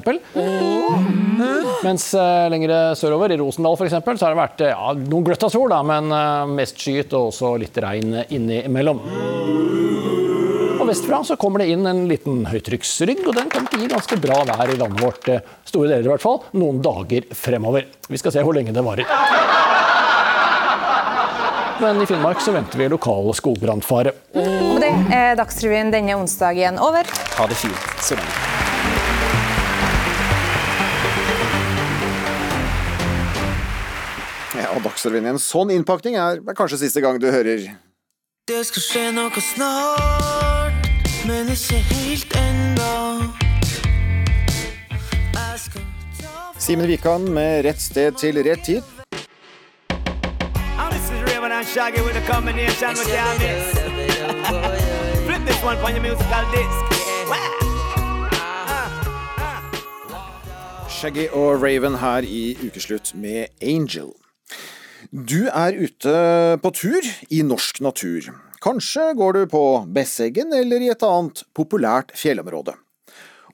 Mens 1.81 2.11
eh, 2.15 2.47
lengre 2.53 2.79
sørover, 2.99 3.33
i 3.33 3.39
Rosendal 3.41 3.77
f.eks., 3.79 3.95
så 4.05 4.27
har 4.27 4.35
det 4.35 4.41
vært 4.41 4.65
eh, 4.67 4.75
ja, 4.75 4.93
noen 5.01 5.25
gløtt 5.27 5.47
av 5.47 5.53
sol, 5.53 5.71
da, 5.73 5.81
men 5.87 6.13
eh, 6.13 6.51
mest 6.59 6.81
skyet 6.81 7.15
og 7.17 7.31
også 7.31 7.55
litt 7.61 7.81
regn 7.81 8.19
innimellom. 8.29 9.01
Og 10.81 10.85
Vestfra 10.89 11.23
så 11.25 11.37
kommer 11.41 11.63
det 11.63 11.71
inn 11.73 11.87
en 11.89 12.05
liten 12.09 12.45
høytrykksrygg, 12.51 13.25
og 13.27 13.37
den 13.37 13.49
kommer 13.53 13.73
til 13.73 13.81
å 13.81 13.85
gi 13.85 13.91
ganske 13.95 14.21
bra 14.21 14.43
vær 14.49 14.73
i 14.73 14.79
landet 14.81 15.05
vårt. 15.05 15.33
Store 15.69 15.91
deler 15.91 16.09
i 16.09 16.13
hvert 16.13 16.25
fall, 16.25 16.43
noen 16.57 16.81
dager 16.85 17.29
fremover. 17.37 17.89
Vi 18.09 18.21
skal 18.21 18.37
se 18.37 18.45
hvor 18.45 18.57
lenge 18.57 18.77
det 18.77 18.85
varer. 18.85 19.09
Men 21.81 22.03
i 22.03 22.07
Finnmark 22.09 22.43
så 22.45 22.53
venter 22.53 22.77
vi 22.77 22.91
lokal 22.93 23.33
skogbrannfare. 23.39 24.13
Og 24.37 24.81
det 24.85 24.93
er 25.17 25.33
Dagsrevyen 25.41 25.93
denne 25.95 26.21
onsdagen 26.21 26.77
over. 26.77 27.09
Ha 27.39 27.49
det 27.49 27.61
fint 27.63 27.93
så 28.05 28.21
lenge. 28.21 28.50
Ja, 34.51 34.73
og 34.75 34.83
Dagsrevyen 34.83 35.29
i 35.29 35.31
en 35.31 35.39
sånn 35.39 35.71
innpakning 35.71 36.17
er 36.19 36.41
kanskje 36.59 36.81
siste 36.81 37.03
gang 37.05 37.21
du 37.23 37.29
hører 37.31 37.69
Det 38.51 38.63
skal 38.67 38.83
skje 38.83 39.03
noe 39.15 39.43
snart, 39.45 40.89
men 41.29 41.53
ikke 41.55 41.79
helt 41.93 42.35
ennå. 42.35 42.95
Simen 46.61 46.91
Wikan 46.91 47.29
med 47.31 47.63
Rett 47.65 47.81
sted 47.81 48.19
til 48.19 48.43
rett 48.43 48.65
tid. 48.67 48.83
Shaggy 61.01 61.29
og 61.33 61.63
Raven 61.63 61.95
her 62.03 62.27
i 62.27 62.59
Ukeslutt 62.67 63.15
med 63.15 63.47
Angel. 63.63 64.11
Du 65.09 65.49
er 65.49 65.77
ute 65.77 66.13
på 66.61 66.73
tur 66.77 67.07
i 67.33 67.41
norsk 67.47 67.81
natur. 67.85 68.29
Kanskje 68.61 69.07
går 69.17 69.39
du 69.39 69.43
på 69.49 69.65
Besseggen 69.89 70.53
eller 70.53 70.85
i 70.85 70.91
et 70.93 71.05
annet 71.07 71.43
populært 71.57 72.13
fjellområde. 72.19 72.75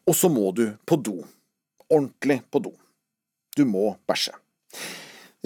Og 0.06 0.14
så 0.18 0.30
må 0.30 0.50
du 0.56 0.68
på 0.86 0.98
do. 0.98 1.20
Ordentlig 1.86 2.40
på 2.50 2.62
do. 2.64 2.74
Du 3.56 3.64
må 3.68 3.92
bæsje. 4.08 4.34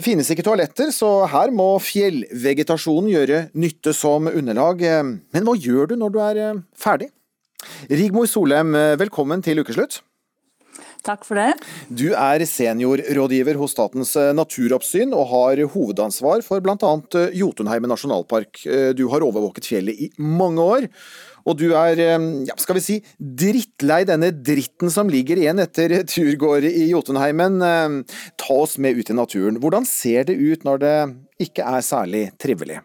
Det 0.00 0.06
finnes 0.06 0.30
ikke 0.32 0.46
toaletter, 0.46 0.88
så 0.96 1.26
her 1.28 1.52
må 1.52 1.74
fjellvegetasjonen 1.84 3.10
gjøre 3.12 3.40
nytte 3.60 3.92
som 3.92 4.30
underlag. 4.30 4.80
Men 5.04 5.44
hva 5.44 5.56
gjør 5.60 5.90
du 5.90 5.98
når 6.00 6.14
du 6.14 6.20
er 6.24 6.40
eh, 6.40 6.62
ferdig? 6.72 7.10
Rigmor 7.90 8.24
Solem, 8.30 8.72
eh, 8.78 8.96
velkommen 8.96 9.44
til 9.44 9.60
ukeslutt. 9.60 10.00
Takk 11.06 11.24
for 11.24 11.38
det. 11.40 11.54
Du 11.88 12.10
er 12.12 12.42
seniorrådgiver 12.44 13.56
hos 13.60 13.72
Statens 13.72 14.12
eh, 14.20 14.32
naturoppsyn 14.36 15.14
og 15.16 15.30
har 15.32 15.62
hovedansvar 15.72 16.44
for 16.46 16.60
bl.a. 16.64 16.76
Jotunheimen 17.36 17.90
nasjonalpark. 17.92 18.62
Eh, 18.66 18.90
Du 18.98 19.06
har 19.08 19.24
overvåket 19.24 19.68
fjellet 19.70 19.96
i 19.96 20.10
mange 20.20 20.60
år, 20.60 20.88
og 21.48 21.56
du 21.56 21.70
er, 21.72 21.96
eh, 21.96 22.26
ja, 22.48 22.56
skal 22.60 22.76
vi 22.76 22.84
si, 22.84 22.98
drittlei 23.16 24.02
denne 24.04 24.28
dritten 24.44 24.92
som 24.92 25.08
ligger 25.08 25.40
igjen 25.40 25.62
etter 25.64 26.02
turgåere 26.04 26.68
i 26.68 26.90
Jotunheimen. 26.92 27.60
Eh, 27.64 28.20
Ta 28.36 28.60
oss 28.60 28.76
med 28.78 28.98
ut 29.00 29.10
i 29.10 29.16
naturen. 29.16 29.56
Hvordan 29.62 29.86
ser 29.88 30.24
det 30.28 30.36
ut 30.36 30.64
når 30.68 30.84
det 30.84 30.96
ikke 31.48 31.64
er 31.64 31.80
særlig 31.86 32.24
trivelig? 32.38 32.82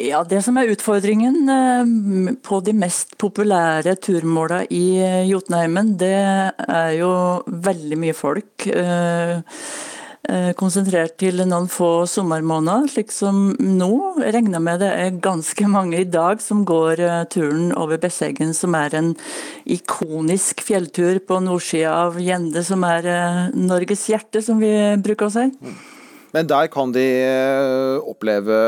Ja, 0.00 0.22
Det 0.24 0.40
som 0.44 0.56
er 0.56 0.70
utfordringen 0.72 1.48
eh, 1.50 2.34
på 2.46 2.60
de 2.64 2.72
mest 2.76 3.16
populære 3.20 3.96
turmåla 4.00 4.62
i 4.72 4.84
eh, 5.02 5.28
Jotunheimen, 5.28 5.96
det 6.00 6.14
er 6.14 6.92
jo 6.96 7.10
veldig 7.46 7.98
mye 8.00 8.16
folk. 8.16 8.68
eh, 8.70 9.42
Konsentrert 10.54 11.16
til 11.18 11.40
noen 11.48 11.64
få 11.66 12.04
sommermåneder, 12.06 12.86
slik 12.92 13.10
som 13.10 13.56
nå. 13.58 13.88
Jeg 14.20 14.34
regner 14.36 14.62
med 14.62 14.78
det 14.78 14.90
er 14.92 15.16
ganske 15.24 15.66
mange 15.66 16.04
i 16.04 16.06
dag 16.06 16.38
som 16.44 16.60
går 16.68 17.00
turen 17.32 17.72
over 17.74 17.98
Besseggen, 17.98 18.52
som 18.54 18.76
er 18.78 18.94
en 18.94 19.08
ikonisk 19.66 20.62
fjelltur 20.62 21.18
på 21.26 21.40
nordsida 21.42 21.96
av 22.04 22.20
Gjende, 22.22 22.62
som 22.62 22.84
er 22.86 23.10
Norges 23.56 24.04
hjerte, 24.12 24.44
som 24.44 24.60
vi 24.62 24.70
bruker 25.02 25.26
å 25.26 25.34
si. 25.34 25.48
Men 26.36 26.52
der 26.52 26.70
kan 26.70 26.94
de 26.94 27.08
oppleve 28.04 28.60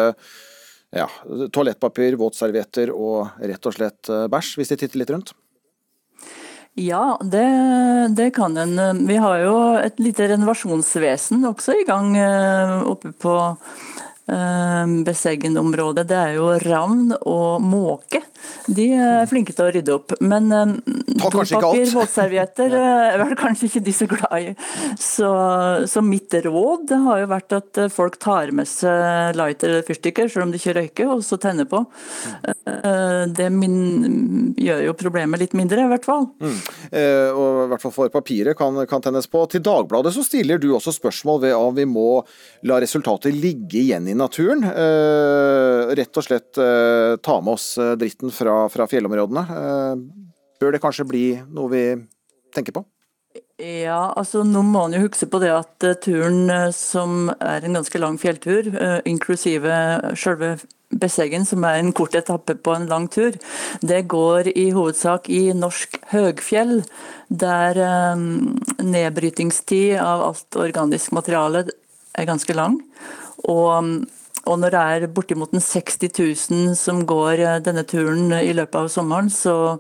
ja, 0.93 1.09
toalettpapir, 1.53 2.19
våtservietter 2.21 2.93
og 2.93 3.39
rett 3.41 3.69
og 3.69 3.77
slett 3.77 4.11
eh, 4.13 4.27
bæsj, 4.33 4.57
hvis 4.61 4.73
de 4.73 4.79
titter 4.83 5.01
litt 5.01 5.13
rundt. 5.15 5.33
Ja, 6.79 7.19
det, 7.21 7.45
det 8.17 8.31
kan 8.33 8.57
en. 8.57 9.05
Vi 9.09 9.19
har 9.21 9.43
jo 9.43 9.57
et 9.77 9.99
lite 10.01 10.31
renovasjonsvesen 10.31 11.45
også 11.45 11.77
i 11.83 11.85
gang 11.89 12.15
eh, 12.17 12.79
oppe 12.89 13.13
på 13.13 13.35
eh, 13.37 14.12
Besseggen-området. 14.27 16.07
Det 16.09 16.19
er 16.19 16.37
jo 16.39 16.53
ravn 16.63 17.11
og 17.21 17.63
måke. 17.65 18.23
De 18.71 18.87
er 18.95 19.27
flinke 19.31 19.55
til 19.55 19.67
å 19.67 19.73
rydde 19.75 19.95
opp. 19.95 20.15
Men 20.23 20.49
eh, 20.55 20.75
dopapir, 21.19 21.87
våtservietter 21.95 22.75
eh, 22.79 23.07
er 23.13 23.21
vel 23.23 23.35
kanskje 23.39 23.69
ikke 23.69 23.85
de 23.87 23.95
så 23.97 24.09
glad 24.11 24.37
i. 24.39 24.55
Så, 25.01 25.31
så 25.91 26.03
mitt 26.05 26.35
råd 26.47 26.95
har 27.07 27.23
jo 27.23 27.31
vært 27.33 27.57
at 27.59 27.83
eh, 27.83 27.91
folk 27.93 28.19
tar 28.23 28.53
med 28.55 28.69
seg 28.71 29.37
lighter 29.39 29.73
eller 29.73 29.87
fyrstikker, 29.87 30.31
selv 30.33 30.47
om 30.47 30.55
de 30.55 30.61
ikke 30.61 30.77
røyker, 30.79 31.13
og 31.17 31.25
så 31.27 31.39
tenner 31.43 31.69
på. 31.71 31.85
Eh, 32.47 33.25
Det 33.33 33.49
min, 33.53 34.55
gjør 34.59 34.87
jo 34.89 34.97
problemet 34.99 35.41
litt 35.43 35.57
mindre, 35.59 35.85
i 35.85 35.91
hvert 35.93 36.07
fall. 36.07 36.29
Mm. 36.43 36.59
Eh, 36.91 37.29
og 37.31 37.65
i 37.65 37.69
hvert 37.73 37.85
fall 37.85 37.95
for 37.95 38.13
papiret 38.13 38.59
kan, 38.59 38.79
kan 38.91 39.05
tennes 39.05 39.29
på. 39.31 39.45
Til 39.51 39.65
Dagbladet 39.65 40.15
så 40.15 40.25
stiller 40.27 40.61
du 40.63 40.71
også 40.77 40.95
spørsmål 40.95 41.43
ved 41.47 41.57
om 41.57 41.75
vi 41.77 41.87
må 41.89 42.23
la 42.69 42.79
resultatet 42.83 43.35
ligge 43.35 43.81
igjen 43.83 44.09
i 44.11 44.12
naturen. 44.19 44.65
Eh, 44.67 45.93
rett 45.99 46.19
og 46.19 46.27
slett 46.27 46.59
eh, 46.61 47.17
ta 47.23 47.39
med 47.41 47.55
oss 47.55 47.77
eh, 47.81 47.95
dritten 48.01 48.33
fra, 48.35 48.65
fra 48.73 48.89
fjellområdene. 48.91 49.45
Bør 50.63 50.75
det 50.75 50.83
kanskje 50.83 51.09
bli 51.09 51.27
noe 51.51 51.73
vi 51.73 51.85
tenker 52.55 52.77
på? 52.77 52.85
Ja, 53.63 54.13
altså 54.19 54.43
nå 54.45 54.61
må 54.67 54.85
man 54.89 54.95
jo 54.97 55.05
huske 55.05 55.29
på 55.31 55.39
det 55.43 55.53
at 55.55 55.87
turen 56.03 56.51
som 56.75 57.31
er 57.39 57.65
en 57.65 57.79
ganske 57.79 58.01
lang 58.01 58.19
fjelltur, 58.21 58.69
inklusive 59.09 59.77
selve 60.19 60.57
Besseggen, 60.93 61.47
som 61.49 61.65
er 61.65 61.79
en 61.81 61.93
kort 61.97 62.13
etappe 62.19 62.53
på 62.61 62.75
en 62.77 62.85
lang 62.91 63.07
tur, 63.09 63.39
det 63.81 64.03
går 64.13 64.51
i 64.53 64.67
hovedsak 64.77 65.31
i 65.33 65.55
norsk 65.57 65.97
høgfjell, 66.11 66.83
der 67.33 67.81
nedbrytingstid 68.83 69.97
av 70.03 70.27
alt 70.27 70.59
organisk 70.61 71.15
materiale 71.17 71.65
er 72.19 72.29
ganske 72.29 72.57
lang. 72.57 72.81
Og, 73.49 73.93
og 74.47 74.59
når 74.59 74.75
det 74.75 74.83
er 74.95 75.13
bortimot 75.15 75.55
en 75.55 75.65
60 75.65 76.11
000 76.51 76.75
som 76.79 77.05
går 77.07 77.45
eh, 77.45 77.61
denne 77.65 77.87
turen 77.89 78.33
i 78.41 78.53
løpet 78.57 78.85
av 78.85 78.93
sommeren, 78.93 79.31
så 79.33 79.79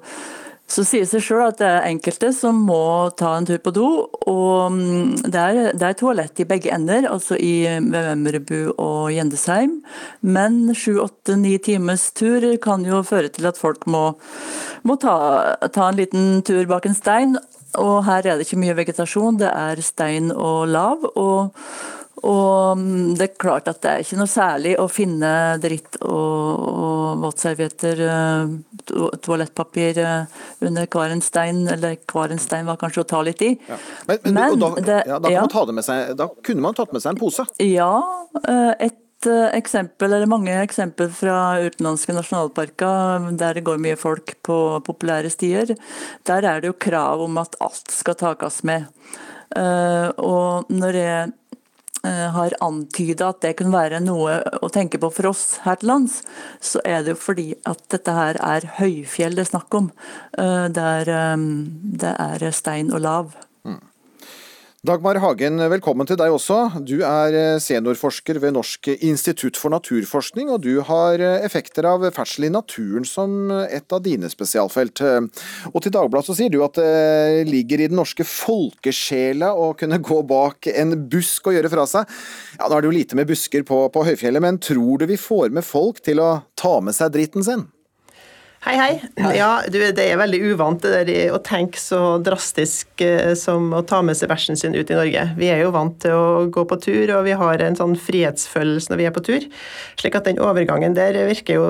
så 0.72 0.84
sier 0.88 1.04
seg 1.08 1.20
sjøl 1.20 1.42
at 1.44 1.58
det 1.60 1.68
er 1.68 1.86
enkelte 1.90 2.30
som 2.32 2.62
må 2.64 3.10
ta 3.18 3.34
en 3.36 3.46
tur 3.48 3.58
på 3.60 3.72
do. 3.76 3.88
og 4.30 4.72
mm, 4.72 5.28
Det 5.28 5.42
er, 5.42 5.60
det 5.76 5.88
er 5.88 5.98
toalett 6.00 6.40
i 6.40 6.46
begge 6.48 6.72
ender, 6.72 7.08
altså 7.10 7.36
i 7.36 7.66
Vemmerbu 7.92 8.72
og 8.80 9.10
Gjendesheim. 9.12 9.80
Men 10.24 10.72
sju-åtte-ni 10.72 11.58
times 11.60 12.08
tur 12.16 12.46
kan 12.64 12.86
jo 12.88 13.02
føre 13.04 13.32
til 13.34 13.50
at 13.50 13.60
folk 13.60 13.84
må, 13.90 14.14
må 14.88 14.96
ta, 15.02 15.16
ta 15.68 15.90
en 15.90 16.00
liten 16.00 16.28
tur 16.46 16.64
bak 16.70 16.88
en 16.88 16.96
stein. 16.96 17.36
Og 17.80 18.04
her 18.08 18.24
er 18.24 18.38
det 18.38 18.46
ikke 18.46 18.62
mye 18.62 18.76
vegetasjon, 18.76 19.40
det 19.40 19.52
er 19.52 19.80
stein 19.84 20.32
og 20.32 20.70
lav. 20.72 21.04
og 21.12 21.52
og 22.22 22.78
mm, 22.78 23.14
det 23.18 23.24
er 23.26 23.38
klart 23.40 23.66
at 23.70 23.80
det 23.82 23.90
er 23.90 24.02
ikke 24.04 24.18
noe 24.20 24.30
særlig 24.30 24.76
å 24.78 24.84
finne 24.90 25.30
dritt 25.62 25.98
og, 26.06 26.62
og 26.62 27.22
våtservietter, 27.24 28.02
eh, 28.06 28.52
to- 28.86 29.10
toalettpapir 29.26 29.98
eh, 29.98 30.38
under 30.62 30.86
hver 30.86 31.14
en 31.16 31.24
stein, 31.24 31.64
eller 31.72 31.98
hver 32.12 32.34
en 32.34 32.42
stein 32.42 32.68
var 32.70 32.78
kanskje 32.78 33.02
å 33.02 33.08
ta 33.10 33.22
litt 33.26 33.42
i. 33.42 33.52
Men, 34.06 34.22
men, 34.28 34.42
og 34.54 34.60
da, 34.62 34.70
det- 34.86 35.00
ja, 35.10 35.18
da, 35.18 35.34
ja. 35.34 35.44
seg, 35.82 36.14
da 36.18 36.28
kunne 36.46 36.62
man 36.68 36.78
tatt 36.78 36.94
med 36.94 37.02
seg 37.02 37.16
en 37.16 37.20
pose. 37.24 37.46
Ja, 37.66 37.90
eh, 38.46 38.72
et 38.88 38.98
eksempel, 39.54 40.10
eller 40.10 40.26
mange 40.26 40.54
eksempel 40.64 41.10
fra 41.14 41.58
utenlandske 41.62 42.14
nasjonalparker 42.16 43.28
der 43.38 43.54
det 43.54 43.62
går 43.66 43.78
mye 43.78 43.98
folk 43.98 44.32
på 44.42 44.56
populære 44.82 45.30
stier, 45.30 45.74
der 46.26 46.42
er 46.42 46.62
det 46.62 46.72
jo 46.72 46.78
krav 46.86 47.22
om 47.22 47.38
at 47.38 47.54
alt 47.62 47.90
skal 47.94 48.18
takes 48.18 48.64
med. 48.66 48.88
Og 49.54 50.66
når 50.74 50.98
jeg 50.98 51.30
har 52.02 52.56
antyda 52.64 53.28
at 53.30 53.42
det 53.44 53.54
kunne 53.58 53.74
være 53.74 54.00
noe 54.02 54.40
å 54.58 54.70
tenke 54.72 54.98
på 55.02 55.10
for 55.14 55.30
oss 55.30 55.44
her 55.62 55.78
til 55.80 55.92
lands, 55.92 56.20
så 56.60 56.82
er 56.84 57.04
det 57.04 57.14
jo 57.14 57.20
fordi 57.22 57.48
at 57.68 57.84
dette 57.94 58.16
her 58.16 58.40
er 58.42 58.66
høyfjell 58.80 59.38
det 59.38 59.46
er 59.46 59.52
snakk 59.52 59.78
om. 59.78 59.90
Det 60.36 60.82
Der 60.82 61.08
eh, 61.08 61.36
det 62.02 62.14
er 62.18 62.50
stein 62.50 62.92
og 62.92 63.00
lav. 63.00 63.34
Dagmar 64.82 65.20
Hagen, 65.22 65.60
velkommen 65.70 66.08
til 66.10 66.16
deg 66.18 66.32
også. 66.34 66.56
Du 66.82 67.04
er 67.06 67.36
eh, 67.38 67.60
seniorforsker 67.62 68.40
ved 68.42 68.56
Norsk 68.56 68.88
institutt 68.96 69.54
for 69.54 69.70
naturforskning, 69.70 70.48
og 70.50 70.64
du 70.64 70.80
har 70.88 71.22
eh, 71.22 71.44
effekter 71.46 71.86
av 71.86 72.02
ferdsel 72.16 72.48
i 72.48 72.50
naturen 72.50 73.06
som 73.06 73.52
et 73.62 73.94
av 73.94 74.00
dine 74.02 74.26
spesialfelt. 74.26 75.04
Eh, 75.06 75.44
Og 75.70 75.84
til 75.84 75.94
Dagbladet 75.94 76.26
så 76.26 76.34
sier 76.34 76.50
du 76.50 76.64
at 76.66 76.80
det 76.80 77.44
ligger 77.46 77.84
i 77.84 77.86
den 77.92 78.00
norske 78.00 78.26
folkesjela 78.26 79.52
å 79.54 79.70
kunne 79.78 80.00
gå 80.02 80.18
bak 80.26 80.66
en 80.74 80.96
busk 81.14 81.46
og 81.46 81.60
gjøre 81.60 81.70
fra 81.70 81.86
seg. 81.86 82.18
Ja, 82.58 82.66
Nå 82.66 82.74
er 82.74 82.82
det 82.82 82.90
jo 82.90 82.96
lite 82.96 83.20
med 83.20 83.30
busker 83.30 83.62
på, 83.62 83.84
på 83.86 84.02
høyfjellet, 84.10 84.42
men 84.42 84.58
tror 84.58 84.98
du 84.98 85.06
vi 85.12 85.20
får 85.30 85.54
med 85.54 85.62
folk 85.62 86.02
til 86.02 86.18
å 86.26 86.32
ta 86.58 86.80
med 86.82 86.98
seg 86.98 87.14
dritten 87.14 87.46
sin? 87.46 87.68
Hei, 88.62 88.76
hei. 88.78 89.32
Ja, 89.34 89.56
du, 89.66 89.80
det 89.90 90.04
er 90.06 90.20
veldig 90.20 90.38
uvant 90.52 90.84
det 90.84 91.00
der 91.08 91.32
å 91.34 91.40
tenke 91.42 91.80
så 91.82 92.20
drastisk 92.22 93.02
eh, 93.02 93.32
som 93.34 93.72
å 93.74 93.80
ta 93.82 93.98
med 94.06 94.14
seg 94.14 94.30
bæsjen 94.30 94.58
sin 94.58 94.76
ut 94.76 94.86
i 94.86 94.94
Norge. 94.94 95.24
Vi 95.34 95.48
er 95.50 95.64
jo 95.64 95.72
vant 95.74 95.96
til 96.04 96.14
å 96.14 96.44
gå 96.46 96.62
på 96.70 96.78
tur, 96.84 97.10
og 97.16 97.24
vi 97.26 97.34
har 97.40 97.64
en 97.66 97.78
sånn 97.78 97.96
frihetsfølelse 97.98 98.92
når 98.92 99.00
vi 99.00 99.08
er 99.08 99.16
på 99.16 99.24
tur. 99.26 99.48
Slik 99.98 100.14
at 100.14 100.30
den 100.30 100.38
overgangen 100.38 100.94
der 100.94 101.18
virker 101.26 101.58
jo 101.58 101.66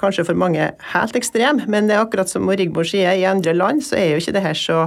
kanskje 0.00 0.24
for 0.30 0.40
mange 0.40 0.70
helt 0.94 1.20
ekstrem, 1.20 1.66
men 1.68 1.90
det 1.90 1.98
er 1.98 2.06
akkurat 2.06 2.32
som 2.32 2.48
Rigmor 2.48 2.88
sier, 2.88 3.12
i 3.12 3.28
andre 3.28 3.52
land 3.52 3.84
så 3.84 4.00
er 4.00 4.14
jo 4.14 4.24
ikke 4.24 4.36
det 4.38 4.46
her 4.46 4.56
så 4.56 4.86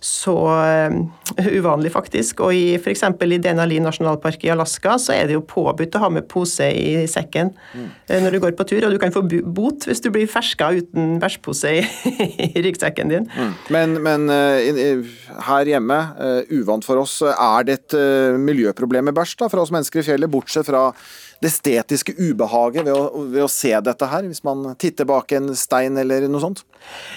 så 0.00 0.34
eh, 0.62 1.48
uvanlig, 1.58 1.90
faktisk. 1.94 2.42
Og 2.46 2.54
i 2.54 2.76
f.eks. 2.78 3.02
i 3.02 3.40
Denali 3.42 3.80
nasjonalpark 3.82 4.44
i 4.46 4.52
Alaska 4.54 4.96
så 5.02 5.14
er 5.16 5.28
det 5.28 5.36
jo 5.36 5.44
påbudt 5.46 5.96
å 5.98 6.02
ha 6.04 6.10
med 6.12 6.28
pose 6.30 6.68
i 6.70 7.06
sekken 7.10 7.50
mm. 7.74 7.88
når 8.24 8.36
du 8.36 8.40
går 8.44 8.56
på 8.58 8.66
tur, 8.70 8.86
og 8.86 8.94
du 8.94 9.00
kan 9.02 9.14
få 9.14 9.24
bot 9.26 9.88
hvis 9.88 10.02
du 10.04 10.10
blir 10.14 10.30
ferska 10.30 10.70
uten 10.78 11.16
bæsjpose 11.22 11.74
i, 11.80 11.84
i 12.48 12.64
ryggsekken 12.64 13.14
din. 13.14 13.28
Mm. 13.34 13.54
Men, 13.74 13.96
men 14.06 14.34
eh, 14.34 15.14
her 15.48 15.72
hjemme, 15.74 16.00
eh, 16.18 16.58
uvant 16.58 16.86
for 16.86 17.02
oss, 17.02 17.20
er 17.28 17.66
det 17.66 17.80
et 17.80 17.98
eh, 17.98 18.38
miljøproblem 18.38 19.10
med 19.10 19.18
bæsj 19.18 19.38
da, 19.42 19.50
for 19.50 19.64
oss 19.64 19.74
mennesker 19.74 20.02
i 20.02 20.08
fjellet, 20.12 20.30
bortsett 20.32 20.68
fra 20.68 20.90
det 21.38 21.52
estetiske 21.52 22.14
ubehaget 22.18 22.82
ved 22.88 22.94
å, 22.94 23.22
ved 23.30 23.44
å 23.44 23.50
se 23.50 23.70
dette 23.84 24.06
her, 24.10 24.26
hvis 24.26 24.42
man 24.46 24.72
titter 24.80 25.06
bak 25.06 25.30
en 25.36 25.52
stein 25.58 25.98
eller 26.00 26.26
noe 26.26 26.42
sånt? 26.42 26.64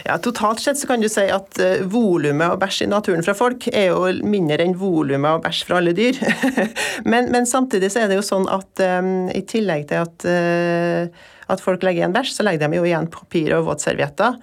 Ja, 0.05 0.19
Totalt 0.21 0.61
sett 0.61 0.77
så 0.77 0.89
kan 0.89 1.01
du 1.01 1.09
si 1.09 1.25
at 1.33 1.57
uh, 1.57 1.81
volumet 1.89 2.53
av 2.53 2.59
bæsj 2.61 2.83
i 2.85 2.89
naturen 2.91 3.25
fra 3.25 3.33
folk 3.37 3.65
er 3.71 3.89
jo 3.89 4.05
mindre 4.21 4.61
enn 4.61 4.77
volumet 4.77 5.39
av 5.39 5.43
bæsj 5.47 5.63
fra 5.65 5.81
alle 5.81 5.95
dyr. 5.97 6.21
men, 7.11 7.31
men 7.33 7.49
samtidig 7.49 7.89
så 7.93 8.03
er 8.03 8.11
det 8.11 8.21
jo 8.21 8.27
sånn 8.27 8.45
at 8.53 8.85
um, 9.01 9.29
i 9.33 9.41
tillegg 9.49 9.89
til 9.89 10.05
at, 10.05 10.29
uh, 10.29 11.33
at 11.49 11.65
folk 11.65 11.81
legger 11.81 12.03
igjen 12.03 12.17
bæsj, 12.17 12.37
så 12.37 12.45
legger 12.45 12.67
de 12.67 12.77
jo 12.77 12.85
igjen 12.91 13.09
papir 13.09 13.57
og 13.57 13.71
våtservietter. 13.71 14.37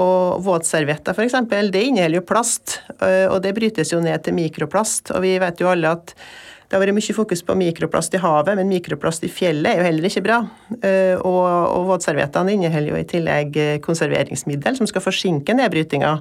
Og 0.00 0.42
våtservietter 0.46 1.14
f.eks., 1.14 1.38
det 1.70 1.86
inneholder 1.86 2.20
jo 2.20 2.26
plast, 2.26 2.76
og 3.02 3.40
det 3.42 3.50
brytes 3.56 3.90
jo 3.90 3.98
ned 3.98 4.22
til 4.22 4.36
mikroplast. 4.36 5.10
Og 5.16 5.24
vi 5.24 5.32
vet 5.42 5.58
jo 5.58 5.66
alle 5.66 5.90
at 5.96 6.14
det 6.70 6.78
har 6.78 6.84
vært 6.84 6.94
mye 6.94 7.14
fokus 7.16 7.40
på 7.42 7.54
mikroplast 7.58 8.14
i 8.14 8.20
havet, 8.22 8.54
men 8.54 8.68
mikroplast 8.70 9.24
i 9.26 9.30
fjellet 9.32 9.72
er 9.72 9.80
jo 9.80 9.86
heller 9.88 10.06
ikke 10.06 10.22
bra. 10.22 10.36
Eh, 10.78 11.16
Og, 11.18 11.42
og 11.42 11.88
våtserviettene 11.88 12.54
inneholder 12.54 12.92
jo 12.92 13.00
i 13.00 13.08
tillegg 13.10 13.56
eh, 13.58 13.78
konserveringsmiddel 13.82 14.78
som 14.78 14.86
skal 14.86 15.02
forsinke 15.02 15.56
nedbrytinga. 15.58 16.12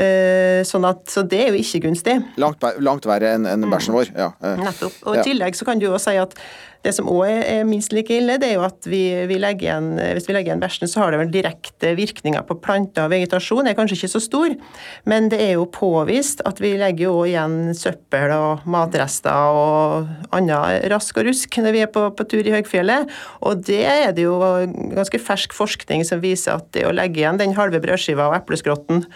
Eh, 0.00 0.62
Sånn 0.66 0.84
at, 0.88 1.04
så 1.08 1.22
det 1.26 1.38
er 1.40 1.54
jo 1.54 1.60
ikke 1.60 1.82
gunstig. 1.86 2.16
Langt, 2.40 2.64
langt 2.84 3.06
verre 3.08 3.34
enn 3.36 3.46
en 3.48 3.68
bæsjen 3.70 3.96
vår. 3.96 4.10
Ja. 4.16 4.32
eh. 4.44 4.58
Nettopp. 4.60 4.98
Og 5.06 5.14
i 5.14 5.20
Ja. 5.20 5.24
tillegg 5.24 5.56
så 5.56 5.64
kan 5.68 5.80
du 5.80 5.88
også 5.88 6.10
si 6.12 6.16
at 6.20 6.34
det 6.80 6.94
som 6.96 7.08
òg 7.12 7.28
er 7.28 7.64
minst 7.68 7.92
like 7.92 8.08
ille, 8.08 8.38
det 8.40 8.48
er 8.48 8.54
jo 8.54 8.62
at 8.64 8.86
vi, 8.88 9.26
vi 9.28 9.36
igjen, 9.36 9.88
hvis 10.16 10.26
vi 10.28 10.32
legger 10.32 10.52
igjen 10.54 10.62
bæsjen, 10.62 10.88
så 10.88 11.02
har 11.02 11.10
det 11.12 11.18
vel 11.20 11.32
direkte 11.34 11.90
virkninger 11.98 12.40
på 12.48 12.56
planter 12.64 13.04
og 13.04 13.10
vegetasjon. 13.12 13.64
Det 13.66 13.74
er 13.74 13.76
kanskje 13.76 13.98
ikke 13.98 14.12
så 14.14 14.22
stor, 14.24 14.54
men 15.04 15.28
det 15.28 15.40
er 15.44 15.52
jo 15.58 15.66
påvist 15.68 16.40
at 16.48 16.60
vi 16.62 16.72
legger 16.80 17.10
jo 17.10 17.26
igjen 17.28 17.74
søppel 17.76 18.32
og 18.32 18.64
matrester 18.64 19.52
og 19.52 20.08
annet 20.32 20.88
rask 20.92 21.20
og 21.20 21.28
rusk 21.28 21.60
når 21.60 21.76
vi 21.76 21.82
er 21.84 21.92
på, 21.92 22.06
på 22.16 22.24
tur 22.32 22.48
i 22.48 22.54
høgfjellet. 22.56 23.12
Og 23.44 23.60
det 23.68 23.82
er 23.84 24.16
det 24.16 24.24
jo 24.24 24.38
ganske 24.96 25.20
fersk 25.20 25.52
forskning 25.52 26.06
som 26.08 26.24
viser 26.24 26.56
at 26.56 26.72
det 26.72 26.86
å 26.88 26.96
legge 26.96 27.20
igjen 27.20 27.40
den 27.40 27.52
halve 27.60 27.82
brødskiva 27.84 28.30
og 28.30 28.38
epleskrotten 28.40 29.04
eh, 29.04 29.12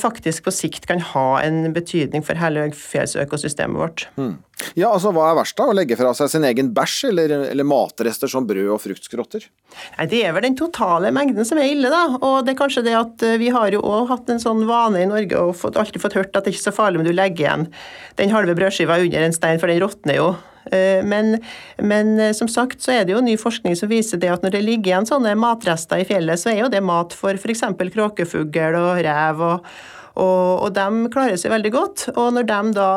faktisk 0.00 0.46
på 0.46 0.52
sikt 0.54 0.86
kan 0.88 1.02
ha 1.12 1.26
en 1.44 1.72
betydning 1.76 2.24
for 2.24 2.38
hele 2.40 2.70
fjellsøkosystemet 2.72 3.76
vårt. 3.76 4.06
Mm. 4.16 4.38
Ja, 4.72 4.88
altså 4.88 5.10
Hva 5.12 5.26
er 5.30 5.36
verst, 5.36 5.56
da? 5.58 5.66
Å 5.68 5.74
legge 5.76 5.98
fra 6.00 6.14
seg 6.16 6.30
sin 6.32 6.46
egen 6.48 6.70
bæsj, 6.76 7.10
eller, 7.10 7.34
eller 7.50 7.68
matrester 7.68 8.30
som 8.30 8.46
brød 8.48 8.70
og 8.72 8.80
fruktskrotter? 8.80 9.44
Nei, 9.98 10.06
Det 10.08 10.22
er 10.24 10.32
vel 10.36 10.46
den 10.48 10.56
totale 10.56 11.12
mengden 11.12 11.44
som 11.48 11.60
er 11.60 11.68
ille, 11.74 11.92
da. 11.92 12.16
Og 12.16 12.46
det 12.46 12.54
er 12.54 12.60
kanskje 12.62 12.86
det 12.86 12.96
at 12.96 13.24
eh, 13.26 13.36
vi 13.42 13.52
har 13.52 13.68
jo 13.74 13.84
òg 13.84 14.08
hatt 14.14 14.32
en 14.32 14.42
sånn 14.42 14.64
vane 14.68 15.04
i 15.04 15.10
Norge 15.10 15.42
og 15.42 15.56
fått, 15.60 15.76
alltid 15.76 16.02
fått 16.02 16.16
hørt 16.18 16.32
at 16.32 16.46
det 16.46 16.54
er 16.54 16.56
ikke 16.56 16.64
er 16.64 16.70
så 16.70 16.76
farlig 16.76 17.02
om 17.02 17.06
du 17.06 17.12
legger 17.12 17.44
igjen 17.44 17.70
den 18.20 18.32
halve 18.32 18.56
brødskiva 18.56 19.00
under 19.04 19.28
en 19.28 19.36
stein, 19.36 19.60
for 19.60 19.72
den 19.72 19.82
råtner 19.84 20.20
jo. 20.22 20.30
Eh, 20.72 21.02
Men, 21.06 21.36
men 21.78 22.18
eh, 22.20 22.32
som 22.36 22.48
sagt 22.48 22.82
så 22.82 22.92
er 22.92 23.04
det 23.04 23.16
jo 23.16 23.24
ny 23.24 23.36
forskning 23.40 23.76
som 23.78 23.90
viser 23.92 24.18
det 24.22 24.32
at 24.32 24.42
når 24.42 24.56
det 24.56 24.64
ligger 24.64 24.92
igjen 24.92 25.08
sånne 25.08 25.36
matrester 25.38 26.00
i 26.02 26.08
fjellet, 26.08 26.40
så 26.40 26.52
er 26.52 26.64
jo 26.64 26.72
det 26.72 26.82
mat 26.82 27.14
for 27.16 27.36
f.eks. 27.36 27.62
kråkefugl 27.92 28.80
og 28.80 29.04
rev. 29.06 29.44
og 29.52 29.76
og, 30.16 30.64
og 30.64 30.70
de 30.72 31.10
klarer 31.12 31.36
seg 31.36 31.52
veldig 31.52 31.72
godt. 31.74 32.06
Og 32.16 32.30
når 32.36 32.46
de 32.48 32.60
da 32.76 32.88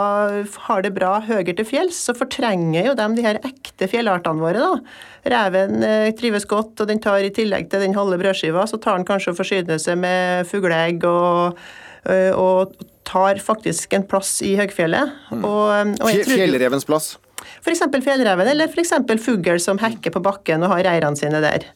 har 0.70 0.84
det 0.86 0.94
bra 0.96 1.18
høyere 1.26 1.56
til 1.58 1.68
fjells, 1.68 2.00
så 2.08 2.16
fortrenger 2.16 2.88
jo 2.88 2.96
de 2.96 3.08
de 3.18 3.26
her 3.26 3.42
ekte 3.44 3.90
fjellartene 3.92 4.40
våre. 4.40 4.64
da. 4.64 5.34
Reven 5.36 5.84
eh, 5.84 6.12
trives 6.16 6.48
godt, 6.48 6.80
og 6.80 6.88
den 6.88 7.02
tar 7.04 7.26
i 7.26 7.34
tillegg 7.36 7.68
til 7.72 7.84
den 7.84 7.98
halve 7.98 8.20
brødskiva, 8.22 8.64
så 8.70 8.80
tar 8.80 8.98
den 8.98 9.08
kanskje 9.08 9.34
og 9.34 9.42
forsyner 9.42 9.82
seg 9.82 10.00
med 10.00 10.48
fugleegg 10.48 11.04
og, 11.10 11.60
eh, 12.08 12.32
og 12.32 12.78
tar 13.10 13.42
faktisk 13.44 13.98
en 13.98 14.08
plass 14.08 14.38
i 14.46 14.56
høgfjellet. 14.60 15.18
Og, 15.42 15.98
og 16.00 16.06
tror 16.06 16.32
Fjellrevens 16.38 16.88
plass. 16.88 17.18
F.eks. 17.60 17.82
fjellreven, 18.04 18.48
eller 18.48 18.70
f.eks. 18.72 18.94
fugl 19.24 19.60
som 19.62 19.80
hekker 19.82 20.14
på 20.16 20.22
bakken 20.24 20.64
og 20.66 20.74
har 20.74 20.86
reirene 20.88 21.20
sine 21.20 21.42
der. 21.44 21.68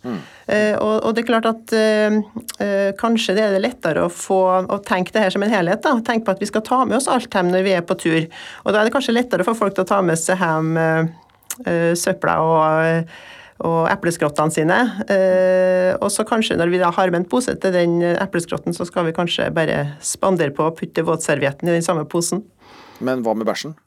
Eh, 0.47 0.73
og, 0.77 1.03
og 1.03 1.15
det 1.15 1.23
er 1.23 1.29
klart 1.29 1.49
at 1.49 1.75
uh, 1.75 2.17
uh, 2.59 2.89
kanskje 2.99 3.37
det 3.37 3.45
er 3.45 3.55
det 3.55 3.63
lettere 3.63 4.05
å 4.05 4.11
få 4.11 4.41
å 4.63 4.79
tenke 4.85 5.15
det 5.15 5.25
her 5.25 5.35
som 5.35 5.45
en 5.45 5.53
helhet. 5.53 5.83
da, 5.85 5.95
Tenke 6.05 6.27
på 6.27 6.35
at 6.35 6.43
vi 6.43 6.49
skal 6.49 6.65
ta 6.67 6.83
med 6.87 6.99
oss 6.99 7.09
alt 7.11 7.33
hjem 7.33 7.51
når 7.53 7.67
vi 7.67 7.77
er 7.77 7.85
på 7.87 7.99
tur. 7.99 8.25
Og 8.63 8.73
da 8.73 8.81
er 8.81 8.89
det 8.89 8.95
kanskje 8.95 9.15
lettere 9.15 9.47
for 9.47 9.59
folk 9.59 9.77
til 9.77 9.85
å 9.85 9.91
ta 9.93 10.01
med 10.05 10.19
seg 10.19 10.41
hjem 10.41 10.75
søpla 11.99 12.39
og 12.41 13.11
og 13.63 13.87
epleskrottene 13.91 14.53
sine. 14.53 14.77
Eh, 15.11 15.93
og 15.95 16.09
så 16.11 16.25
kanskje 16.27 16.57
når 16.59 16.71
vi 16.73 16.81
da 16.81 16.91
har 16.95 17.11
med 17.13 17.21
en 17.21 17.29
pose 17.29 17.55
til 17.55 17.75
den 17.75 17.99
epleskrotten, 18.11 18.75
så 18.75 18.87
skal 18.89 19.07
vi 19.07 19.15
kanskje 19.15 19.51
bare 19.55 19.95
spandere 20.03 20.55
på 20.55 20.67
å 20.67 20.75
putte 20.75 21.05
våtservietten 21.05 21.69
i 21.69 21.77
den 21.77 21.85
samme 21.85 22.05
posen. 22.09 22.43
Men 23.03 23.23
hva 23.23 23.35
med 23.37 23.47
bæsjen? 23.47 23.77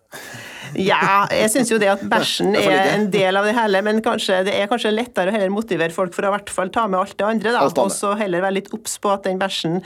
Ja, 0.82 1.24
jeg 1.32 1.52
syns 1.54 1.72
jo 1.72 1.78
det 1.82 1.88
at 1.94 2.04
bæsjen 2.10 2.56
er 2.58 2.92
en 2.96 3.08
del 3.12 3.38
av 3.38 3.48
det 3.48 3.54
hele, 3.56 3.80
men 3.86 4.02
kanskje, 4.04 4.42
det 4.48 4.56
er 4.56 4.68
kanskje 4.70 4.94
lettere 4.94 5.32
å 5.32 5.36
heller 5.36 5.52
motivere 5.54 5.94
folk 5.94 6.14
for 6.16 6.26
å 6.26 6.32
i 6.32 6.36
hvert 6.36 6.52
fall 6.52 6.72
ta 6.74 6.86
med 6.90 7.00
alt 7.00 7.16
det 7.16 7.26
andre, 7.26 7.56
da. 7.56 7.64
Og 7.66 7.90
så 7.94 8.14
heller 8.18 8.44
være 8.44 8.60
litt 8.60 8.72
obs 8.76 8.98
på 9.02 9.12
at 9.14 9.26
den 9.28 9.40
bæsjen 9.40 9.80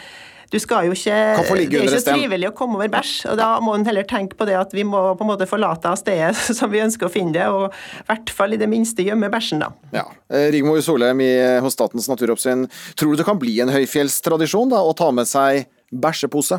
du 0.50 0.58
skal 0.58 0.88
jo 0.88 0.94
ikke, 0.96 1.14
Det 1.14 1.50
er 1.62 1.84
ikke 1.84 1.98
så 2.00 2.10
trivelig 2.10 2.48
å 2.48 2.54
komme 2.58 2.78
over 2.80 2.90
bæsj, 2.90 3.12
og 3.30 3.36
da 3.38 3.52
må 3.62 3.76
en 3.76 3.84
heller 3.86 4.06
tenke 4.08 4.34
på 4.38 4.48
det 4.48 4.56
at 4.58 4.72
vi 4.74 4.82
må 4.86 4.98
på 5.14 5.22
en 5.22 5.30
måte 5.30 5.46
forlate 5.46 5.92
stedet 6.00 6.34
som 6.58 6.72
vi 6.72 6.82
ønsker 6.82 7.06
å 7.06 7.12
finne 7.12 7.36
det, 7.36 7.46
og 7.46 7.70
i 7.70 8.08
hvert 8.08 8.32
fall 8.34 8.56
i 8.56 8.58
det 8.58 8.66
minste 8.70 9.06
gjemme 9.06 9.30
bæsjen, 9.30 9.62
da. 9.62 9.70
Ja. 9.94 10.08
Eh, 10.26 10.48
Rigmor 10.54 10.82
Solheim 10.82 11.22
i, 11.22 11.30
hos 11.62 11.78
Statens 11.78 12.10
naturoppsyn, 12.10 12.66
tror 12.98 13.14
du 13.14 13.22
det 13.22 13.28
kan 13.28 13.38
bli 13.38 13.60
en 13.62 13.70
høyfjellstradisjon 13.70 14.74
da, 14.74 14.82
å 14.82 14.96
ta 14.98 15.12
med 15.14 15.30
seg 15.30 15.68
bæsjepose? 15.94 16.58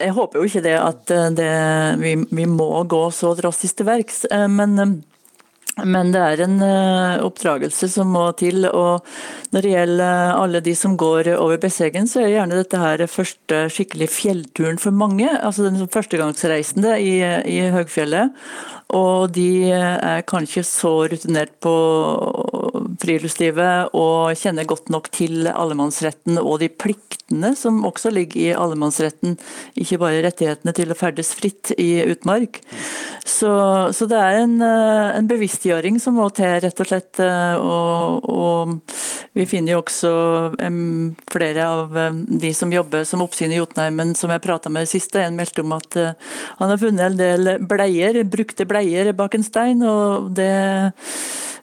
Jeg 0.00 0.16
håper 0.16 0.40
jo 0.40 0.48
ikke 0.48 0.64
det 0.64 0.76
at 0.80 1.12
eh, 1.14 1.28
det, 1.36 1.52
vi, 2.00 2.16
vi 2.32 2.48
må 2.48 2.72
gå 2.88 3.04
så 3.14 3.34
drastisk 3.38 3.80
til 3.80 3.88
verks, 3.90 4.24
eh, 4.32 4.46
men, 4.48 4.76
eh, 4.80 4.94
men 5.84 6.12
det 6.14 6.20
er 6.20 6.42
en 6.44 6.56
oppdragelse 7.24 7.88
som 7.92 8.10
må 8.12 8.26
til. 8.36 8.66
og 8.66 9.06
Når 9.54 9.64
det 9.64 9.70
gjelder 9.74 10.32
alle 10.34 10.60
de 10.64 10.74
som 10.76 10.96
går 11.00 11.30
over 11.36 11.60
Besseggen, 11.62 12.08
så 12.10 12.24
er 12.24 12.34
gjerne 12.34 12.58
dette 12.58 12.80
her 12.80 13.04
første 13.08 13.62
skikkelig 13.72 14.10
fjellturen 14.12 14.80
for 14.82 14.92
mange. 14.92 15.30
altså 15.30 15.68
Den 15.68 15.88
førstegangsreisende 15.88 16.98
i, 17.00 17.14
i 17.48 17.70
høgfjellet. 17.72 18.34
Og 18.98 19.30
de 19.32 19.70
er 19.70 20.26
kanskje 20.28 20.66
så 20.66 20.92
rutinert 21.08 21.54
på 21.62 21.74
friluftslivet 23.00 23.94
og 23.96 24.36
kjenner 24.38 24.68
godt 24.68 24.90
nok 24.92 25.10
til 25.14 25.48
allemannsretten 25.50 26.38
og 26.40 26.60
de 26.62 26.70
pliktene 26.70 27.54
som 27.58 27.82
også 27.86 28.12
ligger 28.14 28.40
i 28.40 28.56
allemannsretten, 28.56 29.36
ikke 29.78 30.00
bare 30.02 30.22
rettighetene 30.26 30.74
til 30.76 30.92
å 30.92 30.98
ferdes 30.98 31.32
fritt 31.38 31.72
i 31.78 32.02
utmark. 32.10 32.60
Så, 33.24 33.50
så 33.94 34.08
det 34.10 34.18
er 34.18 34.40
en, 34.42 34.56
eh, 34.64 35.16
en 35.18 35.28
bevisstgjøring 35.30 36.00
som 36.02 36.18
må 36.18 36.28
til, 36.34 36.58
rett 36.64 36.82
og 36.82 36.90
slett. 36.90 37.20
eh, 37.22 37.56
Og, 37.60 38.26
og 38.30 38.80
vi 39.36 39.46
finner 39.46 39.76
jo 39.76 39.82
også 39.82 40.10
um, 40.58 41.12
flere 41.30 41.66
av 41.66 41.94
de 42.26 42.50
som 42.56 42.72
jobber 42.72 43.04
som 43.06 43.22
oppsyn 43.22 43.52
i 43.54 43.60
Jotunheimen, 43.60 44.14
som 44.18 44.32
jeg 44.32 44.42
prata 44.42 44.72
med 44.72 44.88
sist, 44.90 45.14
en 45.16 45.38
meldte 45.38 45.62
om 45.62 45.76
at 45.76 45.98
uh, 46.00 46.34
han 46.58 46.72
har 46.72 46.80
funnet 46.80 47.06
en 47.06 47.20
del 47.20 47.52
bleier, 47.70 48.20
brukte 48.26 48.66
bleier 48.68 49.12
bak 49.16 49.36
en 49.38 49.46
stein, 49.46 49.84
og 49.86 50.32
det 50.34 50.50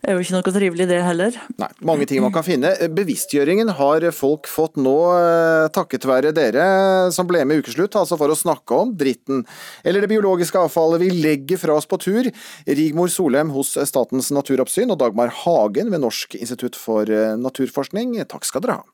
er 0.03 0.15
jo 0.15 0.23
ikke 0.23 0.35
noe 0.35 0.55
trivelig 0.55 0.87
det 0.89 0.99
heller. 1.05 1.37
Nei, 1.61 1.69
mange 1.87 2.07
ting 2.09 2.21
man 2.23 2.33
kan 2.35 2.45
finne. 2.45 2.73
Bevisstgjøringen 2.97 3.71
har 3.79 4.07
folk 4.15 4.49
fått 4.51 4.79
nå 4.81 4.95
eh, 5.15 5.67
takket 5.75 6.07
være 6.07 6.33
dere 6.35 6.65
som 7.13 7.29
ble 7.29 7.43
med 7.47 7.59
i 7.59 7.63
Ukeslutt, 7.63 7.97
altså 7.99 8.19
for 8.19 8.33
å 8.33 8.37
snakke 8.37 8.77
om 8.77 8.93
dritten 8.97 9.45
eller 9.87 10.03
det 10.03 10.11
biologiske 10.11 10.59
avfallet 10.67 11.03
vi 11.03 11.13
legger 11.15 11.61
fra 11.61 11.77
oss 11.77 11.89
på 11.89 11.99
tur. 12.01 12.29
Rigmor 12.67 13.11
Solheim 13.13 13.53
hos 13.55 13.75
Statens 13.89 14.31
naturoppsyn 14.35 14.93
og 14.93 15.01
Dagmar 15.01 15.33
Hagen 15.43 15.93
ved 15.93 16.03
Norsk 16.03 16.37
institutt 16.39 16.77
for 16.79 17.09
eh, 17.09 17.35
naturforskning, 17.39 18.17
takk 18.29 18.47
skal 18.47 18.65
dere 18.65 18.79
ha. 18.81 18.87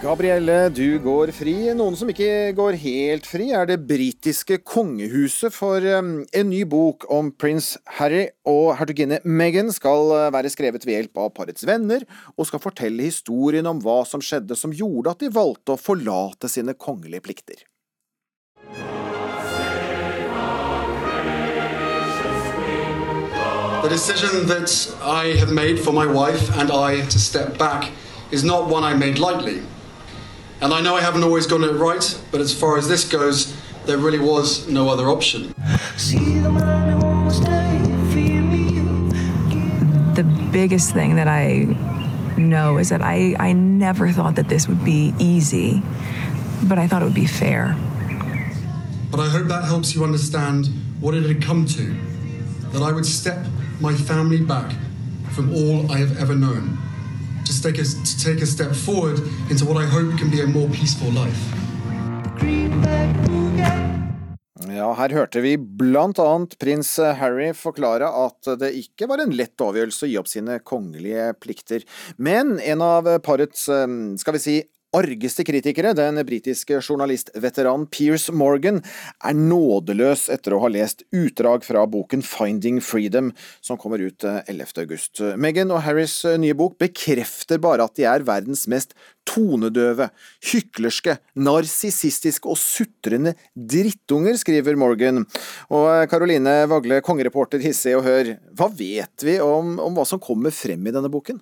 Gabrielle, 0.00 0.70
du 0.72 0.96
går 1.04 1.28
fri. 1.36 1.52
Noen 1.76 1.92
som 1.92 2.08
ikke 2.08 2.54
går 2.56 2.78
helt 2.80 3.26
fri, 3.28 3.50
er 3.52 3.66
det 3.68 3.82
britiske 3.84 4.56
kongehuset. 4.64 5.52
For 5.52 5.84
um, 6.00 6.22
en 6.24 6.46
ny 6.48 6.62
bok 6.64 7.04
om 7.12 7.28
prins 7.36 7.74
Harry 7.98 8.22
og 8.48 8.78
hertuginne 8.78 9.18
Meghan 9.28 9.68
skal 9.68 10.08
uh, 10.08 10.30
være 10.32 10.48
skrevet 10.48 10.86
ved 10.88 10.94
hjelp 10.94 11.20
av 11.20 11.34
parets 11.36 11.66
venner, 11.68 12.06
og 12.32 12.48
skal 12.48 12.62
fortelle 12.64 13.04
historien 13.04 13.68
om 13.68 13.82
hva 13.84 13.98
som 14.08 14.24
skjedde 14.24 14.56
som 14.56 14.72
gjorde 14.72 15.12
at 15.12 15.20
de 15.20 15.28
valgte 15.34 15.74
å 15.74 15.80
forlate 15.80 16.48
sine 16.48 16.72
kongelige 16.72 17.20
plikter. 17.26 17.60
The 23.84 23.90
decision 23.92 24.48
that 24.48 24.72
I 25.04 25.36
have 25.36 25.52
made 25.52 25.76
for 25.78 25.92
my 25.92 26.06
wife 26.06 26.48
and 26.56 26.72
I 26.72 27.04
to 27.12 27.18
step 27.18 27.58
back 27.58 27.92
is 28.32 28.44
not 28.44 28.70
one 28.72 28.82
I 28.82 28.94
made 28.94 29.18
lightly. 29.18 29.60
And 30.62 30.74
I 30.74 30.82
know 30.82 30.94
I 30.94 31.00
haven't 31.00 31.22
always 31.22 31.46
gotten 31.46 31.68
it 31.68 31.78
right, 31.78 32.22
but 32.30 32.40
as 32.42 32.52
far 32.52 32.76
as 32.76 32.86
this 32.86 33.08
goes, 33.08 33.56
there 33.86 33.96
really 33.96 34.18
was 34.18 34.68
no 34.68 34.90
other 34.90 35.08
option. 35.08 35.54
The 40.14 40.24
biggest 40.52 40.92
thing 40.92 41.16
that 41.16 41.28
I 41.28 41.64
know 42.36 42.76
is 42.76 42.90
that 42.90 43.00
I, 43.00 43.34
I 43.38 43.52
never 43.52 44.12
thought 44.12 44.34
that 44.34 44.50
this 44.50 44.68
would 44.68 44.84
be 44.84 45.14
easy, 45.18 45.82
but 46.64 46.78
I 46.78 46.86
thought 46.86 47.00
it 47.00 47.06
would 47.06 47.14
be 47.14 47.26
fair. 47.26 47.74
But 49.10 49.20
I 49.20 49.30
hope 49.30 49.46
that 49.46 49.64
helps 49.64 49.94
you 49.94 50.04
understand 50.04 50.66
what 51.00 51.14
it 51.14 51.24
had 51.24 51.42
come 51.42 51.64
to. 51.66 51.96
That 52.72 52.82
I 52.82 52.92
would 52.92 53.06
step 53.06 53.46
my 53.80 53.94
family 53.94 54.42
back 54.42 54.74
from 55.32 55.54
all 55.54 55.90
I 55.90 55.98
have 55.98 56.18
ever 56.18 56.34
known. 56.34 56.76
To 57.50 57.62
take 57.62 57.80
a, 57.80 57.84
to 57.84 58.24
take 58.24 58.42
a 58.42 58.46
step 58.46 58.72
forward 58.76 59.18
into 59.50 59.64
what 59.64 59.76
I 59.76 59.84
hope 59.84 60.16
can 60.16 60.30
be 60.30 60.40
a 60.40 60.46
more 60.46 60.68
peaceful 60.68 61.10
life. 61.10 61.40
Ja, 64.70 64.92
her 64.94 65.10
hørte 65.10 65.42
vi 65.42 65.56
blant 65.58 66.20
annet 66.22 66.54
prins 66.62 66.94
Harry 67.18 67.50
forklare 67.58 68.06
at 68.06 68.52
det 68.62 68.70
ikke 68.78 69.10
var 69.10 69.24
en 69.24 69.34
lett 69.34 69.60
avgjørelse 69.60 70.06
å 70.06 70.10
gi 70.12 70.18
opp 70.22 70.30
sine 70.30 70.60
kongelige 70.62 71.32
plikter. 71.42 71.82
Men 72.16 72.60
en 72.62 72.86
av 72.86 73.10
parets, 73.26 73.66
eh, 73.68 73.98
skal 74.22 74.38
vi 74.38 74.44
si, 74.46 74.56
argeste 74.96 75.44
kritikere, 75.46 75.92
den 75.94 76.18
britiske 76.26 76.80
journalistveteranen 76.80 77.86
Piers 77.92 78.26
Morgan, 78.34 78.80
er 79.22 79.36
nådeløs 79.38 80.26
etter 80.34 80.56
å 80.56 80.62
ha 80.64 80.70
lest 80.72 81.04
utdrag 81.14 81.64
fra 81.66 81.84
boken 81.90 82.24
Finding 82.26 82.80
Freedom, 82.82 83.30
som 83.62 83.78
kommer 83.80 84.02
ut 84.02 84.26
eh, 84.26 84.40
11. 84.50 84.74
august. 84.82 85.22
Meghan 85.38 85.70
og 85.74 85.84
Harrys 85.86 86.16
eh, 86.26 86.38
nye 86.42 86.56
bok 86.58 86.78
bekrefter 86.82 87.62
bare 87.62 87.86
at 87.86 87.94
de 87.98 88.08
er 88.10 88.26
verdens 88.26 88.66
mest 88.70 88.96
tonedøve, 89.30 90.08
hyklerske, 90.50 91.18
narsissistiske 91.38 92.50
og 92.50 92.58
sutrende 92.58 93.36
drittunger, 93.54 94.38
skriver 94.40 94.78
Morgan. 94.80 95.22
Og 95.70 95.86
eh, 95.92 96.08
Caroline 96.10 96.64
Vagle, 96.70 96.98
kongereporter 97.06 97.62
Hisse 97.62 97.94
og 97.98 98.06
Hør, 98.08 98.34
hva 98.58 98.70
vet 98.74 99.26
vi 99.26 99.38
om, 99.44 99.76
om 99.78 99.94
hva 99.94 100.08
som 100.08 100.22
kommer 100.22 100.54
frem 100.54 100.82
i 100.82 100.96
denne 100.96 101.12
boken? 101.12 101.38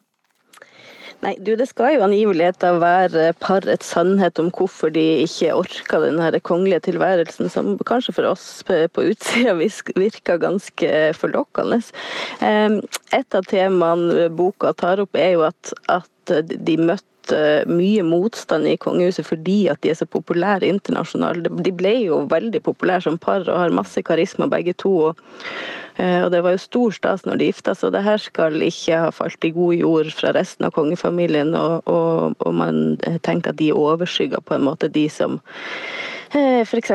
Nei, 1.18 1.32
du, 1.42 1.56
Det 1.58 1.66
skal 1.66 1.96
jo 1.96 2.04
angivelig 2.06 2.52
være 2.62 3.32
parets 3.42 3.90
sannhet 3.90 4.38
om 4.38 4.52
hvorfor 4.54 4.92
de 4.94 5.24
ikke 5.24 5.56
orka 5.56 5.98
den 6.04 6.20
kongelige 6.46 6.84
tilværelsen, 6.86 7.50
som 7.50 7.72
kanskje 7.88 8.14
for 8.14 8.28
oss 8.30 8.62
på 8.68 9.06
utsida 9.10 9.56
virker 9.58 10.38
ganske 10.38 10.92
forlokkende. 11.18 11.80
Et 12.38 13.34
av 13.34 13.50
temaene 13.50 14.28
boka 14.30 14.70
tar 14.78 15.02
opp, 15.02 15.18
er 15.18 15.34
jo 15.34 15.42
at, 15.48 15.74
at 15.90 16.06
de 16.42 16.76
møtte 16.80 17.06
mye 17.68 18.04
motstand 18.08 18.64
i 18.70 18.78
kongehuset 18.80 19.26
fordi 19.28 19.58
at 19.68 19.82
de 19.84 19.92
er 19.92 19.98
så 19.98 20.06
populære 20.08 20.68
internasjonalt. 20.70 21.50
De 21.64 21.74
ble 21.76 21.94
jo 22.06 22.22
veldig 22.30 22.62
populære 22.64 23.04
som 23.08 23.18
par 23.20 23.44
og 23.44 23.60
har 23.60 23.74
masse 23.74 24.00
karisma 24.06 24.48
begge 24.48 24.76
to. 24.80 24.94
og 25.10 25.20
Eh, 25.98 26.22
og 26.22 26.30
det 26.30 26.44
var 26.46 26.54
jo 26.54 26.62
stor 26.62 26.94
stas 26.94 27.24
når 27.26 27.40
de 27.40 27.48
gifta 27.48 27.74
seg, 27.74 27.88
og 27.88 27.96
det 27.96 28.04
her 28.06 28.20
skal 28.22 28.62
ikke 28.62 29.00
ha 29.02 29.08
falt 29.14 29.46
i 29.46 29.50
god 29.54 29.74
jord 29.74 30.12
fra 30.14 30.30
resten 30.36 30.68
av 30.68 30.74
kongefamilien, 30.76 31.50
og, 31.58 31.88
og, 31.90 32.36
og 32.38 32.54
man 32.54 33.00
tenker 33.26 33.50
at 33.50 33.58
de 33.58 33.72
overskygger 33.74 34.44
på 34.46 34.54
en 34.54 34.68
måte 34.68 34.90
de 34.94 35.08
som 35.10 35.40
F.eks. 36.32 36.92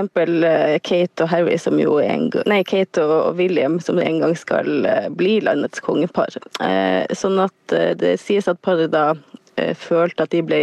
Kate 0.83 1.25
og 1.25 1.29
Harry, 1.31 1.57
som 1.57 1.79
jo 1.81 1.97
en, 2.03 2.29
nei, 2.49 2.61
Kate 2.67 3.03
og 3.03 3.39
William, 3.39 3.79
som 3.81 4.01
en 4.01 4.19
gang 4.21 4.35
skal 4.37 4.85
eh, 4.85 5.07
bli 5.09 5.39
landets 5.45 5.83
kongepar. 5.83 6.35
Eh, 6.61 7.05
sånn 7.17 7.39
at 7.41 7.77
det 7.99 8.17
sies 8.21 8.49
at 8.51 8.61
paret 8.65 8.93
da 8.93 9.13
følte 9.77 10.25
at 10.25 10.31
de 10.33 10.39
ble 10.41 10.59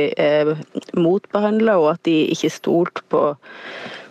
motbehandla, 0.98 1.76
og 1.78 1.92
at 1.92 2.00
de 2.08 2.24
ikke 2.34 2.50
stolte 2.50 3.04
på 3.12 3.28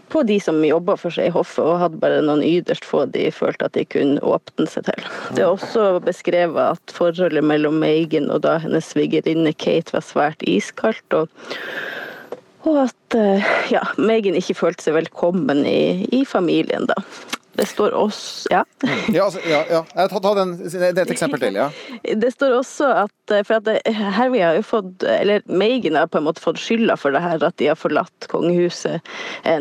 på 0.09 0.23
de 0.23 0.39
som 0.39 0.65
jobba 0.65 0.95
for 0.97 1.13
seg 1.13 1.29
i 1.29 1.33
hoffet, 1.33 1.61
og 1.63 1.79
hadde 1.83 2.01
bare 2.01 2.21
noen 2.25 2.41
ytterst 2.45 2.87
få 2.87 3.05
de 3.13 3.29
følte 3.33 3.69
at 3.69 3.77
de 3.77 3.85
kunne 3.93 4.21
åpne 4.25 4.65
seg 4.69 4.87
til. 4.89 5.07
Det 5.37 5.45
er 5.45 5.51
også 5.51 5.85
beskrevet 6.05 6.77
at 6.77 6.95
forholdet 6.95 7.45
mellom 7.45 7.79
Megan 7.83 8.29
og 8.33 8.43
da 8.47 8.57
hennes 8.63 8.89
svigerinne 8.93 9.53
Kate 9.53 9.93
var 9.95 10.05
svært 10.05 10.45
iskaldt. 10.49 11.13
og 11.13 11.29
og 12.69 12.83
at 12.85 13.17
ja, 13.73 13.81
Megan 13.97 14.37
ikke 14.37 14.57
følte 14.57 14.85
seg 14.85 14.95
velkommen 14.99 15.65
i, 15.65 16.05
i 16.13 16.23
familien, 16.27 16.85
da. 16.89 16.97
Det 17.57 17.65
står 17.67 17.95
også 17.97 18.49
Ja. 18.51 18.63
ja, 19.13 19.25
altså, 19.25 19.41
ja, 19.47 19.63
ja. 19.69 19.81
Ta, 20.07 20.19
ta 20.21 20.33
den, 20.37 20.55
det 20.63 20.89
er 20.93 21.01
et 21.03 21.13
eksempel 21.13 21.41
til, 21.41 21.57
ja. 21.59 21.69
Det 22.23 22.31
står 22.33 22.55
også 22.59 22.89
at 23.05 23.33
For 23.45 23.59
at 23.59 23.65
det, 23.67 23.79
Harry 24.17 24.39
har 24.41 24.55
jo 24.57 24.63
fått 24.65 25.03
Eller 25.05 25.43
Megan 25.45 25.97
har 25.99 26.09
på 26.09 26.17
en 26.21 26.27
måte 26.27 26.41
fått 26.41 26.61
skylda 26.61 26.95
for 26.97 27.13
det 27.13 27.21
her, 27.23 27.43
at 27.45 27.57
de 27.61 27.69
har 27.69 27.77
forlatt 27.77 28.27
kongehuset. 28.31 29.05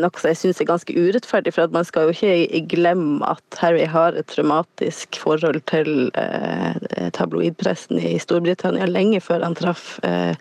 Noe 0.01 0.21
som 0.21 0.31
jeg 0.31 0.39
syns 0.41 0.61
er 0.63 0.69
ganske 0.71 0.95
urettferdig, 0.95 1.53
for 1.55 1.67
at 1.67 1.75
man 1.75 1.87
skal 1.87 2.09
jo 2.09 2.15
ikke 2.17 2.63
glemme 2.71 3.21
at 3.27 3.59
Harry 3.61 3.85
har 3.89 4.17
et 4.17 4.29
traumatisk 4.31 5.19
forhold 5.21 5.61
til 5.71 6.09
eh, 6.19 7.09
tabloidpressen 7.17 8.01
i 8.01 8.17
Storbritannia 8.23 8.89
lenge 8.89 9.21
før 9.25 9.45
han 9.47 9.57
traff 9.59 9.99
eh, 10.07 10.35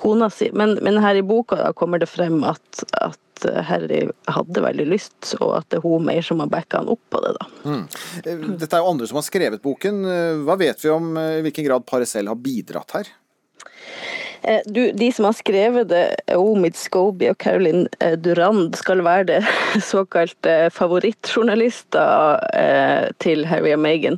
kona 0.00 0.30
si. 0.32 0.50
Men, 0.56 0.78
men, 0.84 1.00
her 1.00 1.20
i 1.20 1.26
boka 1.26 1.72
kommer 1.76 2.00
det 2.00 2.10
frem 2.10 2.42
at, 2.48 2.84
at 3.00 3.20
Harry 3.44 4.02
hadde 4.30 4.64
veldig 4.64 4.86
lyst, 4.88 5.34
og 5.40 5.54
at 5.60 5.68
det 5.72 5.80
er 5.80 5.86
hun 5.86 6.06
mer 6.08 6.24
som 6.26 6.42
har 6.42 6.50
backa 6.52 6.82
han 6.82 6.90
opp 6.92 7.02
på 7.12 7.22
det. 7.24 7.32
da. 7.38 7.48
Mm. 7.64 7.84
Dette 8.60 8.70
er 8.76 8.82
jo 8.82 8.92
andre 8.92 9.08
som 9.10 9.20
har 9.20 9.26
skrevet 9.26 9.62
boken. 9.64 10.02
Hva 10.46 10.58
vet 10.60 10.84
vi 10.84 10.92
om 10.92 11.12
i 11.16 11.40
hvilken 11.46 11.66
grad 11.66 11.86
paret 11.88 12.10
selv 12.10 12.32
har 12.32 12.40
bidratt 12.40 12.96
her? 12.98 13.12
Du, 14.66 14.92
de 14.96 15.12
som 15.12 15.26
har 15.28 15.34
skrevet 15.36 15.88
det, 15.90 16.04
Omid 16.32 16.76
Scobie 16.78 17.32
og 17.32 17.38
Caroline 17.42 17.86
Durand, 18.24 18.76
skal 18.78 19.02
være 19.04 19.26
det 19.28 19.40
såkalte 19.92 20.70
favorittjournalister 20.72 22.40
til 23.20 23.44
Harry 23.48 23.74
og 23.74 23.82
Meghan, 23.84 24.16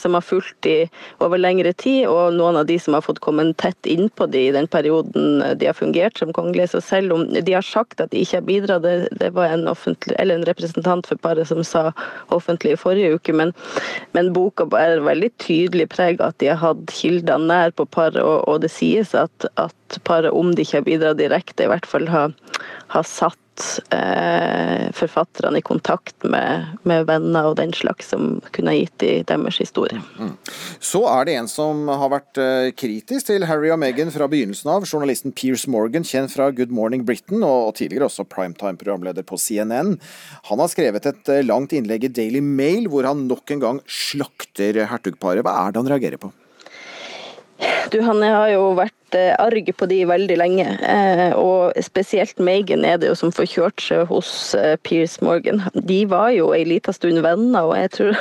som 0.00 0.16
har 0.18 0.24
fulgt 0.26 0.56
de 0.66 0.88
over 1.22 1.38
lengre 1.38 1.72
tid, 1.78 2.08
og 2.10 2.34
noen 2.34 2.58
av 2.58 2.66
de 2.66 2.78
som 2.82 2.96
har 2.96 3.04
fått 3.06 3.22
kommet 3.22 3.54
tett 3.62 3.86
innpå 3.86 4.26
de 4.32 4.48
i 4.48 4.54
den 4.54 4.66
perioden 4.70 5.42
de 5.58 5.68
har 5.68 5.78
fungert 5.78 6.18
som 6.18 6.32
kongelige. 6.34 6.72
Så 6.74 6.82
selv 6.84 7.14
om 7.14 7.26
de 7.30 7.54
har 7.54 7.66
sagt 7.66 8.00
at 8.02 8.10
de 8.10 8.22
ikke 8.22 8.40
har 8.40 8.48
bidratt, 8.48 8.82
det, 8.82 9.30
var 9.36 9.54
en, 9.54 9.68
en, 9.68 10.44
representant 10.48 11.06
for 11.06 11.22
paret 11.22 11.48
som 11.48 11.62
sa 11.66 11.84
offentlig 12.34 12.74
i 12.74 12.80
forrige 12.80 13.14
uke, 13.14 13.34
men, 13.36 13.54
men 14.16 14.32
boka 14.34 14.66
bærer 14.66 15.04
veldig 15.06 15.30
tydelig 15.42 15.88
preg 15.94 16.22
at 16.24 16.38
de 16.42 16.50
har 16.50 16.60
hatt 16.62 16.90
kildene 16.94 17.46
nær 17.50 17.74
på 17.76 17.86
paret, 17.86 18.20
og, 18.22 18.42
og 18.48 18.62
det 18.64 18.72
sies 18.72 19.14
at 19.18 19.51
at 19.60 20.00
paret, 20.06 20.32
om 20.32 20.54
de 20.54 20.64
ikke 20.64 20.80
har 20.80 20.88
bidratt 20.88 21.20
direkte, 21.20 21.64
i 21.64 21.70
hvert 21.70 21.86
fall 21.88 22.08
har, 22.08 22.32
har 22.94 23.04
satt 23.06 23.38
eh, 23.92 24.88
forfatterne 24.96 25.60
i 25.60 25.64
kontakt 25.64 26.24
med, 26.24 26.78
med, 26.88 27.04
venner 27.10 27.50
og 27.50 27.58
den 27.60 27.74
slags 27.76 28.08
som 28.14 28.40
kunne 28.56 28.72
ha 28.72 28.78
gitt 28.78 28.96
de 29.02 29.10
deres 29.28 29.60
historie. 29.60 30.00
Mm. 30.16 30.32
Så 30.80 31.02
er 31.10 31.28
det 31.28 31.36
en 31.36 31.50
som 31.52 31.84
har 31.90 32.12
vært 32.14 32.40
kritisk 32.80 33.28
til 33.28 33.46
Harry 33.48 33.70
og 33.74 33.80
Meghan 33.82 34.12
fra 34.14 34.28
begynnelsen 34.30 34.72
av. 34.72 34.88
Journalisten 34.88 35.36
Piers 35.36 35.66
Morgan, 35.68 36.06
kjent 36.08 36.32
fra 36.32 36.48
Good 36.54 36.72
Morning 36.72 37.04
Britain 37.08 37.44
og 37.44 37.74
tidligere 37.80 38.08
også 38.08 38.26
primetime-programleder 38.32 39.26
på 39.28 39.36
CNN. 39.40 39.98
Han 40.48 40.64
har 40.64 40.72
skrevet 40.72 41.10
et 41.12 41.34
langt 41.44 41.76
innlegg 41.76 42.08
i 42.08 42.14
Daily 42.22 42.40
Mail 42.40 42.88
hvor 42.92 43.08
han 43.08 43.26
nok 43.28 43.52
en 43.52 43.66
gang 43.66 43.82
slakter 43.84 44.80
hertugparet. 44.88 45.44
Hva 45.44 45.58
er 45.66 45.74
det 45.74 45.84
han 45.84 45.92
reagerer 45.92 46.22
på? 46.22 46.32
Du, 47.92 48.00
Han 48.02 48.22
har 48.24 48.48
jo 48.54 48.72
vært 48.78 48.96
arg 49.40 49.70
på 49.76 49.88
de 49.90 50.02
veldig 50.08 50.36
lenge, 50.40 50.66
og 51.38 51.76
spesielt 51.84 52.40
Megan 52.42 52.84
er 52.88 52.98
det 53.00 53.10
jo 53.10 53.16
som 53.18 53.32
får 53.34 53.48
kjørt 53.52 53.84
seg 53.84 54.06
hos 54.10 54.30
Piers 54.86 55.18
Morgan. 55.24 55.62
De 55.74 56.02
var 56.10 56.30
jo 56.36 56.50
en 56.56 56.68
liten 56.68 56.96
stund 56.96 57.22
venner, 57.24 57.68
og 57.68 57.76
jeg 57.82 57.92
tror 57.96 58.18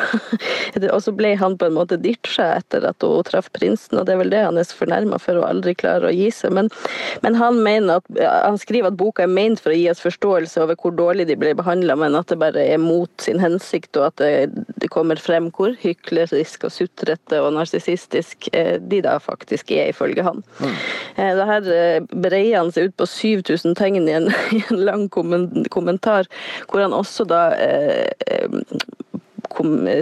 Og 0.91 1.01
så 1.03 1.13
ble 1.15 1.33
han 1.39 1.57
på 1.59 1.67
en 1.67 1.75
måte 1.75 1.99
ditcha 2.01 2.47
etter 2.57 2.85
at 2.87 3.03
hun 3.05 3.23
traff 3.27 3.49
prinsen, 3.55 3.99
og 3.99 4.07
det 4.07 4.15
er 4.15 4.21
vel 4.21 4.33
det 4.33 4.43
han 4.45 4.59
er 4.59 4.67
så 4.67 4.79
fornærma 4.81 5.19
for 5.21 5.39
å 5.39 5.47
aldri 5.47 5.73
klare 5.77 6.09
å 6.09 6.15
gi 6.15 6.29
seg. 6.33 6.53
Men, 6.55 6.71
men 7.25 7.37
han 7.39 7.61
at 7.91 8.07
han 8.19 8.57
skriver 8.59 8.91
at 8.91 8.99
boka 8.99 9.25
er 9.25 9.31
ment 9.31 9.61
for 9.61 9.73
å 9.73 9.77
gi 9.77 9.87
oss 9.91 10.01
forståelse 10.03 10.63
over 10.63 10.77
hvor 10.79 10.95
dårlig 10.97 11.27
de 11.29 11.37
ble 11.39 11.53
behandla, 11.57 11.95
men 11.99 12.17
at 12.17 12.31
det 12.31 12.39
bare 12.41 12.63
er 12.73 12.81
mot 12.81 13.11
sin 13.21 13.41
hensikt, 13.41 13.95
og 13.99 14.09
at 14.09 14.21
det, 14.21 14.65
det 14.81 14.91
kommer 14.93 15.19
frem 15.21 15.49
hvor 15.55 15.75
hyklerisk 15.81 16.67
og 16.67 16.73
sutrete 16.75 17.41
og 17.41 17.53
narsissistisk 17.57 18.49
de 18.51 19.01
da 19.05 19.17
faktisk 19.21 19.71
er, 19.75 19.91
ifølge 19.93 20.25
han. 20.25 20.43
Mm. 20.59 20.75
Det 21.15 21.45
her 21.47 21.67
breier 22.09 22.57
han 22.57 22.71
seg 22.73 22.89
ut 22.89 22.97
på 22.97 23.07
7000 23.09 23.75
tegn 23.77 24.07
i 24.07 24.15
en, 24.17 24.29
i 24.57 24.63
en 24.69 24.83
lang 24.87 25.07
kommentar, 25.11 26.29
hvor 26.71 26.83
han 26.83 26.95
også 26.95 27.27
da 27.29 27.43
eh, 27.59 28.09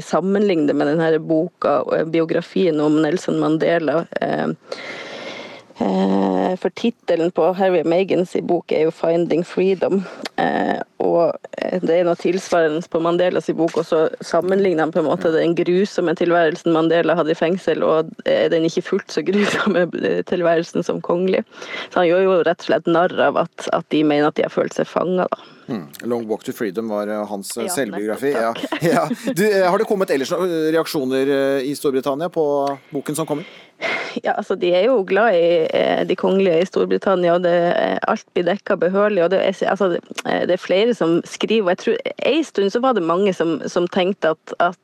sammenligner 0.05 0.77
med 0.77 0.91
denne 0.93 1.19
boka, 1.19 1.82
biografien 2.13 2.80
om 2.84 3.01
Nelson 3.03 3.39
Mandela. 3.41 4.03
Eh, 4.21 4.39
Eh, 4.39 4.47
For 6.59 6.69
tittelen 6.75 7.32
på 7.32 7.53
Harry 7.55 7.84
Megans 7.88 8.36
i 8.36 8.41
bok 8.43 8.71
er 8.75 8.88
jo 8.88 8.91
'Finding 8.91 9.45
Freedom'. 9.47 10.01
Eh, 10.38 10.82
Og 10.99 11.32
det 11.82 11.95
er 11.95 12.03
noe 12.03 12.19
tilsvarende 12.19 12.84
på 12.91 12.99
Mandelas 12.99 13.47
i 13.49 13.53
bok, 13.55 13.77
og 13.80 13.86
så 13.88 13.99
sammenligner 14.19 14.84
han 14.84 14.91
på 14.91 14.99
en 14.99 15.07
måte 15.07 15.32
den 15.32 15.53
grusomme 15.55 16.11
tilværelsen 16.19 16.73
Mandela 16.75 17.15
hadde 17.15 17.32
i 17.32 17.39
fengsel, 17.39 17.84
og 17.88 18.11
eh, 18.25 18.49
den 18.51 18.67
ikke 18.67 18.84
fullt 18.84 19.15
så 19.15 19.23
grusomme 19.23 19.86
eh, 20.03 20.19
tilværelsen 20.27 20.84
som 20.84 20.99
kongelig. 21.01 21.45
Så 21.93 22.01
han 22.01 22.09
gjør 22.09 22.25
jo 22.25 22.36
rett 22.43 22.59
og 22.59 22.67
slett 22.67 22.91
narr 22.91 23.15
av 23.30 23.39
at, 23.45 23.69
at 23.71 23.88
de 23.95 24.03
mener 24.03 24.27
at 24.27 24.36
de 24.36 24.43
har 24.43 24.51
følt 24.53 24.75
seg 24.75 24.88
fanga, 24.91 25.25
da. 25.32 25.39
Mm. 25.69 25.88
'Long 26.03 26.27
Walk 26.27 26.43
to 26.43 26.51
Freedom' 26.51 26.89
var 26.89 27.07
eh, 27.07 27.25
hans 27.32 27.55
eh, 27.57 27.63
Ja, 27.69 27.73
selvbiografi. 27.80 28.32
Ja. 28.36 28.51
nettopp, 28.51 28.84
Ja. 28.93 29.34
Du, 29.34 29.45
eh, 29.47 29.69
har 29.69 29.77
det 29.77 29.88
kommet 29.88 30.11
ellers 30.11 30.32
noen 30.36 30.51
reaksjoner 30.75 31.32
eh, 31.39 31.69
i 31.69 31.75
Storbritannia 31.80 32.27
på 32.30 32.43
boken 32.91 33.15
som 33.15 33.25
kommer? 33.30 33.47
Ja, 34.23 34.34
altså 34.36 34.55
De 34.59 34.71
er 34.75 34.88
jo 34.89 35.03
glad 35.07 35.36
i 35.38 35.67
eh, 35.73 36.01
de 36.07 36.15
kongelige 36.19 36.63
i 36.63 36.67
Storbritannia, 36.67 37.36
og 37.38 37.43
det, 37.45 37.53
eh, 37.77 37.97
alt 38.11 38.25
blir 38.36 38.47
dekka 38.49 38.75
behørig. 38.82 39.21
og 39.23 39.30
det 39.32 39.39
er, 39.45 39.55
altså, 39.71 39.89
det, 39.93 40.01
eh, 40.25 40.43
er 40.49 40.57
flere 40.59 40.93
som 40.97 41.21
skriver. 41.23 41.63
og 41.63 41.69
jeg 41.69 41.77
tror 41.77 41.97
En 42.25 42.43
stund 42.43 42.71
så 42.73 42.82
var 42.82 42.93
det 42.93 43.03
mange 43.03 43.34
som, 43.34 43.61
som 43.67 43.88
tenkte 43.88 44.32
at, 44.36 44.53
at 44.59 44.75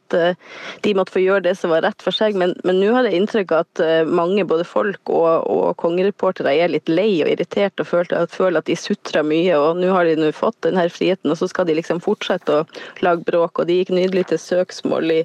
de 0.85 0.93
måtte 0.93 1.11
få 1.11 1.19
gjøre 1.25 1.43
det 1.43 1.55
som 1.57 1.71
var 1.73 1.81
rett 1.81 2.01
for 2.05 2.13
seg, 2.13 2.35
men 2.37 2.53
nå 2.63 2.91
har 2.93 3.03
jeg 3.03 3.17
inntrykk 3.17 3.51
av 3.51 3.63
at 3.65 4.07
mange, 4.07 4.45
både 4.47 4.63
folk 4.63 5.09
og, 5.09 5.47
og 5.49 5.75
kongereportere, 5.81 6.53
er 6.53 6.69
litt 6.71 6.87
lei 6.87 7.23
og 7.25 7.31
irritert 7.33 7.81
og 7.81 7.87
føler 7.89 8.13
at, 8.21 8.31
føler 8.31 8.61
at 8.61 8.69
de 8.69 8.75
sutrer 8.77 9.25
mye. 9.25 9.57
og 9.57 9.81
Nå 9.81 9.89
har 9.91 10.05
de 10.05 10.15
nå 10.15 10.29
fått 10.31 10.61
denne 10.63 10.85
friheten, 10.93 11.31
og 11.33 11.37
så 11.41 11.49
skal 11.49 11.65
de 11.67 11.75
liksom 11.79 11.99
fortsette 12.05 12.53
å 12.53 12.63
lage 13.03 13.25
bråk. 13.27 13.59
og 13.59 13.67
De 13.67 13.79
gikk 13.81 13.91
nydelig 13.97 14.27
til 14.29 14.39
søksmål 14.39 15.11
i, 15.11 15.19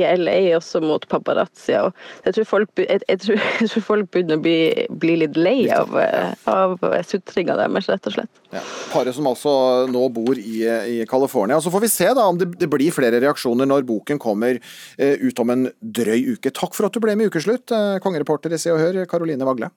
i 0.00 0.02
LA 0.16 0.56
også 0.56 0.80
mot 0.82 1.06
paparazzia. 1.12 1.84
og 1.90 1.92
Jeg 2.24 2.34
tror 2.40 2.50
folk, 2.56 2.74
be- 2.74 2.88
jeg, 3.12 3.20
tror, 3.22 3.40
jeg 3.60 3.70
tror 3.72 3.84
folk 3.86 4.10
begynner 4.14 4.40
å 4.40 4.42
bli, 4.42 4.86
bli 5.02 5.16
litt 5.22 5.38
lei 5.38 5.58
av, 5.74 5.92
eh, 6.00 6.32
av 6.50 6.78
sutringa 7.08 7.56
deres, 7.58 7.88
rett 7.92 8.08
og 8.08 8.16
slett. 8.16 8.42
Ja. 8.52 8.62
Paret 8.92 9.16
som 9.16 9.28
altså 9.30 9.52
nå 9.92 10.06
bor 10.14 10.38
i, 10.38 10.62
i 10.64 10.98
California. 11.08 11.60
Så 11.62 11.72
får 11.72 11.84
vi 11.84 11.92
se 11.92 12.10
da 12.16 12.26
om 12.28 12.40
det, 12.40 12.52
det 12.60 12.70
blir 12.72 12.94
flere 12.94 13.20
reaksjoner 13.22 13.68
når 13.68 13.86
boken 13.88 14.20
kommer 14.22 14.58
eh, 14.58 15.16
ut 15.20 15.44
om 15.44 15.54
en 15.54 15.68
drøy 15.80 16.36
uke. 16.36 16.52
Takk 16.54 16.76
for 16.76 16.88
at 16.88 16.96
du 16.96 17.02
ble 17.04 17.16
med 17.18 17.28
i 17.28 17.32
Ukeslutt, 17.32 17.72
eh, 17.74 17.96
kongereporter 18.04 18.54
i 18.54 18.60
Se 18.60 18.72
og 18.74 18.80
Hør, 18.82 19.02
Karoline 19.10 19.48
Vagle. 19.48 19.72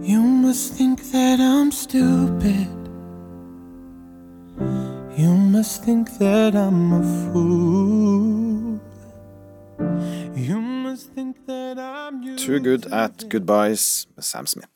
You 0.00 0.22
must 0.22 0.74
think 0.74 1.02
that 1.12 1.40
I'm 1.40 1.70
stupid. 1.70 2.68
You 5.16 5.34
must 5.34 5.84
think 5.84 6.08
that 6.18 6.54
I'm 6.54 6.92
a 6.92 7.02
fool. 7.32 8.80
Too 12.36 12.58
Good 12.60 12.86
At 12.92 13.30
Goodbyes 13.30 14.08
med 14.16 14.24
Sam 14.24 14.46
Smith. 14.46 14.68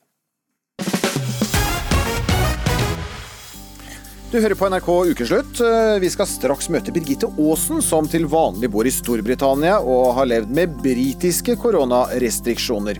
Du 4.32 4.40
hører 4.40 4.54
på 4.58 4.68
NRK 4.72 4.88
Ukeslutt. 5.12 5.60
Eh, 5.60 6.00
Vi 6.00 6.08
skal 6.10 6.26
straks 6.26 6.70
møte 6.72 6.92
Birgitte 6.94 7.28
Aasen, 7.38 7.82
som 7.84 8.08
til 8.10 8.24
vanlig 8.26 8.70
bor 8.72 8.86
i 8.88 8.92
Storbritannia 8.94 9.76
og 9.80 10.14
har 10.16 10.26
levd 10.30 10.50
med 10.56 10.78
britiske 10.82 11.56
koronarestriksjoner. 11.60 12.98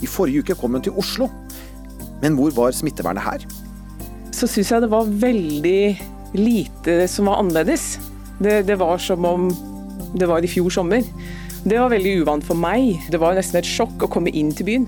I 0.00 0.06
forrige 0.08 0.44
uke 0.44 0.56
kom 0.56 0.78
hun 0.78 0.82
til 0.86 0.94
Oslo. 0.96 1.28
Men 2.22 2.38
hvor 2.38 2.54
var 2.56 2.76
smittevernet 2.76 3.26
her? 3.26 3.48
så 4.40 4.46
syns 4.48 4.70
jeg 4.72 4.80
det 4.80 4.88
var 4.88 5.04
veldig 5.04 5.80
lite 6.38 6.94
som 7.10 7.26
var 7.28 7.42
annerledes. 7.42 7.98
Det, 8.40 8.62
det 8.64 8.78
var 8.80 8.96
som 9.02 9.24
om 9.28 9.50
det 10.16 10.28
var 10.30 10.40
i 10.40 10.48
fjor 10.48 10.70
sommer. 10.72 11.04
Det 11.60 11.76
var 11.76 11.90
veldig 11.92 12.12
uvant 12.22 12.44
for 12.46 12.56
meg. 12.56 13.02
Det 13.12 13.18
var 13.20 13.36
nesten 13.36 13.60
et 13.60 13.68
sjokk 13.68 14.06
å 14.06 14.08
komme 14.08 14.32
inn 14.32 14.48
til 14.56 14.64
byen. 14.64 14.86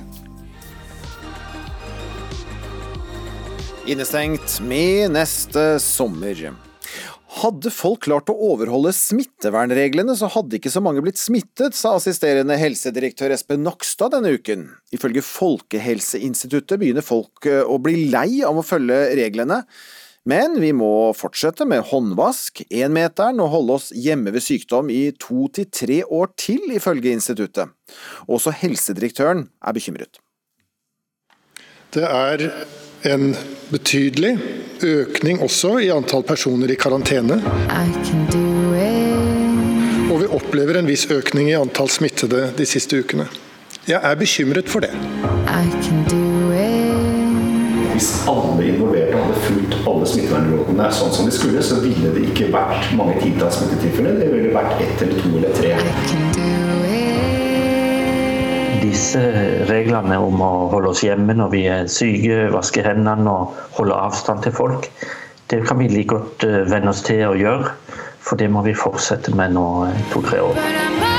Innestengt 3.92 4.56
med 4.64 5.12
neste 5.12 5.76
sommer. 5.84 6.40
Hadde 7.42 7.72
folk 7.74 8.06
klart 8.06 8.32
å 8.32 8.36
overholde 8.48 8.92
smittevernreglene, 8.96 10.16
så 10.16 10.30
hadde 10.32 10.56
ikke 10.56 10.72
så 10.72 10.80
mange 10.84 11.04
blitt 11.04 11.20
smittet, 11.20 11.76
sa 11.76 11.96
assisterende 11.98 12.56
helsedirektør 12.60 13.34
Espen 13.36 13.64
Nakstad 13.66 14.14
denne 14.16 14.32
uken. 14.38 14.70
Ifølge 14.96 15.24
Folkehelseinstituttet 15.26 16.80
begynner 16.80 17.04
folk 17.04 17.48
eh, 17.48 17.64
å 17.64 17.76
bli 17.84 18.06
lei 18.12 18.40
av 18.48 18.60
å 18.60 18.64
følge 18.64 19.10
reglene. 19.18 19.60
Men 20.28 20.54
vi 20.62 20.70
må 20.70 21.10
fortsette 21.18 21.66
med 21.66 21.82
håndvask, 21.90 22.62
énmeteren 22.70 23.40
og 23.42 23.50
holde 23.56 23.78
oss 23.80 23.88
hjemme 23.90 24.30
ved 24.30 24.44
sykdom 24.44 24.90
i 24.94 25.10
to 25.18 25.48
til 25.50 25.66
tre 25.74 25.98
år 26.06 26.30
til, 26.38 26.62
ifølge 26.76 27.10
instituttet. 27.10 27.72
Også 28.30 28.54
helsedirektøren 28.54 29.48
er 29.58 29.74
bekymret. 29.74 30.20
Det 31.92 32.06
er 32.06 32.46
en 33.10 33.32
betydelig 33.72 34.36
økning 34.86 35.42
også 35.42 35.74
i 35.82 35.90
antall 35.90 36.22
personer 36.22 36.70
i 36.70 36.78
karantene. 36.78 37.40
Og 40.06 40.16
vi 40.22 40.30
opplever 40.38 40.78
en 40.78 40.88
viss 40.88 41.08
økning 41.10 41.50
i 41.50 41.58
antall 41.58 41.90
smittede 41.90 42.52
de 42.56 42.68
siste 42.68 43.02
ukene. 43.02 43.26
Jeg 43.90 43.98
er 43.98 44.14
bekymret 44.14 44.70
for 44.70 44.86
det. 44.86 44.94
Hvis 47.92 48.12
alle 48.30 48.70
fulgt 48.78 49.01
alle 49.88 50.06
smittevernrådene 50.08 50.88
sånn 50.94 51.12
som 51.14 51.28
de 51.28 51.34
skulle, 51.34 51.62
så 51.64 51.80
ville 51.82 52.12
det 52.14 52.26
ikke 52.30 52.50
vært 52.54 52.92
mange 52.98 53.16
titalls 53.22 53.58
smittetilfeller. 53.58 54.18
Det 54.20 54.28
ville 54.32 54.52
vært 54.54 54.82
ett 54.84 55.04
eller 55.06 55.22
to 55.22 55.30
eller 55.40 55.52
tre. 55.58 55.72
Disse 58.82 59.22
reglene 59.70 60.18
om 60.20 60.42
å 60.42 60.52
holde 60.72 60.92
oss 60.92 61.04
hjemme 61.06 61.36
når 61.38 61.52
vi 61.54 61.64
er 61.70 61.90
syke, 61.90 62.48
vaske 62.54 62.84
hendene 62.86 63.30
og 63.30 63.56
holde 63.78 63.98
avstand 64.08 64.44
til 64.46 64.54
folk, 64.56 64.90
det 65.52 65.62
kan 65.68 65.78
vi 65.80 65.90
like 65.92 66.08
godt 66.14 66.46
eh, 66.48 66.62
venne 66.70 66.94
oss 66.94 67.04
til 67.04 67.26
å 67.28 67.36
gjøre. 67.36 67.74
For 68.22 68.40
det 68.40 68.48
må 68.54 68.62
vi 68.64 68.76
fortsette 68.78 69.34
med 69.36 69.52
nå 69.58 69.66
eh, 69.90 70.04
to-tre 70.14 70.40
år. 70.40 71.11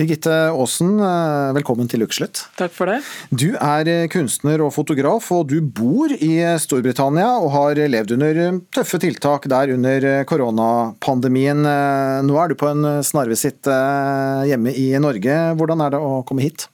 Birgitte 0.00 0.32
Aasen, 0.48 0.94
eh, 0.96 1.52
velkommen 1.52 1.84
til 1.92 2.00
Ukeslutt. 2.06 2.46
Takk 2.56 2.72
for 2.72 2.88
det. 2.88 3.02
Du 3.28 3.50
er 3.52 3.84
eh, 3.84 4.06
kunstner 4.08 4.62
og 4.64 4.72
fotograf, 4.72 5.26
og 5.36 5.50
du 5.50 5.58
bor 5.60 6.08
i 6.16 6.30
Storbritannia 6.62 7.34
og 7.36 7.50
har 7.52 7.80
levd 7.92 8.14
under 8.16 8.40
eh, 8.46 8.56
tøffe 8.72 8.96
tiltak 9.02 9.44
der 9.52 9.74
under 9.74 10.06
eh, 10.08 10.22
koronapandemien. 10.24 11.60
Eh, 11.68 12.22
Nå 12.24 12.38
er 12.40 12.48
du 12.48 12.56
på 12.56 12.70
en 12.70 13.02
snarvisitt 13.04 13.68
eh, 13.68 14.48
hjemme 14.48 14.72
i 14.72 14.88
Norge. 15.04 15.36
Hvordan 15.60 15.84
er 15.84 15.92
det 15.92 16.00
å 16.00 16.22
komme 16.24 16.48
hit? 16.48 16.70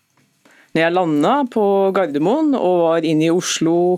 Jeg 0.77 0.95
landa 0.95 1.41
på 1.51 1.67
Gardermoen 1.97 2.55
og 2.55 2.79
var 2.85 3.11
inne 3.11 3.27
i 3.27 3.35
Oslo 3.35 3.97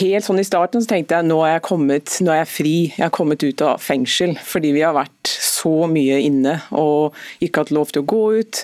helt 0.00 0.26
sånn 0.26 0.40
i 0.42 0.46
starten, 0.46 0.82
så 0.82 0.92
tenkte 0.92 1.16
jeg 1.16 1.28
nå 1.28 1.38
er 1.44 1.56
jeg 1.56 1.64
kommet, 1.66 2.12
nå 2.24 2.34
er 2.34 2.42
jeg 2.42 2.50
fri. 2.52 2.76
Jeg 2.92 3.06
er 3.06 3.14
kommet 3.14 3.42
ut 3.44 3.64
av 3.64 3.80
fengsel 3.82 4.36
fordi 4.44 4.74
vi 4.76 4.84
har 4.84 4.96
vært 4.96 5.30
så 5.30 5.88
mye 5.90 6.20
inne 6.24 6.58
og 6.76 7.16
ikke 7.44 7.64
hatt 7.64 7.74
lov 7.74 7.92
til 7.92 8.04
å 8.04 8.08
gå 8.10 8.22
ut. 8.40 8.62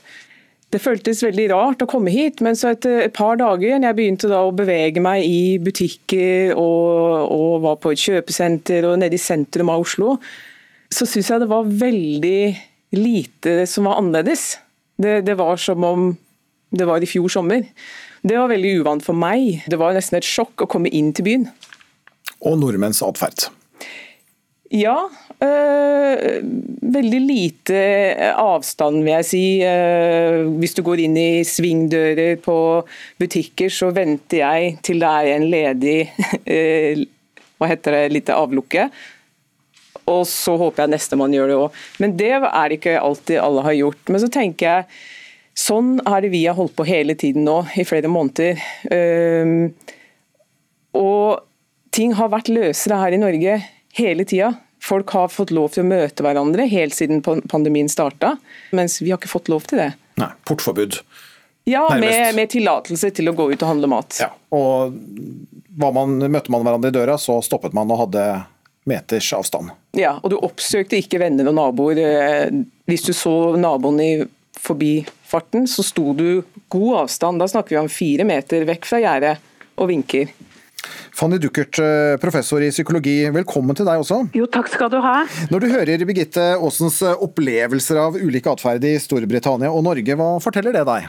Det 0.74 0.82
føltes 0.82 1.22
veldig 1.22 1.46
rart 1.52 1.84
å 1.84 1.88
komme 1.88 2.10
hit, 2.10 2.42
men 2.44 2.58
så 2.58 2.72
etter 2.74 3.04
et 3.04 3.14
par 3.16 3.38
dager, 3.38 3.64
igjen, 3.68 3.86
jeg 3.86 3.96
begynte 3.96 4.30
da 4.30 4.42
å 4.44 4.54
bevege 4.54 5.00
meg 5.02 5.22
i 5.24 5.56
butikker 5.62 6.56
og, 6.58 7.30
og 7.32 7.52
var 7.64 7.78
på 7.80 7.94
et 7.94 8.02
kjøpesenter 8.02 8.88
og 8.88 8.98
nede 9.00 9.16
i 9.16 9.22
sentrum 9.22 9.70
av 9.72 9.86
Oslo, 9.86 10.16
så 10.92 11.06
syns 11.08 11.30
jeg 11.30 11.42
det 11.42 11.50
var 11.50 11.70
veldig 11.70 12.40
lite 12.98 13.60
som 13.70 13.86
var 13.88 14.02
annerledes. 14.02 14.56
Det, 14.98 15.20
det 15.26 15.36
var 15.38 15.56
som 15.60 15.86
om 15.86 16.10
det 16.76 16.86
var 16.88 17.02
i 17.02 17.08
fjor 17.08 17.30
sommer. 17.30 17.62
Det 18.26 18.34
var 18.34 18.50
veldig 18.50 18.72
uvant 18.80 19.04
for 19.06 19.14
meg. 19.14 19.62
Det 19.70 19.78
var 19.78 19.94
nesten 19.94 20.18
et 20.18 20.26
sjokk 20.26 20.64
å 20.64 20.70
komme 20.70 20.90
inn 20.90 21.12
til 21.14 21.26
byen. 21.28 21.46
Og 22.42 22.58
nordmenns 22.58 22.98
atferd. 23.06 23.46
Ja, 24.74 24.96
øh, 25.46 26.38
veldig 26.96 27.20
lite 27.22 27.82
avstand, 28.34 29.04
vil 29.04 29.12
jeg 29.14 29.28
si. 29.28 29.44
Øh, 29.62 30.48
hvis 30.58 30.74
du 30.74 30.82
går 30.82 31.04
inn 31.04 31.14
i 31.20 31.44
svingdører 31.46 32.40
på 32.42 32.58
butikker, 33.20 33.70
så 33.70 33.92
venter 33.94 34.42
jeg 34.42 34.78
til 34.82 35.04
det 35.04 35.12
er 35.12 35.34
en 35.36 35.46
ledig 35.52 35.98
øh, 36.50 37.04
hva 37.56 37.70
heter 37.70 37.94
det, 37.94 38.06
lite 38.16 38.34
avlukke. 38.34 38.88
Og 40.10 40.24
så 40.26 40.56
håper 40.58 40.82
jeg 40.82 40.96
nestemann 40.96 41.34
gjør 41.34 41.52
det 41.52 41.60
òg. 41.60 41.78
Men 42.02 42.18
det 42.18 42.32
er 42.34 42.42
det 42.42 42.80
ikke 42.80 42.98
alltid 42.98 43.38
alle 43.42 43.62
har 43.66 43.78
gjort. 43.78 44.02
Men 44.10 44.22
så 44.22 44.32
tenker 44.34 44.66
jeg 44.66 44.90
Sånn 45.56 45.96
er 46.04 46.20
det 46.26 46.30
vi 46.34 46.42
har 46.46 46.56
holdt 46.58 46.74
på 46.76 46.84
hele 46.84 47.14
tiden 47.16 47.46
nå, 47.48 47.62
i 47.80 47.84
flere 47.88 48.10
måneder. 48.12 48.58
Um, 48.92 49.70
og 50.96 51.40
ting 51.96 52.12
har 52.18 52.28
vært 52.32 52.50
løsere 52.52 52.98
her 53.00 53.16
i 53.16 53.20
Norge 53.20 53.58
hele 53.96 54.26
tida. 54.28 54.52
Folk 54.84 55.10
har 55.16 55.30
fått 55.32 55.50
lov 55.56 55.72
til 55.74 55.82
å 55.82 55.88
møte 55.88 56.22
hverandre 56.22 56.66
helt 56.70 56.94
siden 56.94 57.22
pandemien 57.24 57.88
starta, 57.90 58.34
mens 58.76 58.98
vi 59.02 59.10
har 59.10 59.18
ikke 59.18 59.32
fått 59.32 59.48
lov 59.50 59.64
til 59.70 59.80
det. 59.80 59.88
Nei, 60.20 60.28
portforbud. 60.48 61.00
Ja, 61.66 61.86
med, 61.90 62.04
Nærmest. 62.04 62.36
med 62.36 62.52
tillatelse 62.52 63.10
til 63.16 63.32
å 63.32 63.34
gå 63.34 63.48
ut 63.50 63.62
og 63.64 63.70
handle 63.72 63.88
mat. 63.90 64.20
Ja, 64.22 64.28
og 64.54 64.94
man, 65.80 66.18
møtte 66.30 66.52
man 66.54 66.62
hverandre 66.62 66.92
i 66.92 66.94
døra, 66.94 67.16
så 67.18 67.40
stoppet 67.42 67.74
man 67.74 67.90
og 67.90 68.04
hadde 68.04 68.26
meters 68.86 69.32
avstand. 69.34 69.72
Ja, 69.98 70.18
og 70.22 70.30
du 70.30 70.36
oppsøkte 70.38 71.00
ikke 71.00 71.18
venner 71.24 71.48
og 71.50 71.56
naboer. 71.58 71.98
eh, 71.98 72.60
Hvis 72.86 73.08
du 73.08 73.12
så 73.16 73.56
naboen 73.58 73.98
i, 74.04 74.12
forbi 74.62 75.00
farten, 75.28 75.66
så 75.70 75.84
sto 75.86 76.12
du 76.16 76.42
god 76.72 77.02
avstand. 77.04 77.42
Da 77.42 77.48
snakker 77.50 77.76
vi 77.76 77.82
om 77.82 77.92
fire 77.92 78.26
meter 78.28 78.66
vekk 78.68 78.88
fra 78.88 79.02
gjerdet 79.02 79.36
og 79.76 79.90
vinker. 79.90 80.32
Fanny 81.16 81.38
Duckert, 81.40 81.78
eh, 81.80 82.16
professor 82.22 82.62
i 82.62 82.70
psykologi, 82.70 83.24
velkommen 83.34 83.76
til 83.76 83.88
deg 83.88 84.02
også. 84.02 84.20
Jo, 84.36 84.46
takk 84.46 84.68
skal 84.70 84.90
du 84.92 84.98
ha. 85.02 85.24
Når 85.50 85.64
du 85.64 85.68
hører 85.72 86.04
Birgitte 86.08 86.44
Aasens 86.56 87.00
eh, 87.02 87.22
opplevelser 87.26 88.00
av 88.02 88.18
ulike 88.20 88.52
atferd 88.52 88.84
i 88.84 88.96
Storbritannia 89.02 89.72
og 89.72 89.86
Norge, 89.88 90.18
hva 90.18 90.36
forteller 90.44 90.76
det 90.76 90.84
deg? 90.88 91.08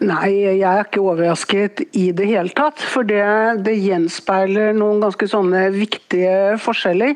Nei, 0.00 0.30
jeg 0.32 0.60
er 0.64 0.86
ikke 0.86 1.02
overrasket 1.04 1.82
i 1.98 2.06
det 2.16 2.26
hele 2.30 2.52
tatt. 2.56 2.80
For 2.80 3.06
det, 3.06 3.22
det 3.66 3.76
gjenspeiler 3.76 4.72
noen 4.76 5.02
ganske 5.04 5.28
sånne 5.28 5.66
viktige 5.74 6.56
forskjeller. 6.62 7.14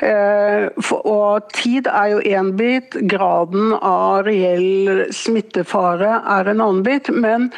Eh, 0.00 0.68
for, 0.80 1.04
og 1.08 1.50
tid 1.52 1.90
er 1.92 2.14
jo 2.14 2.22
én 2.24 2.52
bit, 2.58 2.96
graden 3.10 3.74
av 3.76 4.24
reell 4.26 5.04
smittefare 5.12 6.22
er 6.38 6.52
en 6.52 6.64
annen 6.64 6.82
bit. 6.86 7.12
Men 7.12 7.50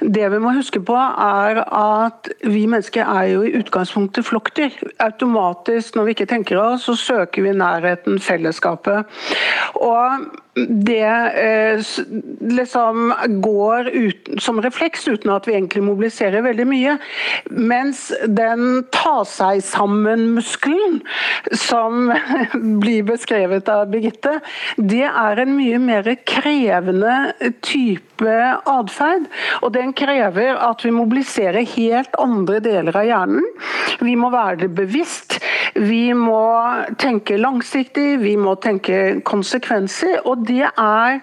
det 0.00 0.30
vi 0.32 0.42
må 0.42 0.54
huske 0.56 0.80
på 0.80 0.96
er 0.96 1.62
at 1.66 2.32
vi 2.42 2.64
mennesker 2.66 3.04
er 3.04 3.32
jo 3.34 3.44
i 3.46 3.54
utgangspunktet 3.60 4.26
flokkdyr. 4.28 4.78
Automatisk, 5.04 5.96
når 5.96 6.08
vi 6.08 6.16
ikke 6.16 6.30
tenker 6.32 6.62
oss, 6.62 6.88
så 6.88 6.96
søker 6.98 7.44
vi 7.44 7.56
nærheten, 7.56 8.20
fellesskapet. 8.22 9.04
Og 9.76 10.32
det 10.54 11.32
eh, 11.44 11.80
liksom 12.40 13.14
går 13.28 13.88
ut, 13.88 14.28
som 14.38 14.60
refleks 14.62 15.08
uten 15.08 15.30
at 15.32 15.46
vi 15.48 15.54
egentlig 15.56 15.80
mobiliserer 15.86 16.44
veldig 16.44 16.66
mye. 16.68 16.96
Mens 17.48 18.10
den 18.28 18.82
ta 18.92 19.22
seg 19.28 19.62
sammen-muskelen 19.64 21.00
som 21.56 22.12
blir 22.82 23.06
beskrevet 23.08 23.70
av 23.72 23.88
Birgitte, 23.94 24.40
det 24.76 25.06
er 25.08 25.40
en 25.40 25.54
mye 25.56 25.80
mer 25.80 26.10
krevende 26.28 27.32
type 27.64 28.36
atferd. 28.68 29.30
Og 29.64 29.72
den 29.72 29.96
krever 29.96 30.60
at 30.60 30.84
vi 30.84 30.92
mobiliserer 30.92 31.64
helt 31.78 32.20
andre 32.20 32.60
deler 32.60 33.00
av 33.00 33.08
hjernen. 33.08 33.48
Vi 34.04 34.18
må 34.20 34.28
være 34.34 34.66
det 34.66 34.70
bevisst. 34.76 35.38
Vi 35.80 36.12
må 36.12 36.44
tenke 37.00 37.40
langsiktig, 37.40 38.20
vi 38.20 38.36
må 38.36 38.58
tenke 38.60 39.22
konsekvenser. 39.24 40.20
og 40.28 40.41
det 40.48 40.68
er 40.68 41.18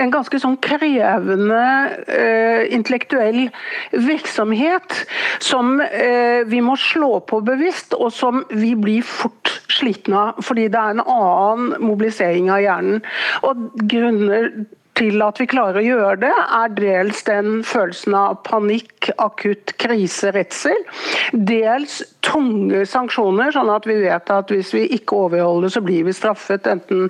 en 0.00 0.12
ganske 0.14 0.40
sånn 0.42 0.56
krevende 0.64 1.64
uh, 2.08 2.62
intellektuell 2.74 3.48
virksomhet 3.92 5.00
som 5.44 5.78
uh, 5.80 6.40
vi 6.50 6.62
må 6.64 6.76
slå 6.80 7.18
på 7.28 7.40
bevisst, 7.46 7.96
og 7.98 8.12
som 8.14 8.44
vi 8.52 8.74
blir 8.78 9.04
fort 9.06 9.58
slitne 9.72 10.28
av. 10.28 10.40
Fordi 10.44 10.68
det 10.72 10.80
er 10.80 10.96
en 10.96 11.04
annen 11.04 11.74
mobilisering 11.84 12.50
av 12.52 12.62
hjernen. 12.64 13.04
Og 13.46 13.68
grunner 13.90 14.50
til 14.98 15.22
at 15.24 15.40
vi 15.40 15.46
klarer 15.50 15.80
å 15.80 15.84
gjøre 15.84 16.18
det, 16.22 16.32
er 16.32 16.74
dels 16.78 17.24
den 17.26 17.62
følelsen 17.66 18.14
av 18.14 18.36
panikk, 18.46 19.10
akutt 19.18 19.74
krise, 19.82 20.30
redsel. 20.34 20.84
Dels 21.34 22.00
tunge 22.24 22.84
sanksjoner, 22.88 23.52
sånn 23.54 23.72
at 23.74 23.88
vi 23.88 23.98
vet 24.04 24.30
at 24.32 24.52
hvis 24.52 24.70
vi 24.74 24.84
ikke 24.96 25.18
overholder, 25.26 25.72
så 25.74 25.82
blir 25.84 26.06
vi 26.06 26.14
straffet. 26.14 26.68
Enten 26.70 27.08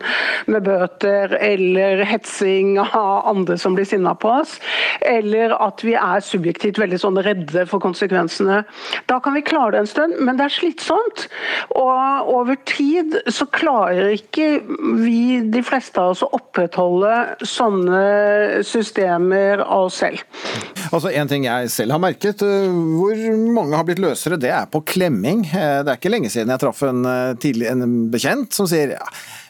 med 0.50 0.64
bøter 0.66 1.36
eller 1.38 2.02
hetsing 2.08 2.78
av 2.80 3.28
andre 3.30 3.58
som 3.60 3.76
blir 3.76 3.88
sinna 3.88 4.14
på 4.16 4.32
oss. 4.40 4.56
Eller 5.04 5.54
at 5.60 5.84
vi 5.84 5.94
er 5.98 6.24
subjektivt 6.24 6.80
veldig 6.80 7.00
sånn 7.02 7.20
redde 7.24 7.66
for 7.70 7.84
konsekvensene. 7.84 8.62
Da 9.10 9.20
kan 9.22 9.36
vi 9.36 9.44
klare 9.44 9.76
det 9.76 9.84
en 9.84 9.92
stund, 9.92 10.18
men 10.24 10.40
det 10.40 10.48
er 10.48 10.56
slitsomt. 10.56 11.28
Og 11.76 12.32
over 12.32 12.58
tid 12.68 13.18
så 13.28 13.46
klarer 13.52 14.14
ikke 14.16 14.48
vi, 15.04 15.42
de 15.52 15.62
fleste 15.64 16.00
av 16.00 16.14
oss, 16.14 16.24
å 16.24 16.32
opprettholde 16.34 17.12
sånne 17.44 17.73
systemer 18.66 19.62
av 19.64 19.88
oss 19.88 20.00
selv. 20.02 20.22
Altså 20.94 21.10
En 21.14 21.30
ting 21.30 21.46
jeg 21.46 21.70
selv 21.72 21.94
har 21.96 22.02
merket, 22.02 22.42
uh, 22.44 22.68
hvor 22.98 23.22
mange 23.54 23.76
har 23.78 23.86
blitt 23.88 24.02
løsere, 24.02 24.38
det 24.40 24.52
er 24.54 24.68
på 24.70 24.82
klemming. 24.94 25.44
Uh, 25.50 25.82
Det 25.84 25.90
er 25.94 25.98
ikke 25.98 26.12
lenge 26.12 26.30
siden 26.32 26.52
jeg 26.54 26.62
traff 26.62 26.82
en, 26.86 27.04
uh, 27.06 27.32
tidlig, 27.40 27.70
en 27.72 28.10
bekjent 28.12 28.54
som 28.54 28.68
sier 28.70 28.94
ja, 28.94 29.02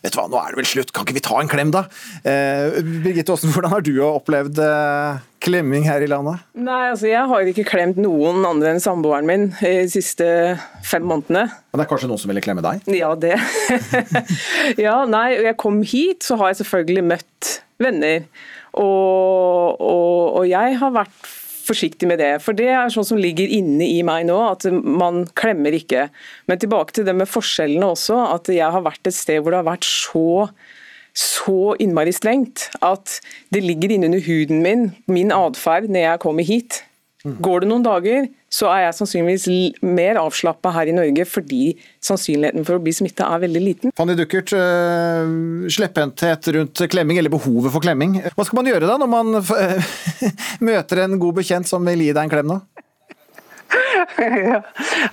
vet 0.05 0.15
du 0.15 0.19
hva, 0.21 0.27
nå 0.31 0.41
er 0.41 0.53
det 0.53 0.61
vel 0.61 0.69
slutt, 0.69 0.93
kan 0.95 1.07
ikke 1.07 1.17
vi 1.17 1.25
ta 1.25 1.39
en 1.41 1.51
klem 1.51 1.71
da? 1.75 1.87
Eh, 2.29 2.77
Birgitte 3.05 3.33
Aasen, 3.35 3.53
hvordan 3.55 3.73
har 3.73 3.85
du 3.85 3.93
opplevd 4.05 4.61
eh, 4.61 5.23
klemming 5.45 5.87
her 5.89 6.05
i 6.05 6.09
landet? 6.11 6.45
Nei, 6.57 6.91
altså 6.91 7.09
Jeg 7.09 7.25
har 7.31 7.49
ikke 7.49 7.67
klemt 7.69 8.01
noen 8.01 8.45
andre 8.49 8.75
enn 8.75 8.83
samboeren 8.85 9.29
min 9.29 9.47
de 9.61 9.89
siste 9.93 10.27
fem 10.85 11.05
månedene. 11.09 11.47
Men 11.49 11.81
det 11.81 11.87
er 11.87 11.91
kanskje 11.91 12.11
noen 12.11 12.21
som 12.21 12.33
ville 12.33 12.45
klemme 12.45 12.65
deg? 12.65 12.85
Ja, 12.93 13.15
det. 13.17 13.37
ja, 14.87 14.97
nei, 15.09 15.29
jeg 15.49 15.57
kom 15.61 15.81
hit, 15.89 16.25
så 16.27 16.37
har 16.41 16.53
jeg 16.53 16.63
selvfølgelig 16.63 17.07
møtt 17.15 17.55
venner. 17.83 18.29
Og, 18.73 19.81
og, 19.81 20.39
og 20.41 20.45
jeg 20.51 20.79
har 20.81 20.95
vært 20.95 21.33
forsiktig 21.65 22.09
med 22.11 22.21
det. 22.21 22.33
For 22.45 22.57
det 22.57 22.69
er 22.73 22.93
sånn 22.93 23.07
som 23.09 23.21
ligger 23.21 23.51
inne 23.51 23.87
i 23.89 24.03
meg 24.07 24.27
nå, 24.29 24.37
at 24.53 24.67
man 24.71 25.25
klemmer 25.39 25.77
ikke. 25.77 26.09
Men 26.51 26.61
tilbake 26.61 26.97
til 26.97 27.09
det 27.09 27.17
med 27.17 27.31
forskjellene 27.31 27.93
også, 27.95 28.19
at 28.37 28.51
jeg 28.53 28.71
har 28.77 28.85
vært 28.85 29.11
et 29.11 29.17
sted 29.17 29.41
hvor 29.41 29.55
det 29.55 29.63
har 29.63 29.71
vært 29.75 29.89
så 29.89 30.49
så 31.15 31.77
innmari 31.79 32.11
strengt 32.11 32.73
at 32.83 33.21
det 33.55 33.61
ligger 33.63 33.93
innunder 33.95 34.19
huden 34.27 34.65
min, 34.65 34.89
min 35.07 35.31
atferd, 35.31 35.87
når 35.87 36.03
jeg 36.09 36.21
kommer 36.25 36.43
hit. 36.43 36.81
Går 37.25 37.65
det 37.65 37.69
noen 37.71 37.85
dager, 37.85 38.27
så 38.53 38.69
er 38.69 38.83
jeg 38.85 38.97
sannsynligvis 38.99 39.85
mer 39.89 40.19
avslappa 40.21 40.75
her 40.75 40.91
i 40.91 40.97
Norge 40.97 41.25
fordi 41.25 41.63
sannsynligheten 42.05 42.67
for 42.69 42.77
å 42.77 42.83
bli 42.85 42.93
smitta 42.93 43.31
er 43.33 43.41
veldig 43.47 43.63
liten. 43.65 43.95
Fanny 43.97 44.17
Duckert, 44.19 44.53
uh, 44.53 45.65
slepphendthet 45.73 46.53
rundt 46.59 46.85
klemming, 46.93 47.23
eller 47.23 47.33
behovet 47.33 47.73
for 47.73 47.85
klemming. 47.85 48.19
Hva 48.37 48.45
skal 48.45 48.61
man 48.61 48.69
gjøre 48.69 48.91
da, 48.91 48.99
når 49.01 49.13
man 49.15 49.41
møter 50.69 51.05
en 51.07 51.17
god 51.23 51.41
bekjent 51.41 51.71
som 51.71 51.89
vil 51.89 52.05
gi 52.05 52.13
deg 52.13 52.27
en 52.27 52.35
klem 52.37 52.53
nå? 52.53 52.61
ja. 54.19 54.61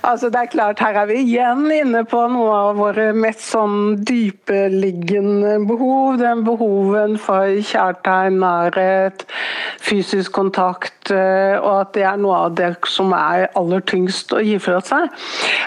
Altså 0.00 0.30
det 0.32 0.40
er 0.40 0.50
klart, 0.52 0.80
Her 0.82 0.96
er 1.02 1.08
vi 1.10 1.18
igjen 1.22 1.66
inne 1.72 2.02
på 2.08 2.20
noe 2.32 2.52
av 2.68 2.78
våre 2.80 3.10
mest 3.16 3.44
sånn 3.50 4.02
dypeliggende 4.06 5.58
behov. 5.68 6.18
Den 6.22 6.44
behoven 6.46 7.18
for 7.22 7.48
kjærtegn, 7.72 8.40
nærhet, 8.42 9.26
fysisk 9.82 10.32
kontakt, 10.36 10.94
eh, 11.01 11.01
og 11.10 11.72
at 11.80 11.92
det 11.96 12.04
er 12.06 12.20
noe 12.20 12.36
av 12.46 12.54
det 12.58 12.68
som 12.86 13.10
er 13.16 13.48
aller 13.58 13.82
tyngst 13.88 14.30
å 14.36 14.40
gi 14.44 14.54
fra 14.62 14.78
seg. 14.84 15.08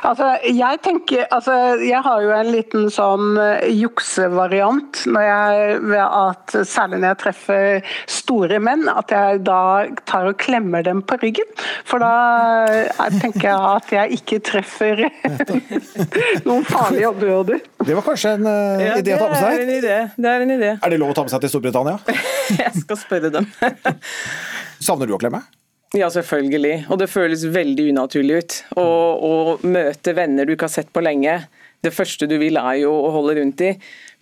Altså, 0.08 0.30
jeg 0.48 0.80
tenker, 0.86 1.26
altså, 1.36 1.56
jeg 1.84 2.00
har 2.06 2.22
jo 2.24 2.32
en 2.36 2.52
liten 2.54 2.88
sånn 2.94 3.36
eh, 3.42 3.66
juksevariant 3.76 5.02
når 5.12 5.26
jeg, 5.28 5.80
ved 5.90 6.04
at 6.06 6.56
særlig 6.70 7.02
når 7.02 7.08
jeg 7.12 7.20
treffer 7.26 7.92
store 8.18 8.60
menn, 8.64 8.86
at 8.92 9.12
jeg 9.12 9.42
da 9.48 9.60
tar 10.08 10.30
og 10.32 10.38
klemmer 10.42 10.86
dem 10.86 11.02
på 11.06 11.18
ryggen. 11.22 11.52
For 11.88 12.00
da 12.04 12.14
jeg 12.86 13.20
tenker 13.22 13.50
jeg 13.50 13.72
at 13.76 13.94
jeg 13.98 14.20
ikke 14.22 14.40
treffer 14.46 15.04
noen 16.48 16.66
farlige 16.70 17.10
områder. 17.12 17.64
Det 17.86 17.96
var 17.98 18.06
kanskje 18.06 18.36
en 18.38 18.48
uh, 18.48 18.82
Ja, 18.82 18.96
idé 19.02 19.16
å 19.18 19.20
ta 19.22 19.30
med 19.30 19.36
Det 19.36 19.42
er 19.42 19.52
seg? 19.52 19.64
en 19.66 19.74
idé. 19.76 19.98
Det 20.16 20.32
er 20.32 20.46
en 20.46 20.56
idé. 20.56 20.72
Er 20.80 20.94
det 20.94 21.00
lov 21.02 21.12
å 21.14 21.18
ta 21.18 21.26
med 21.26 21.34
seg 21.34 21.44
til 21.46 21.54
Storbritannia? 21.56 22.00
Jeg 22.62 22.72
skal 22.86 23.00
spørre 23.02 23.32
dem. 23.34 23.50
Savner 24.86 25.10
du 25.10 25.16
å 25.18 25.22
klemme? 25.22 25.44
Ja, 25.96 26.10
selvfølgelig. 26.12 26.86
Og 26.92 27.00
det 27.00 27.12
føles 27.12 27.46
veldig 27.56 27.92
unaturlig 27.94 28.42
ut. 28.42 28.58
Å, 28.82 28.88
møte 29.64 30.16
venner 30.18 30.46
du 30.48 30.56
ikke 30.56 30.68
har 30.68 30.76
sett 30.76 30.92
på 30.94 31.04
lenge. 31.06 31.40
Det 31.86 31.94
første 31.94 32.26
du 32.28 32.36
vil 32.42 32.58
er 32.58 32.80
jo 32.82 32.92
å 32.92 33.12
holde 33.14 33.36
rundt 33.38 33.62
i. 33.62 33.72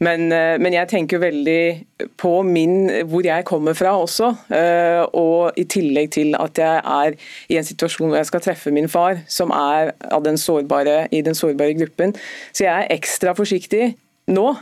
Men, 0.03 0.25
eh, 0.35 0.57
men 0.59 0.75
jeg 0.75 0.89
tenker 0.91 1.21
veldig 1.21 2.09
på 2.19 2.33
min, 2.43 2.89
hvor 3.07 3.23
jeg 3.23 3.45
kommer 3.47 3.77
fra 3.77 3.93
også. 3.95 4.33
eh, 4.51 5.05
Og 5.13 5.53
i 5.57 5.63
tillegg 5.63 6.11
til 6.11 6.35
at 6.35 6.59
jeg 6.59 6.81
er 6.83 7.15
i 7.49 7.57
en 7.57 7.63
situasjon 7.63 8.09
hvor 8.09 8.19
jeg 8.19 8.29
skal 8.31 8.43
treffe 8.43 8.73
min 8.73 8.89
far, 8.91 9.23
som 9.27 9.51
er 9.51 9.93
den 10.21 10.37
sårbare, 10.37 11.07
i 11.11 11.21
den 11.21 11.33
sårbare 11.33 11.73
gruppen. 11.79 12.13
Så 12.51 12.65
jeg 12.65 12.73
er 12.73 12.93
ekstra 12.97 13.33
forsiktig 13.33 13.95
nå. 14.27 14.57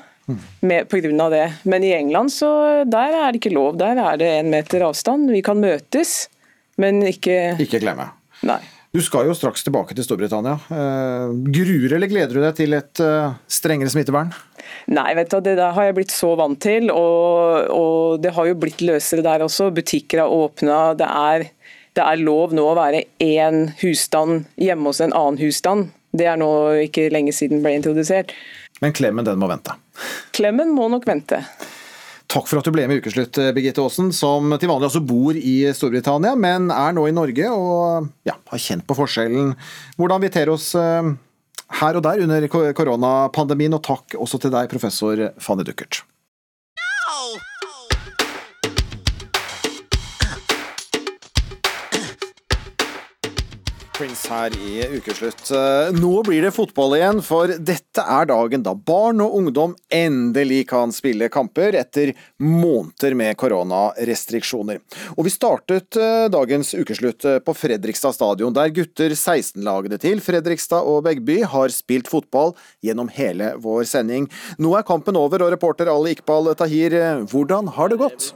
Med, 0.62 0.86
på 0.88 1.02
grunn 1.02 1.22
av 1.24 1.34
det. 1.34 1.46
Men 1.68 1.84
i 1.84 1.94
England 1.96 2.34
så 2.34 2.50
der 2.88 3.16
er 3.18 3.32
det 3.32 3.42
ikke 3.42 3.56
lov. 3.56 3.80
Der 3.82 4.00
er 4.00 4.20
det 4.22 4.30
én 4.40 4.52
meter 4.54 4.86
avstand. 4.88 5.32
Vi 5.34 5.42
kan 5.46 5.60
møtes, 5.60 6.30
men 6.82 7.02
ikke 7.08 7.58
Ikke 7.62 7.82
glemme. 7.84 8.12
Nei. 8.48 8.62
Du 8.92 9.00
skal 9.00 9.24
jo 9.30 9.34
straks 9.36 9.64
tilbake 9.64 9.96
til 9.96 10.04
Storbritannia. 10.04 10.58
Uh, 10.68 11.32
gruer 11.48 11.96
eller 11.96 12.12
gleder 12.12 12.36
du 12.36 12.42
deg 12.44 12.58
til 12.58 12.76
et 12.76 13.00
eh, 13.00 13.38
strengere 13.48 13.92
smittevern? 13.94 14.34
Nei, 14.92 15.14
vet 15.16 15.32
du, 15.32 15.38
det 15.46 15.54
der 15.62 15.72
har 15.78 15.88
jeg 15.88 15.96
blitt 15.96 16.12
så 16.12 16.34
vant 16.36 16.60
til, 16.60 16.90
og, 16.92 17.72
og 17.72 18.20
det 18.20 18.34
har 18.36 18.50
jo 18.50 18.58
blitt 18.60 18.84
løsere 18.84 19.24
der 19.24 19.46
også. 19.48 19.70
Butikker 19.72 20.26
har 20.26 20.36
åpna. 20.36 20.82
Det 21.00 21.08
det 21.96 22.04
er 22.04 22.22
lov 22.24 22.54
nå 22.56 22.64
å 22.70 22.76
være 22.78 23.04
én 23.20 23.66
husstand 23.82 24.46
hjemme 24.60 24.92
hos 24.92 25.02
en 25.04 25.12
annen 25.16 25.40
husstand. 25.42 25.90
Det 26.16 26.28
er 26.28 26.38
nå 26.40 26.52
ikke 26.86 27.10
lenge 27.12 27.34
siden 27.36 27.64
ble 27.64 27.74
introdusert. 27.78 28.32
Men 28.82 28.96
klemmen, 28.98 29.28
den 29.28 29.40
må 29.42 29.50
vente. 29.52 29.76
Klemmen 30.36 30.74
må 30.74 30.88
nok 30.90 31.06
vente. 31.08 31.44
Takk 32.32 32.48
for 32.48 32.62
at 32.62 32.68
du 32.68 32.72
ble 32.72 32.86
med 32.88 32.98
i 32.98 33.02
Ukeslutt, 33.04 33.36
Birgitte 33.56 33.84
Aasen, 33.84 34.14
som 34.16 34.54
til 34.56 34.72
vanlig 34.72 34.88
også 34.88 35.02
bor 35.04 35.36
i 35.36 35.56
Storbritannia, 35.76 36.32
men 36.40 36.70
er 36.72 36.96
nå 36.96 37.04
i 37.10 37.16
Norge 37.16 37.50
og 37.52 38.08
ja, 38.28 38.38
har 38.54 38.64
kjent 38.64 38.88
på 38.88 38.96
forskjellen. 38.96 39.52
Hvordan 40.00 40.24
vi 40.24 40.32
ter 40.32 40.52
oss 40.54 40.70
eh, 40.80 41.12
her 41.82 42.00
og 42.00 42.06
der 42.08 42.24
under 42.24 42.48
koronapandemien, 42.48 43.76
og 43.76 43.84
takk 43.84 44.16
også 44.16 44.40
til 44.42 44.56
deg, 44.56 44.72
professor 44.72 45.28
Fanny 45.44 45.68
Duckert. 45.68 46.06
Prince 54.02 54.30
her 54.30 54.50
i 54.58 54.98
ukeslutt. 54.98 55.52
Eh, 55.52 55.92
Nå 55.94 56.24
blir 56.24 56.42
det 56.42 56.52
fotball 56.56 56.96
igjen, 56.98 57.20
for 57.22 57.52
dette 57.62 58.02
er 58.02 58.26
dagen 58.32 58.64
da 58.66 58.72
barn 58.74 59.22
og 59.22 59.36
ungdom 59.38 59.76
endelig 59.94 60.64
kan 60.72 60.90
spille 60.96 61.28
kamper 61.30 61.78
etter 61.78 62.10
måneder 62.42 63.14
med 63.20 63.38
koronarestriksjoner. 63.38 64.80
Og 65.14 65.28
vi 65.28 65.34
startet 65.36 66.00
eh, 66.02 66.26
dagens 66.34 66.74
ukeslutt 66.74 67.28
eh, 67.30 67.38
på 67.46 67.54
Fredrikstad 67.54 68.18
stadion, 68.18 68.58
der 68.58 68.74
gutter 68.74 69.14
16-lagene 69.14 70.02
til 70.02 70.24
Fredrikstad 70.26 70.82
og 70.82 71.04
Begby 71.06 71.44
har 71.54 71.70
spilt 71.70 72.10
fotball 72.10 72.56
gjennom 72.82 73.14
hele 73.14 73.54
vår 73.62 73.86
sending. 73.92 74.26
Nå 74.58 74.74
er 74.80 74.88
kampen 74.88 75.20
over, 75.20 75.46
og 75.46 75.54
reporter 75.54 75.94
Ali 75.94 76.18
Iqbal 76.18 76.56
Tahir, 76.58 76.98
hvordan 77.30 77.70
har 77.78 77.94
det 77.94 78.02
gått? 78.02 78.32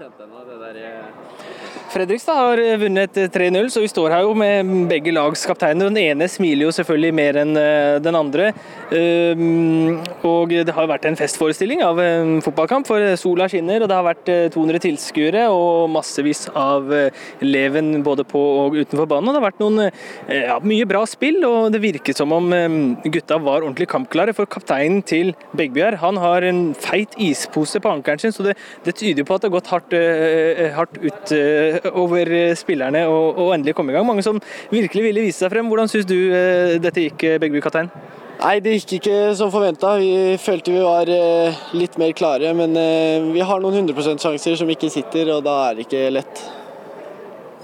Fredrikstad 1.95 2.35
har 2.35 2.59
vunnet 2.77 3.15
3-0, 3.15 3.69
så 3.71 3.79
vi 3.79 3.87
står 3.87 4.11
her 4.11 4.25
jo 4.25 4.33
med 4.35 4.67
begge 4.89 5.13
lags 5.15 5.45
kapteiner. 5.47 5.87
Den 5.87 6.01
ene 6.01 6.27
smiler 6.27 6.67
jo 6.67 6.73
selvfølgelig 6.75 7.15
mer 7.15 7.37
enn 7.39 7.55
eh, 7.55 7.99
den 8.03 8.17
andre. 8.19 8.49
Um, 8.91 10.01
Og 10.25 10.51
det 10.51 10.73
har 10.75 10.89
vært 10.89 11.05
en 11.07 11.15
festforestilling 11.15 11.83
av 11.85 11.99
en 12.03 12.41
fotballkamp, 12.43 12.87
for 12.89 12.99
sola 13.19 13.47
skinner. 13.47 13.85
Og 13.85 13.87
det 13.87 13.95
har 13.95 14.07
vært 14.09 14.31
eh, 14.31 14.49
200 14.51 14.81
tilskuere 14.83 15.45
og 15.53 15.87
massevis 15.93 16.49
av 16.51 16.91
eh, 16.91 17.23
leven 17.45 18.01
både 18.03 18.25
på 18.27 18.43
og 18.65 18.75
utenfor 18.75 19.07
banen. 19.13 19.29
Og 19.29 19.37
det 19.37 19.39
har 19.39 19.47
vært 19.47 19.63
noen, 19.63 19.85
eh, 19.87 20.43
ja, 20.49 20.59
mye 20.59 20.89
bra 20.89 21.05
spill, 21.07 21.39
og 21.47 21.71
det 21.71 21.83
virket 21.85 22.19
som 22.19 22.35
om 22.35 22.51
eh, 22.57 22.67
gutta 23.07 23.39
var 23.39 23.61
ordentlig 23.61 23.87
kampklare. 23.93 24.35
For 24.35 24.51
kapteinen 24.51 24.99
til 25.07 25.31
Begby 25.55 25.85
han 26.01 26.19
har 26.19 26.43
en 26.43 26.61
feit 26.75 27.15
ispose 27.21 27.79
på 27.79 27.95
ankelen 27.95 28.19
sin, 28.19 28.35
så 28.35 28.49
det, 28.49 28.57
det 28.83 28.97
tyder 28.99 29.23
på 29.23 29.39
at 29.39 29.45
det 29.45 29.51
har 29.51 29.57
gått 29.59 29.71
hardt, 29.71 29.95
eh, 29.95 30.75
hardt 30.75 30.99
ut 30.99 31.35
eh, 31.35 31.84
over 31.93 32.31
spillerne 32.57 33.05
og, 33.11 33.39
og 33.39 33.55
endelig 33.55 33.75
komme 33.77 33.93
i 33.93 33.97
gang. 33.97 34.07
Mange 34.07 34.25
som 34.25 34.41
virkelig 34.71 35.09
ville 35.09 35.25
vise 35.27 35.43
seg 35.43 35.53
frem. 35.53 35.71
Hvordan 35.71 35.91
syns 35.91 36.07
du 36.09 36.17
eh, 36.29 36.77
dette 36.81 37.07
gikk, 37.07 37.27
eh, 37.27 37.41
Begby 37.41 37.63
kaptein? 37.63 37.91
Nei, 38.35 38.57
det 38.59 38.73
gikk 38.75 38.97
ikke 38.97 39.17
som 39.37 39.51
forventa. 39.53 39.93
Vi 40.01 40.35
følte 40.41 40.73
vi 40.73 40.83
var 40.83 41.09
eh, 41.11 41.55
litt 41.77 41.95
mer 42.01 42.11
klare, 42.17 42.51
men 42.57 42.75
eh, 42.79 43.23
vi 43.31 43.43
har 43.45 43.63
noen 43.63 43.79
100 43.79 43.95
%-sjanser 43.95 44.57
som 44.59 44.71
ikke 44.71 44.91
sitter, 44.91 45.31
og 45.37 45.45
da 45.45 45.55
er 45.69 45.77
det 45.77 45.85
ikke 45.87 46.03
lett. 46.11 46.43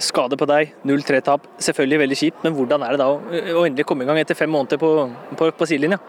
Skade 0.02 0.40
på 0.40 0.48
deg, 0.50 0.72
0-3-tap. 0.88 1.44
Selvfølgelig 1.62 2.02
veldig 2.06 2.20
kjipt, 2.24 2.46
men 2.46 2.56
hvordan 2.58 2.88
er 2.88 2.96
det 2.96 3.04
da 3.04 3.10
å, 3.12 3.66
endelig 3.68 3.86
komme 3.90 4.08
i 4.08 4.10
gang 4.10 4.22
etter 4.22 4.38
fem 4.38 4.50
måneder 4.50 4.80
på, 4.82 4.94
på, 5.38 5.52
på 5.60 5.70
sidelinja? 5.70 6.00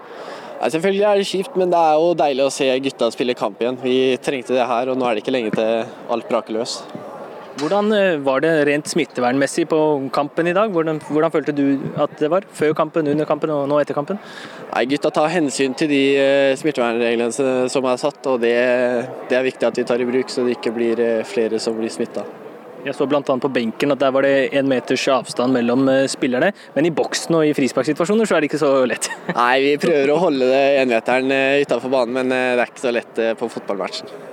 Nei, 0.62 0.70
selvfølgelig 0.70 1.06
er 1.08 1.18
det 1.18 1.28
kjipt, 1.28 1.56
men 1.58 1.72
det 1.72 1.80
er 1.82 1.96
jo 1.98 2.12
deilig 2.22 2.46
å 2.46 2.52
se 2.54 2.68
gutta 2.84 3.10
spille 3.10 3.34
kamp 3.36 3.60
igjen. 3.60 3.80
Vi 3.82 3.96
trengte 4.22 4.54
det 4.54 4.68
her, 4.70 4.92
og 4.92 5.00
nå 5.00 5.08
er 5.08 5.18
det 5.18 5.24
ikke 5.24 5.34
lenge 5.34 5.56
til 5.58 5.90
alt 6.14 6.30
braker 6.30 6.54
løs. 6.54 6.78
Hvordan 7.60 7.92
eh, 7.92 8.20
var 8.24 8.40
det 8.40 8.50
rent 8.68 8.88
smittevernmessig 8.88 9.66
på 9.68 9.78
kampen 10.14 10.48
i 10.48 10.54
dag? 10.56 10.72
Hvordan, 10.72 11.00
hvordan 11.04 11.32
følte 11.34 11.52
du 11.52 11.64
at 12.00 12.14
det 12.20 12.30
var? 12.32 12.46
Før 12.56 12.72
kampen, 12.76 13.08
under 13.12 13.28
kampen 13.28 13.52
og 13.52 13.66
nå 13.68 13.80
etter 13.82 13.96
kampen? 13.96 14.20
Nei, 14.70 14.86
Gutta 14.88 15.12
tar 15.12 15.28
hensyn 15.34 15.76
til 15.76 15.90
de 15.92 16.02
eh, 16.16 16.52
smittevernreglene 16.58 17.68
som 17.72 17.88
er 17.90 18.00
satt, 18.00 18.24
og 18.30 18.40
det, 18.44 18.54
det 19.28 19.36
er 19.36 19.44
viktig 19.44 19.68
at 19.68 19.82
vi 19.82 19.84
tar 19.88 20.00
i 20.00 20.08
bruk, 20.08 20.32
så 20.32 20.46
det 20.46 20.56
ikke 20.56 20.72
blir 20.78 21.02
eh, 21.02 21.20
flere 21.28 21.60
som 21.60 21.76
blir 21.76 21.92
smitta. 21.92 22.24
Jeg 22.82 22.96
så 22.98 23.06
bl.a. 23.06 23.20
på 23.22 23.52
benken 23.52 23.94
at 23.94 24.00
der 24.00 24.10
var 24.10 24.26
det 24.26 24.48
én 24.58 24.66
meters 24.66 25.04
avstand 25.12 25.54
mellom 25.54 25.86
spillerne, 26.10 26.50
men 26.74 26.88
i 26.88 26.90
boksen 26.90 27.36
og 27.38 27.46
i 27.46 27.52
frisparksituasjoner 27.54 28.26
så 28.26 28.38
er 28.38 28.42
det 28.42 28.50
ikke 28.50 28.64
så 28.64 28.72
lett. 28.90 29.06
Nei, 29.36 29.54
vi 29.68 29.78
prøver 29.84 30.16
å 30.16 30.18
holde 30.24 30.50
det 30.50 30.64
enmeteren 30.80 31.30
utafor 31.62 31.94
banen, 31.94 32.18
men 32.18 32.34
det 32.34 32.58
er 32.58 32.66
ikke 32.66 32.88
så 32.88 32.96
lett 32.96 33.24
på 33.38 33.52
fotballmatchen. 33.54 34.31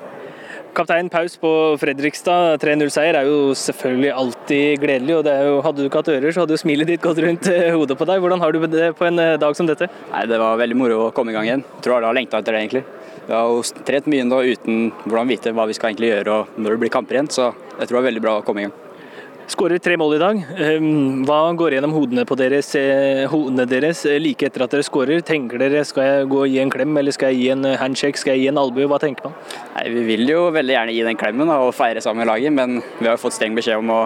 Kaptein 0.80 1.10
Paus 1.12 1.34
på 1.36 1.50
Fredrikstad, 1.76 2.54
3-0-seier 2.62 3.18
er 3.20 3.28
jo 3.28 3.52
selvfølgelig 3.52 4.14
alltid 4.16 4.80
gledelig. 4.80 5.18
og 5.18 5.28
jo, 5.28 5.58
Hadde 5.66 5.82
du 5.82 5.90
ikke 5.90 6.00
hatt 6.00 6.12
ører, 6.14 6.32
så 6.32 6.46
hadde 6.46 6.56
jo 6.56 6.62
smilet 6.62 6.88
ditt 6.88 7.04
gått 7.04 7.20
rundt 7.20 7.50
eh, 7.52 7.74
hodet 7.76 7.98
på 8.00 8.08
deg. 8.08 8.22
Hvordan 8.24 8.40
har 8.40 8.56
du 8.56 8.64
det 8.72 8.94
på 8.96 9.10
en 9.10 9.20
eh, 9.20 9.36
dag 9.42 9.60
som 9.60 9.68
dette? 9.68 9.90
Nei, 10.14 10.24
Det 10.32 10.40
var 10.40 10.56
veldig 10.64 10.80
moro 10.80 11.02
å 11.10 11.12
komme 11.12 11.34
i 11.34 11.36
gang 11.36 11.50
igjen. 11.50 11.68
Tror 11.84 11.98
alle 11.98 12.14
har 12.14 12.16
lengta 12.22 12.40
etter 12.40 12.56
det, 12.56 12.64
egentlig. 12.64 12.86
Vi 13.26 13.36
har 13.36 13.52
jo 13.52 13.84
trent 13.92 14.08
mye 14.08 14.32
nå 14.32 14.40
uten 14.56 14.86
hvordan 15.04 15.34
vite 15.36 15.52
hva 15.52 15.68
vi 15.68 15.76
skal 15.76 15.92
egentlig 15.92 16.14
gjøre 16.14 16.38
og 16.38 16.56
når 16.56 16.78
det 16.78 16.84
blir 16.86 16.96
kamper 16.96 17.20
igjen, 17.20 17.34
så 17.34 17.52
jeg 17.76 17.84
tror 17.84 18.00
det 18.00 18.06
er 18.06 18.12
veldig 18.14 18.30
bra 18.30 18.40
å 18.40 18.46
komme 18.48 18.64
i 18.64 18.70
gang. 18.70 18.78
Skårer 19.50 19.80
tre 19.82 19.96
mål 19.98 20.14
i 20.14 20.20
dag. 20.22 20.40
Ehm, 20.62 21.24
Hva 21.26 21.40
går 21.58 21.74
gjennom 21.74 21.94
hodene 21.96 22.22
deres, 22.38 22.70
hodene 23.32 23.66
deres 23.66 24.04
eh, 24.06 24.20
like 24.22 24.46
etter 24.46 24.62
at 24.62 24.76
dere 24.76 24.86
skårer? 24.86 25.24
Tenker 25.26 25.58
dere 25.58 25.82
skal 25.90 26.06
jeg 26.06 26.28
gå 26.30 26.44
og 26.44 26.52
gi 26.54 26.60
en 26.62 26.70
klem, 26.70 26.94
eller 27.02 27.16
skal 27.16 27.34
jeg 27.34 27.42
gi 27.42 27.48
en 27.56 27.66
eh, 27.66 27.78
handshake, 27.82 28.22
skal 28.22 28.36
jeg 28.36 28.44
gi 28.44 28.52
en 28.52 28.62
albue? 28.62 28.86
Hva 28.86 29.00
tenker 29.02 29.26
man? 29.26 29.34
Nei, 29.74 29.88
Vi 29.96 30.04
vil 30.12 30.30
jo 30.30 30.44
veldig 30.54 30.76
gjerne 30.76 30.94
gi 30.94 31.08
den 31.08 31.18
klemmen 31.18 31.50
og 31.50 31.74
feire 31.74 32.04
sammen 32.06 32.22
med 32.22 32.30
laget, 32.30 32.54
men 32.54 32.78
vi 33.00 33.10
har 33.10 33.18
jo 33.18 33.24
fått 33.26 33.40
streng 33.40 33.58
beskjed 33.58 33.82
om 33.82 33.90
å 33.90 34.04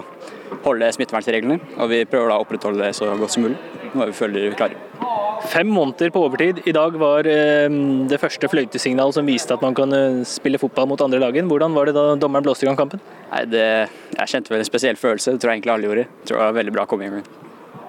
holde 0.63 0.89
smittevernreglene, 0.95 1.59
og 1.77 1.91
vi 1.91 2.03
prøver 2.09 2.31
da 2.31 2.39
å 2.39 2.45
opprettholde 2.45 2.83
det 2.83 2.95
så 2.97 3.09
godt 3.19 3.35
som 3.35 3.45
mulig. 3.45 3.59
Nå 3.93 4.03
er 4.03 4.11
vi 4.11 4.17
føler 4.17 4.57
klare. 4.57 4.79
Fem 5.51 5.67
måneder 5.67 6.11
på 6.13 6.21
overtid. 6.23 6.61
I 6.69 6.73
dag 6.75 6.95
var 6.99 7.27
eh, 7.27 7.67
det 8.09 8.19
første 8.21 8.47
fløytesignal 8.49 9.11
som 9.15 9.27
viste 9.27 9.53
at 9.55 9.63
man 9.65 9.75
kan 9.75 9.91
eh, 9.93 10.21
spille 10.27 10.59
fotball 10.61 10.87
mot 10.89 11.01
andre 11.03 11.19
lagen. 11.19 11.49
Hvordan 11.51 11.75
var 11.75 11.89
det 11.89 11.95
da 11.97 12.05
dommeren 12.19 12.45
blåste 12.45 12.65
i 12.65 12.69
gang 12.69 12.79
kampen? 12.79 13.01
Nei, 13.31 13.43
det, 13.51 13.65
Jeg 14.15 14.31
kjente 14.31 14.53
vel 14.53 14.63
en 14.63 14.69
spesiell 14.69 14.99
følelse, 14.99 15.35
det 15.35 15.43
tror 15.43 15.51
jeg 15.51 15.61
egentlig 15.61 15.73
alle 15.75 15.89
gjorde. 15.89 16.07
Jeg 16.07 16.29
tror 16.29 16.39
det 16.39 16.47
var 16.47 16.57
veldig 16.61 16.75
bra 16.77 16.87
å 16.87 16.91
komme 16.93 17.09
i 17.09 17.11
gang. 17.11 17.27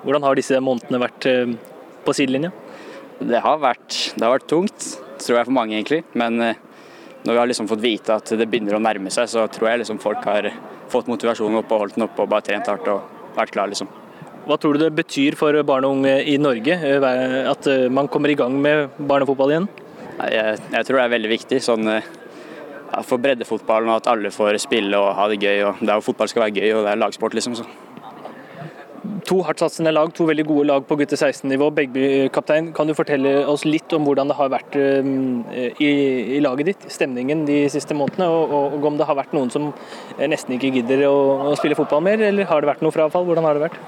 Hvordan 0.02 0.26
har 0.26 0.40
disse 0.40 0.60
månedene 0.66 1.02
vært 1.04 1.30
eh, 1.30 1.54
på 2.04 2.16
sidelinja? 2.18 2.50
Det 3.22 3.42
har 3.44 3.62
vært, 3.62 4.00
det 4.16 4.26
har 4.26 4.34
vært 4.34 4.50
tungt, 4.50 4.88
tror 5.22 5.38
jeg 5.38 5.46
for 5.46 5.56
mange 5.56 5.78
egentlig. 5.78 6.02
Men 6.18 6.42
når 7.24 7.32
vi 7.32 7.40
har 7.40 7.48
liksom 7.48 7.68
fått 7.68 7.82
vite 7.84 8.16
at 8.18 8.32
det 8.36 8.46
begynner 8.50 8.76
å 8.76 8.82
nærme 8.84 9.12
seg, 9.12 9.28
så 9.32 9.46
tror 9.52 9.70
jeg 9.70 9.82
liksom 9.82 10.00
folk 10.02 10.24
har 10.28 10.50
fått 10.92 11.08
motivasjonen 11.08 11.62
oppe 11.62 11.76
og 11.76 11.86
holdt 11.86 11.98
den 11.98 12.06
oppe 12.06 12.24
og 12.24 12.32
bare 12.32 12.44
trent 12.44 12.68
hardt 12.68 12.90
og 12.92 13.36
vært 13.36 13.54
klar, 13.54 13.70
liksom. 13.70 13.88
Hva 14.44 14.58
tror 14.60 14.76
du 14.76 14.82
det 14.82 14.92
betyr 14.92 15.36
for 15.40 15.56
barn 15.64 15.86
og 15.88 15.96
unge 15.96 16.18
i 16.28 16.36
Norge 16.36 16.76
eh, 16.76 17.38
at 17.48 17.68
eh, 17.70 17.86
man 17.88 18.10
kommer 18.12 18.28
i 18.28 18.36
gang 18.36 18.58
med 18.60 18.92
barnefotball 18.98 19.54
igjen? 19.54 19.70
Jeg, 20.20 20.58
jeg 20.74 20.86
tror 20.86 21.00
det 21.00 21.06
er 21.06 21.14
veldig 21.14 21.30
viktig 21.32 21.62
sånn, 21.64 21.88
eh, 21.94 22.10
ja, 22.90 23.00
for 23.08 23.22
breddefotballen 23.24 23.88
og 23.88 24.02
at 24.02 24.10
alle 24.12 24.32
får 24.34 24.60
spille 24.62 25.00
og 25.00 25.14
ha 25.16 25.30
det 25.32 25.40
gøy. 25.40 25.64
og 25.70 25.80
det 25.80 25.88
er 25.88 25.96
jo 25.96 26.04
Fotball 26.04 26.30
skal 26.30 26.44
være 26.44 26.60
gøy, 26.60 26.68
og 26.76 26.84
det 26.84 26.92
er 26.92 27.00
lagsport, 27.00 27.36
liksom. 27.40 27.56
Så. 27.56 27.64
To 29.28 29.38
hardtsatsende 29.44 29.92
lag, 29.92 30.12
to 30.16 30.26
veldig 30.28 30.44
gode 30.48 30.66
lag 30.68 30.84
på 30.88 30.96
gutte 31.00 31.16
16-nivå. 31.16 31.70
Begby-kaptein, 31.76 32.70
kan 32.76 32.88
du 32.88 32.94
fortelle 32.96 33.32
oss 33.50 33.66
litt 33.68 33.92
om 33.96 34.06
hvordan 34.08 34.30
det 34.30 34.36
har 34.38 34.52
vært 34.52 34.76
eh, 34.80 35.72
i, 35.80 35.90
i 36.36 36.40
laget 36.44 36.70
ditt, 36.70 36.86
stemningen 36.92 37.44
de 37.48 37.62
siste 37.72 37.96
månedene, 37.96 38.28
og, 38.32 38.54
og, 38.74 38.86
om 38.88 38.96
det 39.00 39.08
har 39.08 39.18
vært 39.18 39.34
noen 39.36 39.52
som 39.52 39.70
nesten 40.20 40.56
ikke 40.56 40.72
gidder 40.78 41.06
å, 41.08 41.16
å 41.50 41.56
spille 41.60 41.76
fotball 41.78 42.04
mer, 42.04 42.22
eller 42.30 42.48
har 42.48 42.64
det 42.64 42.72
vært 42.72 42.84
noe 42.84 42.94
frafall? 42.94 43.28
Hvordan 43.28 43.48
har 43.48 43.58
det 43.58 43.66
vært? 43.66 43.80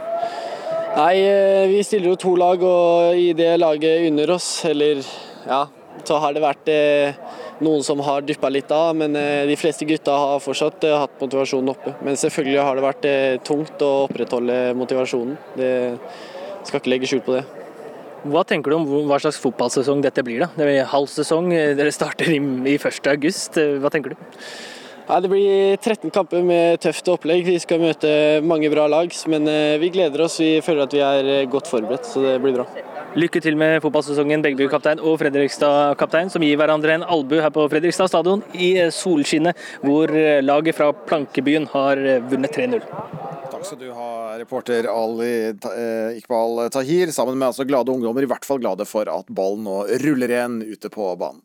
Nei, 0.96 1.14
eh, 1.20 1.64
vi 1.68 1.82
stiller 1.84 2.14
jo 2.14 2.20
to 2.20 2.36
lag, 2.40 2.62
og 2.64 3.16
i 3.20 3.32
det 3.36 3.54
laget 3.60 4.06
under 4.08 4.36
oss, 4.38 4.48
eller 4.68 5.04
ja, 5.44 5.66
så 6.06 6.18
har 6.22 6.34
det 6.34 6.42
vært 6.44 6.70
eh, 6.70 7.18
noen 7.64 7.82
som 7.86 8.00
har 8.04 8.24
duppa 8.26 8.50
litt 8.52 8.70
av, 8.74 8.94
men 8.98 9.16
eh, 9.18 9.44
de 9.48 9.56
fleste 9.58 9.86
gutta 9.88 10.14
har 10.16 10.42
fortsatt 10.44 10.86
eh, 10.86 10.96
hatt 10.96 11.20
motivasjonen 11.22 11.72
oppe. 11.72 11.94
Men 12.06 12.18
selvfølgelig 12.20 12.62
har 12.62 12.78
det 12.78 12.86
vært 12.86 13.06
tungt 13.46 13.84
å 13.84 13.92
opprettholde 14.06 14.58
motivasjonen. 14.78 15.36
Det 15.58 15.70
skal 16.66 16.80
ikke 16.82 16.92
legge 16.94 17.10
skjul 17.10 17.24
på 17.26 17.36
det. 17.38 17.44
Hva 18.26 18.42
tenker 18.48 18.72
du 18.72 18.78
om 18.80 18.86
hva 19.06 19.20
slags 19.22 19.38
fotballsesong 19.38 20.00
dette 20.02 20.24
blir? 20.26 20.42
da? 20.42 20.48
Det 20.58 20.70
er 20.80 20.88
halv 20.90 21.10
sesong, 21.10 21.52
dere 21.52 21.92
starter 21.94 22.32
i, 22.32 22.40
i 22.40 22.78
1. 22.78 23.02
august. 23.12 23.60
Eh, 23.62 23.76
Hva 23.82 23.92
tenker 23.94 24.14
du? 24.14 24.26
Ja, 25.06 25.20
det 25.22 25.30
blir 25.30 25.76
13 25.78 26.10
kamper 26.10 26.42
med 26.42 26.80
tøft 26.82 27.06
opplegg. 27.12 27.46
Vi 27.46 27.60
skal 27.62 27.78
møte 27.78 28.10
mange 28.42 28.72
bra 28.72 28.88
lag, 28.90 29.14
men 29.30 29.46
vi 29.78 29.92
gleder 29.94 30.24
oss. 30.26 30.40
Vi 30.42 30.56
føler 30.66 30.88
at 30.88 30.96
vi 30.98 31.04
er 31.06 31.46
godt 31.52 31.70
forberedt, 31.70 32.10
så 32.10 32.24
det 32.24 32.40
blir 32.42 32.58
bra. 32.58 32.66
Lykke 33.16 33.40
til 33.40 33.54
med 33.56 33.78
fotballsesongen, 33.80 34.42
Begby-kaptein 34.44 34.98
og 35.00 35.14
Fredrikstad-kaptein, 35.22 36.28
som 36.28 36.42
gir 36.44 36.58
hverandre 36.60 36.98
en 36.98 37.06
albu 37.14 37.38
her 37.40 37.48
på 37.54 37.64
Fredrikstad 37.72 38.10
stadion 38.12 38.42
i 38.52 38.74
eh, 38.76 38.90
solskinnet, 38.92 39.56
hvor 39.80 40.12
eh, 40.12 40.42
laget 40.44 40.76
fra 40.76 40.90
Plankebyen 40.92 41.64
har 41.72 41.96
eh, 41.96 42.20
vunnet 42.28 42.52
3-0. 42.52 42.84
Takk 43.54 43.64
skal 43.64 43.80
du 43.80 43.88
ha, 43.96 44.10
reporter 44.36 44.90
Ali 44.92 45.32
Iqbal 46.18 46.66
Tahir, 46.76 47.08
sammen 47.16 47.40
med 47.40 47.54
altså 47.54 47.64
glade 47.64 47.94
ungdommer, 47.94 48.28
i 48.28 48.28
hvert 48.28 48.44
fall 48.44 48.60
glade 48.60 48.84
for 48.84 49.08
at 49.08 49.32
ballen 49.32 49.64
nå 49.64 49.80
ruller 50.04 50.36
igjen 50.36 50.60
ute 50.68 50.92
på 50.92 51.14
banen. 51.16 51.40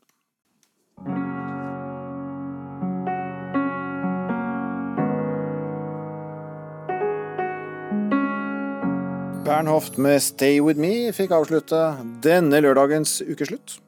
Bernhoft 9.46 9.98
med 9.98 10.22
'Stay 10.22 10.60
With 10.62 10.80
Me' 10.80 11.12
fikk 11.16 11.32
avslutte 11.34 11.80
denne 12.22 12.60
lørdagens 12.62 13.22
ukeslutt. 13.26 13.80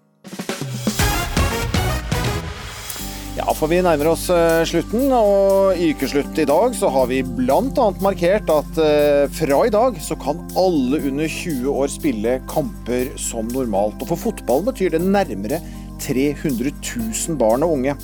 Ja, 3.38 3.45
for 3.58 3.70
vi 3.70 3.82
nærmer 3.82 4.12
oss 4.12 4.28
eh, 4.34 4.64
slutten, 4.66 5.12
og 5.14 5.78
i 5.78 5.91
ukeslutt 5.93 6.38
i 6.41 6.45
dag 6.49 6.74
så 6.78 6.89
har 6.93 7.08
vi 7.10 7.22
bl.a. 7.26 7.88
markert 8.01 8.49
at 8.54 8.82
eh, 8.82 9.30
fra 9.34 9.62
i 9.68 9.74
dag 9.74 9.97
så 10.01 10.18
kan 10.22 10.41
alle 10.58 11.01
under 11.10 11.30
20 11.30 11.70
år 11.70 11.89
spille 11.89 12.36
kamper 12.49 13.14
som 13.22 13.49
normalt. 13.54 14.01
Og 14.01 14.14
for 14.14 14.28
fotballen 14.28 14.70
betyr 14.70 14.93
det 14.95 15.01
nærmere 15.06 15.62
300 16.01 16.74
000 16.74 17.38
barn 17.41 17.66
og 17.66 17.78
unge. 17.78 17.97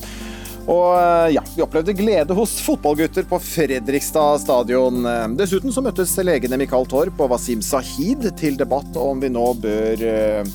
Og 0.69 0.87
eh, 0.93 1.33
ja, 1.33 1.43
vi 1.55 1.63
opplevde 1.65 1.95
glede 1.97 2.35
hos 2.37 2.59
fotballgutter 2.61 3.25
på 3.29 3.39
Fredrikstad 3.41 4.43
stadion. 4.43 5.01
Dessuten 5.39 5.73
så 5.73 5.81
møttes 5.81 6.13
legene 6.21 6.59
Mikael 6.61 6.85
Torp 6.89 7.21
og 7.23 7.33
Wasim 7.33 7.63
Sahid 7.65 8.27
til 8.37 8.59
debatt 8.59 8.97
om 8.99 9.23
vi 9.23 9.31
nå 9.33 9.47
bør 9.63 10.05
eh, 10.05 10.51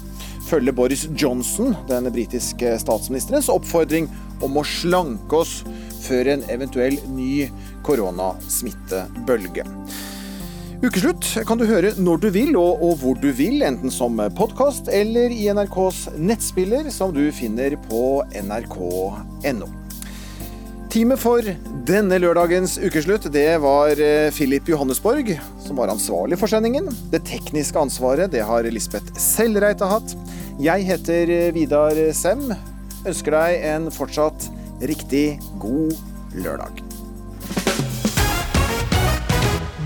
følge 0.46 0.74
Boris 0.76 1.08
Johnson, 1.18 1.74
den 1.88 2.10
britiske 2.14 2.76
statsministerens 2.78 3.50
oppfordring 3.50 4.08
om 4.44 4.58
å 4.60 4.66
slanke 4.66 5.42
oss 5.42 5.62
før 6.04 6.34
en 6.34 6.44
eventuell 6.52 6.98
ny 7.16 7.48
koronasmittebølge. 7.86 9.64
Ukeslutt 10.84 11.30
kan 11.48 11.56
du 11.56 11.64
høre 11.64 11.94
når 11.96 12.20
du 12.20 12.26
vil 12.34 12.58
og, 12.60 12.82
og 12.84 12.98
hvor 13.00 13.16
du 13.16 13.30
vil, 13.32 13.62
enten 13.64 13.92
som 13.94 14.20
podkast 14.36 14.90
eller 14.92 15.32
i 15.32 15.46
NRKs 15.48 16.10
nettspiller, 16.20 16.90
som 16.92 17.14
du 17.14 17.24
finner 17.32 17.78
på 17.88 18.20
nrk.no. 18.44 19.83
Teamet 20.94 21.18
for 21.18 21.42
denne 21.88 22.20
lørdagens 22.22 22.76
ukeslutt 22.78 23.24
det 23.34 23.56
var 23.58 23.98
Filip 23.98 24.36
Philip 24.36 24.68
Johannesborg, 24.70 25.32
som 25.64 25.80
var 25.80 25.90
ansvarlig 25.90 26.38
for 26.38 26.46
sendingen. 26.46 26.86
Det 27.10 27.24
tekniske 27.26 27.80
ansvaret 27.80 28.30
det 28.30 28.44
har 28.46 28.62
Lisbeth 28.70 29.10
Sellreite 29.18 29.88
hatt. 29.90 30.14
Jeg 30.62 30.86
heter 30.86 31.34
eh, 31.34 31.50
Vidar 31.56 31.98
Sem. 32.14 32.46
Ønsker 33.02 33.34
deg 33.34 33.66
en 33.72 33.90
fortsatt 33.90 34.46
riktig 34.86 35.40
god 35.58 35.98
lørdag. 36.38 36.78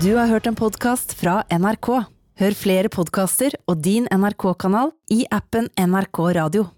Du 0.05 0.11
har 0.13 0.29
hørt 0.29 0.45
en 0.45 0.61
podkast 0.61 1.17
fra 1.17 1.41
NRK. 1.49 1.95
Hør 2.37 2.61
flere 2.61 2.93
podkaster 2.93 3.57
og 3.65 3.81
din 3.81 4.05
NRK-kanal 4.13 4.93
i 5.09 5.23
appen 5.33 5.73
NRK 5.73 6.27
Radio. 6.37 6.69